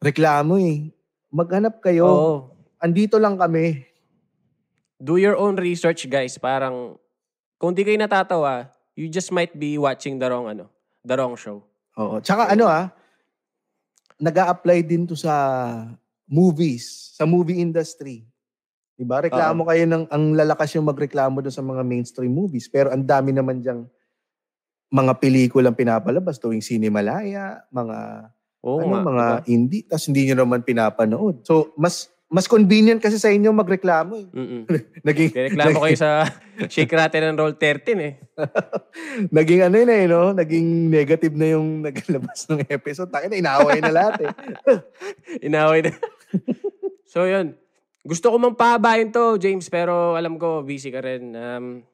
reklamo 0.02 0.58
eh. 0.58 0.90
Maghanap 1.30 1.78
kayo. 1.78 2.06
Oo. 2.08 2.34
Andito 2.82 3.20
lang 3.22 3.38
kami. 3.38 3.86
Do 4.98 5.20
your 5.20 5.38
own 5.38 5.54
research, 5.54 6.10
guys. 6.10 6.34
Parang, 6.40 6.98
kung 7.62 7.76
di 7.76 7.86
kayo 7.86 7.98
natatawa, 8.00 8.72
you 8.96 9.08
just 9.08 9.32
might 9.32 9.52
be 9.56 9.76
watching 9.80 10.20
the 10.20 10.28
wrong, 10.28 10.48
ano, 10.48 10.68
the 11.04 11.14
wrong 11.16 11.36
show. 11.36 11.64
Oo. 11.96 12.20
Tsaka 12.20 12.52
ano 12.52 12.68
ah, 12.68 12.88
nag 14.20 14.36
apply 14.38 14.84
din 14.86 15.04
to 15.08 15.18
sa 15.18 15.34
movies, 16.28 17.12
sa 17.16 17.28
movie 17.28 17.60
industry. 17.60 18.24
Diba? 18.96 19.18
Reklamo 19.24 19.66
kayo 19.66 19.84
ng, 19.88 20.04
ang 20.12 20.24
lalakas 20.36 20.78
yung 20.78 20.86
magreklamo 20.86 21.42
doon 21.42 21.54
sa 21.54 21.64
mga 21.64 21.82
mainstream 21.82 22.30
movies. 22.30 22.70
Pero 22.70 22.92
ang 22.92 23.02
dami 23.02 23.34
naman 23.34 23.58
diyang 23.58 23.82
mga 24.92 25.12
pelikulang 25.18 25.74
pinapalabas 25.74 26.36
tuwing 26.36 26.62
Cinemalaya, 26.62 27.64
mga 27.72 28.28
Oo 28.62 28.78
ano, 28.78 28.94
nga. 28.94 29.02
mga 29.02 29.26
diba? 29.42 29.48
indie, 29.50 29.84
tapos 29.88 30.04
hindi 30.06 30.22
nyo 30.28 30.36
naman 30.44 30.60
pinapanood. 30.62 31.42
So, 31.42 31.74
mas 31.74 32.12
mas 32.32 32.48
convenient 32.48 32.96
kasi 32.96 33.20
sa 33.20 33.28
inyo 33.28 33.52
magreklamo 33.52 34.16
eh. 34.16 34.26
Mm-mm. 34.32 34.62
Naging, 35.06 35.36
Reklamo 35.36 35.84
kayo 35.84 35.96
sa 36.00 36.24
Shake 36.72 36.96
Rattle 36.96 37.28
and 37.28 37.36
Roll 37.36 37.52
13 37.60 38.00
eh. 38.00 38.16
naging 39.36 39.60
ano 39.68 39.76
yun 39.76 39.92
eh, 39.92 40.04
no? 40.08 40.32
Naging 40.32 40.88
negative 40.88 41.36
na 41.36 41.52
yung 41.52 41.84
naglabas 41.84 42.48
ng 42.48 42.64
episode. 42.72 43.12
Takin 43.12 43.36
na, 43.36 43.40
inaaway 43.44 43.84
na 43.84 43.92
lahat 43.92 44.14
eh. 44.24 44.32
Inaway 45.44 45.84
na. 45.84 45.92
so, 47.04 47.28
yun. 47.28 47.52
Gusto 48.00 48.32
ko 48.32 48.40
mang 48.40 48.56
pahabayin 48.56 49.12
to, 49.12 49.36
James, 49.36 49.68
pero 49.68 50.16
alam 50.16 50.40
ko, 50.40 50.64
busy 50.64 50.88
ka 50.88 51.04
rin. 51.04 51.36
Um, 51.36 51.84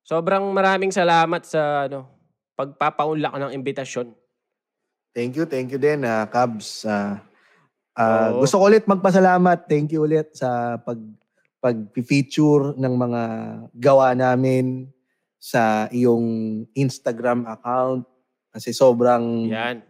sobrang 0.00 0.48
maraming 0.48 0.96
salamat 0.96 1.44
sa 1.44 1.92
ano, 1.92 2.08
pagpapaunlak 2.56 3.36
ng 3.36 3.52
imbitasyon. 3.52 4.16
Thank 5.12 5.36
you, 5.36 5.44
thank 5.44 5.68
you 5.70 5.78
din, 5.78 6.08
ah, 6.08 6.24
Cubs. 6.24 6.88
Ah, 6.88 7.20
ah, 7.98 8.34
Oo. 8.34 8.46
gusto 8.46 8.58
ko 8.60 8.64
ulit 8.70 8.84
magpasalamat. 8.86 9.66
Thank 9.66 9.94
you 9.94 10.06
ulit 10.06 10.34
sa 10.34 10.78
pag 10.78 10.98
pag-feature 11.64 12.76
ng 12.76 12.94
mga 12.94 13.22
gawa 13.72 14.12
namin 14.12 14.84
sa 15.40 15.88
iyong 15.88 16.60
Instagram 16.76 17.48
account. 17.48 18.04
Kasi 18.52 18.76
sobrang 18.76 19.48
Yan. 19.48 19.80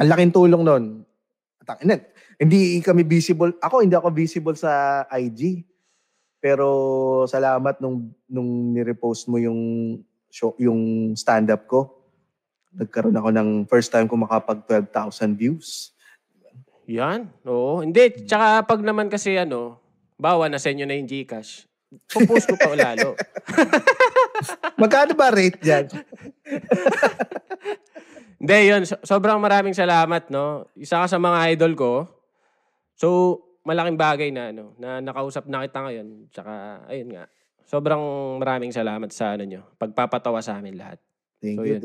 ang 0.00 0.08
laking 0.08 0.32
tulong 0.32 0.64
nun. 0.64 0.84
At, 1.60 1.84
hindi, 1.84 2.00
hindi 2.40 2.60
kami 2.80 3.04
visible. 3.04 3.52
Ako, 3.60 3.84
hindi 3.84 3.92
ako 3.92 4.08
visible 4.16 4.56
sa 4.56 5.04
IG. 5.12 5.62
Pero 6.40 6.66
salamat 7.28 7.84
nung, 7.84 8.16
nung 8.24 8.72
nirepost 8.72 9.28
mo 9.28 9.36
yung, 9.36 9.60
show, 10.32 10.56
yung 10.56 11.12
stand-up 11.20 11.68
ko. 11.68 12.00
Nagkaroon 12.72 13.18
ako 13.20 13.28
ng 13.28 13.48
first 13.68 13.92
time 13.92 14.08
ko 14.08 14.16
makapag 14.16 14.64
12,000 14.64 15.36
views. 15.36 15.92
Yan. 16.90 17.30
Oo. 17.46 17.86
Hindi. 17.86 18.26
Tsaka 18.26 18.66
pag 18.66 18.82
naman 18.82 19.06
kasi 19.06 19.38
ano, 19.38 19.78
bawa 20.18 20.50
na 20.50 20.58
sa 20.58 20.74
inyo 20.74 20.82
na 20.82 20.98
yung 20.98 21.06
Gcash, 21.06 21.70
pupost 22.10 22.50
ko 22.50 22.58
pa 22.58 22.74
lalo. 22.74 23.14
Magkano 24.82 25.14
ba 25.14 25.30
rate 25.30 25.62
dyan? 25.62 25.86
Hindi, 28.40 28.56
yun. 28.66 28.82
So- 28.88 28.98
sobrang 29.04 29.36
maraming 29.36 29.76
salamat, 29.76 30.32
no? 30.32 30.64
Isa 30.72 30.96
ka 30.98 31.06
sa 31.06 31.20
mga 31.20 31.52
idol 31.52 31.76
ko. 31.76 31.92
So, 32.96 33.38
malaking 33.68 34.00
bagay 34.00 34.32
na, 34.32 34.48
ano, 34.48 34.72
na 34.80 34.98
nakausap 35.04 35.44
na 35.44 35.68
kita 35.68 35.84
ngayon. 35.84 36.08
Tsaka, 36.32 36.52
ayun 36.88 37.12
nga. 37.12 37.24
Sobrang 37.68 38.00
maraming 38.40 38.72
salamat 38.72 39.12
sa 39.12 39.36
ano 39.36 39.44
nyo. 39.44 39.62
Pagpapatawa 39.76 40.40
sa 40.40 40.56
amin 40.56 40.74
lahat. 40.74 40.96
Thank 41.38 41.56
So, 41.60 41.62
you. 41.68 41.76
yun. 41.76 41.82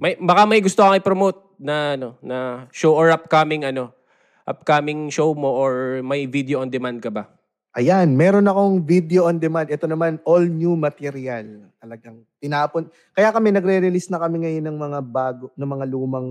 May, 0.00 0.16
baka 0.16 0.48
may 0.48 0.60
gusto 0.64 0.80
kang 0.80 0.96
i-promote 0.96 1.60
na, 1.60 1.92
ano, 1.94 2.16
na 2.24 2.68
show 2.72 2.96
or 2.96 3.12
upcoming, 3.12 3.68
ano, 3.68 3.92
upcoming 4.48 5.12
show 5.12 5.36
mo 5.36 5.52
or 5.52 6.00
may 6.00 6.24
video 6.24 6.64
on 6.64 6.72
demand 6.72 7.04
ka 7.04 7.12
ba? 7.12 7.28
Ayan, 7.76 8.16
meron 8.16 8.48
akong 8.48 8.80
video 8.82 9.28
on 9.28 9.36
demand. 9.36 9.68
Ito 9.68 9.84
naman, 9.84 10.18
all 10.24 10.48
new 10.48 10.72
material. 10.74 11.68
Talagang 11.76 12.24
tinapon. 12.40 12.88
Kaya 13.12 13.28
kami 13.28 13.52
nagre-release 13.52 14.08
na 14.08 14.18
kami 14.18 14.42
ngayon 14.42 14.64
ng 14.72 14.78
mga 14.80 14.98
bago, 15.04 15.52
ng 15.52 15.68
mga 15.68 15.84
lumang 15.86 16.28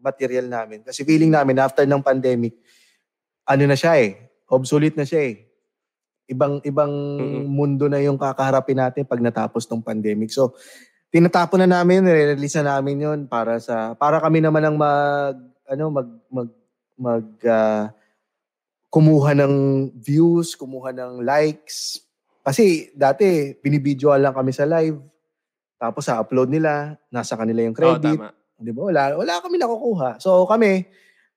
material 0.00 0.48
namin. 0.48 0.80
Kasi 0.82 1.04
feeling 1.04 1.30
namin 1.30 1.60
after 1.60 1.84
ng 1.84 2.00
pandemic, 2.00 2.56
ano 3.44 3.62
na 3.68 3.76
siya 3.76 4.00
eh, 4.00 4.16
obsolete 4.48 4.96
na 4.96 5.04
siya 5.04 5.32
eh. 5.32 5.46
Ibang 6.32 6.64
ibang 6.64 6.92
Mm-mm. 7.20 7.44
mundo 7.44 7.84
na 7.84 8.00
yung 8.00 8.16
kakaharapin 8.16 8.80
natin 8.80 9.04
pag 9.04 9.20
natapos 9.20 9.68
ng 9.68 9.84
pandemic. 9.84 10.32
So, 10.32 10.56
tinatapon 11.12 11.62
na 11.62 11.78
namin, 11.78 12.02
nire-release 12.02 12.58
na 12.64 12.80
namin 12.80 13.04
'yon 13.04 13.18
para 13.28 13.60
sa 13.60 13.92
para 13.94 14.16
kami 14.18 14.40
naman 14.40 14.64
ang 14.64 14.74
mag 14.80 15.36
ano 15.68 15.84
mag 15.92 16.08
mag 16.32 16.48
mag 16.98 17.26
ah, 17.46 17.90
kumuha 18.90 19.34
ng 19.34 19.54
views, 19.98 20.54
kumuha 20.54 20.94
ng 20.94 21.26
likes. 21.26 21.98
Kasi 22.46 22.94
dati 22.94 23.56
binibidyoan 23.58 24.22
lang 24.22 24.34
kami 24.36 24.54
sa 24.54 24.68
live. 24.68 25.00
Tapos 25.74 26.06
sa 26.06 26.22
upload 26.22 26.48
nila, 26.52 26.94
nasa 27.10 27.34
kanila 27.34 27.66
yung 27.66 27.74
credit. 27.74 28.14
tama. 28.14 28.30
Di 28.54 28.70
ba? 28.70 28.86
Wala, 28.86 29.18
wala 29.18 29.42
kami 29.42 29.58
nakukuha. 29.58 30.22
So 30.22 30.46
kami, 30.46 30.86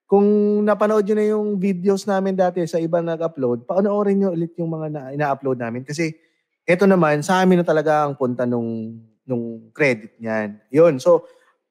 kung 0.07 0.23
napanood 0.63 1.03
nyo 1.03 1.15
na 1.17 1.25
yung 1.27 1.47
videos 1.59 2.07
namin 2.07 2.37
dati 2.37 2.63
sa 2.63 2.79
ibang 2.79 3.03
nag-upload, 3.03 3.67
panoorin 3.67 4.23
nyo 4.23 4.29
ulit 4.31 4.55
yung 4.55 4.71
mga 4.71 4.87
na, 4.87 5.01
ina-upload 5.11 5.59
namin. 5.59 5.83
Kasi 5.83 6.15
ito 6.63 6.83
naman, 6.87 7.19
sa 7.25 7.43
amin 7.43 7.59
na 7.59 7.67
talaga 7.67 8.07
ang 8.07 8.15
punta 8.15 8.47
nung, 8.47 9.01
nung 9.27 9.67
credit 9.75 10.15
niyan. 10.21 10.61
Yun. 10.71 10.93
So, 11.01 11.27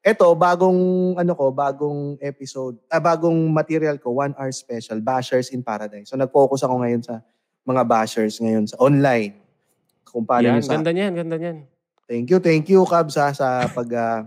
ito, 0.07 0.27
bagong, 0.39 0.79
ano 1.19 1.31
ko, 1.35 1.51
bagong 1.51 2.15
episode, 2.23 2.79
ah, 2.87 3.03
bagong 3.03 3.35
material 3.51 3.99
ko, 3.99 4.15
one 4.15 4.31
hour 4.39 4.55
special, 4.55 5.03
Bashers 5.03 5.51
in 5.51 5.59
Paradise. 5.59 6.07
So, 6.07 6.15
nag-focus 6.15 6.63
ako 6.63 6.79
ngayon 6.79 7.03
sa 7.03 7.19
mga 7.67 7.83
bashers 7.83 8.39
ngayon 8.39 8.71
sa 8.71 8.79
online. 8.79 9.35
Kung 10.07 10.23
paano 10.23 10.55
Yan, 10.55 10.63
sa, 10.63 10.79
ganda 10.79 10.95
niyan, 10.95 11.11
ganda 11.11 11.35
niyan. 11.35 11.67
Thank 12.07 12.31
you, 12.31 12.39
thank 12.39 12.71
you, 12.71 12.87
Cubs, 12.87 13.19
ha, 13.19 13.35
sa 13.35 13.67
pag, 13.67 13.89
ah, 13.99 14.23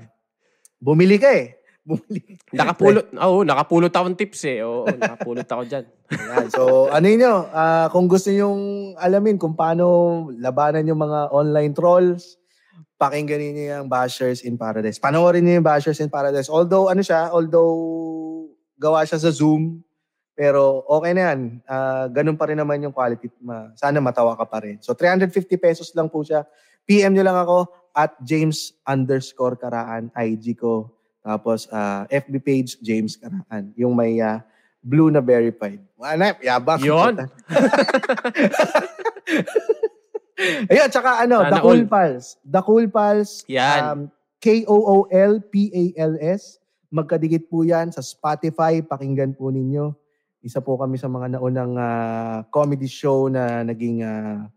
bumili 0.76 1.16
ka 1.16 1.32
eh. 1.32 1.56
Bumili. 1.80 2.36
Nakapulot, 2.52 3.08
oo, 3.16 3.40
nakapulot 3.40 3.88
akong 3.88 4.16
tips 4.20 4.40
eh. 4.52 4.60
Oo, 4.60 4.84
nakapulot 4.84 5.48
ako 5.48 5.62
dyan. 5.64 5.84
Ayan. 6.12 6.48
So, 6.52 6.92
ano 6.92 7.06
yun? 7.08 7.24
Ah, 7.56 7.88
kung 7.88 8.04
gusto 8.04 8.28
nyong 8.28 8.94
alamin 9.00 9.40
kung 9.40 9.56
paano 9.56 10.28
labanan 10.36 10.84
yung 10.84 11.00
mga 11.00 11.32
online 11.32 11.72
trolls, 11.72 12.39
pakinggan 13.00 13.40
niyo 13.40 13.80
yung 13.80 13.88
Bashers 13.88 14.44
in 14.44 14.60
Paradise. 14.60 15.00
Panoorin 15.00 15.44
niyo 15.44 15.60
yung 15.60 15.68
Bashers 15.68 16.00
in 16.00 16.10
Paradise. 16.12 16.48
Although, 16.48 16.92
ano 16.92 17.00
siya, 17.00 17.32
although 17.32 17.74
gawa 18.76 19.04
siya 19.04 19.20
sa 19.20 19.32
Zoom, 19.32 19.84
Pero 20.40 20.88
okay 20.88 21.12
na 21.12 21.22
yan. 21.28 21.60
Uh, 21.68 22.08
ganun 22.08 22.32
pa 22.32 22.48
rin 22.48 22.56
naman 22.56 22.80
yung 22.80 22.96
quality. 22.96 23.28
Ma, 23.44 23.68
sana 23.76 24.00
matawa 24.00 24.32
ka 24.32 24.48
pa 24.48 24.64
rin. 24.64 24.80
So 24.80 24.96
350 24.96 25.44
pesos 25.60 25.92
lang 25.92 26.08
po 26.08 26.24
siya. 26.24 26.48
PM 26.88 27.12
nyo 27.12 27.28
lang 27.28 27.36
ako 27.36 27.68
at 27.92 28.16
James 28.24 28.72
underscore 28.88 29.60
Karaan, 29.60 30.08
IG 30.16 30.56
ko. 30.56 30.96
Tapos 31.20 31.68
uh, 31.68 32.08
ah, 32.08 32.08
FB 32.08 32.40
page, 32.40 32.80
James 32.80 33.20
Karaan. 33.20 33.76
Yung 33.76 33.92
may 33.92 34.16
uh, 34.16 34.40
blue 34.80 35.12
na 35.12 35.20
verified. 35.20 35.84
Ano, 36.00 36.32
yabang. 36.40 36.80
Yun. 36.80 37.28
Ayun, 40.70 40.88
tsaka 40.88 41.24
ano, 41.24 41.44
Sana 41.44 41.52
The 41.52 41.60
Cool 41.60 41.84
all. 41.84 41.90
Pals. 41.90 42.24
The 42.42 42.62
Cool 42.64 42.88
Pals. 42.88 43.44
Yan. 43.48 43.80
Um, 43.84 44.00
K-O-O-L-P-A-L-S. 44.40 46.42
Magkadikit 46.90 47.46
po 47.52 47.62
yan 47.62 47.92
sa 47.92 48.00
Spotify. 48.00 48.80
Pakinggan 48.80 49.36
po 49.36 49.52
ninyo. 49.52 49.92
Isa 50.40 50.64
po 50.64 50.80
kami 50.80 50.96
sa 50.96 51.12
mga 51.12 51.36
naunang 51.36 51.76
uh, 51.76 52.48
comedy 52.48 52.88
show 52.88 53.28
na 53.28 53.60
naging 53.60 54.00
uh, 54.00 54.48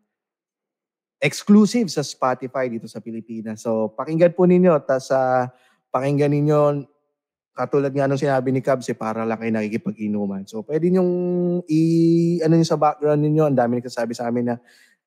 exclusive 1.20 1.92
sa 1.92 2.00
Spotify 2.00 2.72
dito 2.72 2.88
sa 2.88 3.04
Pilipinas. 3.04 3.60
So, 3.64 3.92
pakinggan 3.92 4.32
po 4.32 4.48
ninyo. 4.48 4.80
Tapos, 4.88 5.12
uh, 5.12 5.52
pakinggan 5.92 6.32
ninyo 6.32 6.88
katulad 7.54 7.94
nga 7.94 8.10
nung 8.10 8.18
sinabi 8.18 8.50
ni 8.50 8.66
Cubs, 8.66 8.90
eh, 8.90 8.98
para 8.98 9.22
lang 9.24 9.38
kayo 9.38 9.54
nakikipag-inuman. 9.54 10.44
So, 10.50 10.66
pwede 10.66 10.90
nyong 10.90 11.14
i, 11.70 11.82
ano 12.42 12.58
nyo 12.58 12.66
sa 12.66 12.82
background 12.82 13.22
ninyo, 13.22 13.46
ang 13.46 13.58
dami 13.58 13.78
nagsasabi 13.78 14.18
sa 14.18 14.26
amin 14.26 14.52
na, 14.52 14.56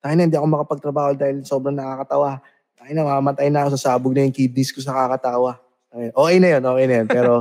tayo 0.01 0.15
na, 0.15 0.23
hindi 0.25 0.37
ako 0.39 0.47
makapagtrabaho 0.47 1.11
dahil 1.19 1.43
sobrang 1.43 1.77
nakakatawa. 1.77 2.41
Tayo 2.77 2.93
na, 2.93 3.03
mamatay 3.03 3.49
na 3.49 3.67
ako 3.67 3.69
sa 3.77 3.95
sabog 3.95 4.13
na 4.13 4.25
yung 4.27 4.37
kidneys 4.37 4.71
ko 4.71 4.81
sa 4.85 4.95
kakatawa. 4.95 5.59
Okay 5.97 6.37
na 6.43 6.49
yun, 6.59 6.63
okay 6.63 6.85
na 6.85 6.95
yun. 7.01 7.09
Pero, 7.09 7.33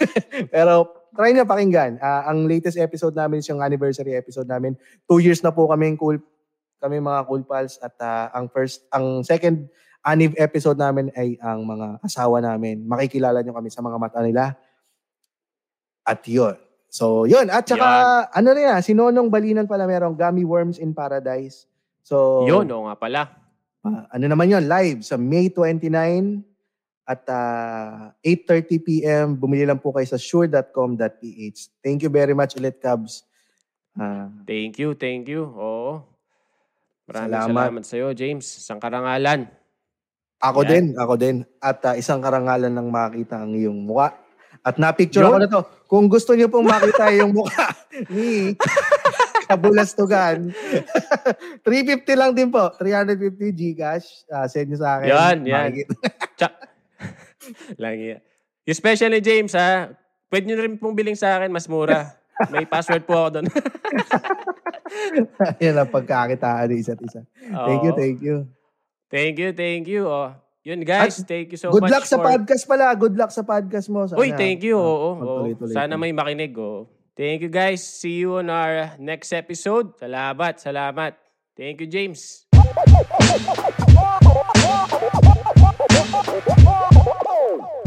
pero 0.54 0.72
try 1.12 1.36
nyo 1.36 1.44
pakinggan. 1.44 2.00
Uh, 2.00 2.22
ang 2.24 2.48
latest 2.48 2.80
episode 2.80 3.12
namin 3.12 3.44
is 3.44 3.48
yung 3.52 3.60
anniversary 3.60 4.16
episode 4.16 4.48
namin. 4.48 4.78
Two 5.04 5.20
years 5.20 5.44
na 5.44 5.52
po 5.52 5.68
kami 5.68 5.92
cool, 6.00 6.16
kami 6.80 7.02
mga 7.02 7.20
cool 7.28 7.44
pals 7.44 7.76
at 7.84 7.92
uh, 8.00 8.32
ang 8.32 8.48
first, 8.48 8.88
ang 8.94 9.20
second 9.26 9.68
Aniv 10.06 10.32
episode 10.38 10.78
namin 10.78 11.12
ay 11.18 11.36
ang 11.42 11.66
mga 11.66 12.00
asawa 12.00 12.40
namin. 12.40 12.86
Makikilala 12.86 13.42
nyo 13.42 13.52
kami 13.52 13.68
sa 13.68 13.82
mga 13.84 13.98
mata 13.98 14.22
nila. 14.24 14.56
At 16.06 16.24
yun. 16.24 16.56
So, 16.88 17.28
yun. 17.28 17.52
At 17.52 17.68
saka, 17.68 17.84
yan. 17.84 18.32
ano 18.32 18.48
na 18.56 18.60
yan, 18.72 18.80
si 18.80 18.96
Nonong 18.96 19.28
Balinan 19.28 19.68
pala 19.68 19.84
merong 19.84 20.16
Gummy 20.16 20.48
Worms 20.48 20.80
in 20.80 20.96
Paradise. 20.96 21.68
So, 22.08 22.48
yun, 22.48 22.64
o 22.72 22.88
nga 22.88 22.96
pala. 22.96 23.20
Uh, 23.84 24.08
ano 24.08 24.24
naman 24.32 24.48
yun, 24.48 24.64
live 24.64 25.04
sa 25.04 25.20
May 25.20 25.52
29 25.52 26.40
at 27.04 27.20
uh, 27.28 28.16
8.30 28.24 28.80
p.m. 28.80 29.26
Bumili 29.36 29.68
lang 29.68 29.76
po 29.76 29.92
kayo 29.92 30.08
sa 30.08 30.16
sure.com.ph. 30.16 31.58
Thank 31.84 32.00
you 32.00 32.08
very 32.08 32.32
much 32.32 32.56
ulit, 32.56 32.80
Cubs. 32.80 33.28
Uh, 33.92 34.32
thank 34.48 34.80
you, 34.80 34.96
thank 34.96 35.28
you. 35.28 35.52
Oo. 35.52 36.00
Maraming 37.04 37.28
salamat, 37.28 37.52
salamat 37.52 37.84
sa 37.84 37.94
iyo, 38.00 38.08
James. 38.16 38.44
Isang 38.56 38.80
karangalan. 38.80 39.44
Ako 40.40 40.64
Yan. 40.64 40.68
din, 40.72 40.84
ako 40.96 41.14
din. 41.20 41.36
At 41.60 41.84
uh, 41.84 41.92
isang 41.92 42.24
karangalan 42.24 42.72
ng 42.72 42.88
makita 42.88 43.44
ang 43.44 43.52
iyong 43.52 43.84
mukha. 43.84 44.16
At 44.64 44.80
na-picture 44.80 45.28
ako 45.28 45.36
na 45.44 45.48
to. 45.48 45.60
Kung 45.84 46.08
gusto 46.08 46.32
niyo 46.32 46.48
pong 46.48 46.72
makita 46.72 47.12
yung 47.12 47.36
mukha 47.36 47.68
ni 48.12 48.56
Kabulastugan, 49.48 50.52
350 51.64 52.14
lang 52.20 52.32
din 52.36 52.52
po. 52.52 52.68
350 52.76 53.48
Gcash. 53.56 54.28
Uh, 54.28 54.44
send 54.44 54.68
niyo 54.68 54.78
sa 54.84 55.00
akin. 55.00 55.08
Yan, 55.08 55.36
yan. 55.48 55.68
Cha- 56.36 56.60
Lang 57.80 58.20
Especially 58.68 59.24
James, 59.24 59.56
ha? 59.56 59.88
Pwede 60.28 60.44
niyo 60.44 60.60
rin 60.60 60.76
pong 60.76 60.92
biling 60.92 61.16
sa 61.16 61.40
akin, 61.40 61.48
mas 61.48 61.64
mura. 61.64 62.12
May 62.52 62.68
password 62.68 63.08
po 63.08 63.16
ako 63.16 63.40
doon. 63.40 63.46
yan 65.64 65.80
ang 65.80 65.88
pagkakitaan 65.88 66.68
ng 66.68 66.78
isa't 66.78 67.00
isa. 67.00 67.24
Thank 67.48 67.82
you, 67.82 67.92
thank 67.96 68.18
you. 68.20 68.36
Thank 69.08 69.34
you, 69.40 69.50
thank 69.56 69.84
you. 69.88 70.04
Oh. 70.04 70.36
Yun 70.68 70.84
guys, 70.84 71.24
At 71.24 71.32
thank 71.32 71.48
you 71.48 71.56
so 71.56 71.72
good 71.72 71.80
much. 71.80 71.88
Good 71.88 71.96
luck 71.96 72.04
sa 72.04 72.20
podcast 72.20 72.64
pala. 72.68 72.92
Good 72.92 73.16
luck 73.16 73.32
sa 73.32 73.40
podcast 73.40 73.88
mo. 73.88 74.04
Sana, 74.04 74.20
Uy, 74.20 74.36
thank 74.36 74.60
you. 74.60 74.76
Oh, 74.76 75.16
oh, 75.16 75.48
oh. 75.48 75.66
Sana 75.72 75.96
may 75.96 76.12
makinig. 76.12 76.52
Oh. 76.60 76.84
Thank 77.18 77.42
you 77.42 77.50
guys. 77.50 77.82
See 77.82 78.22
you 78.22 78.38
on 78.38 78.46
our 78.46 78.78
uh, 78.78 78.90
next 79.02 79.34
episode. 79.34 79.98
Salamat, 79.98 80.62
salamat. 80.62 81.18
Thank 81.58 81.82
you, 81.82 81.90
James. 81.90 82.46
Oh! 87.26 87.74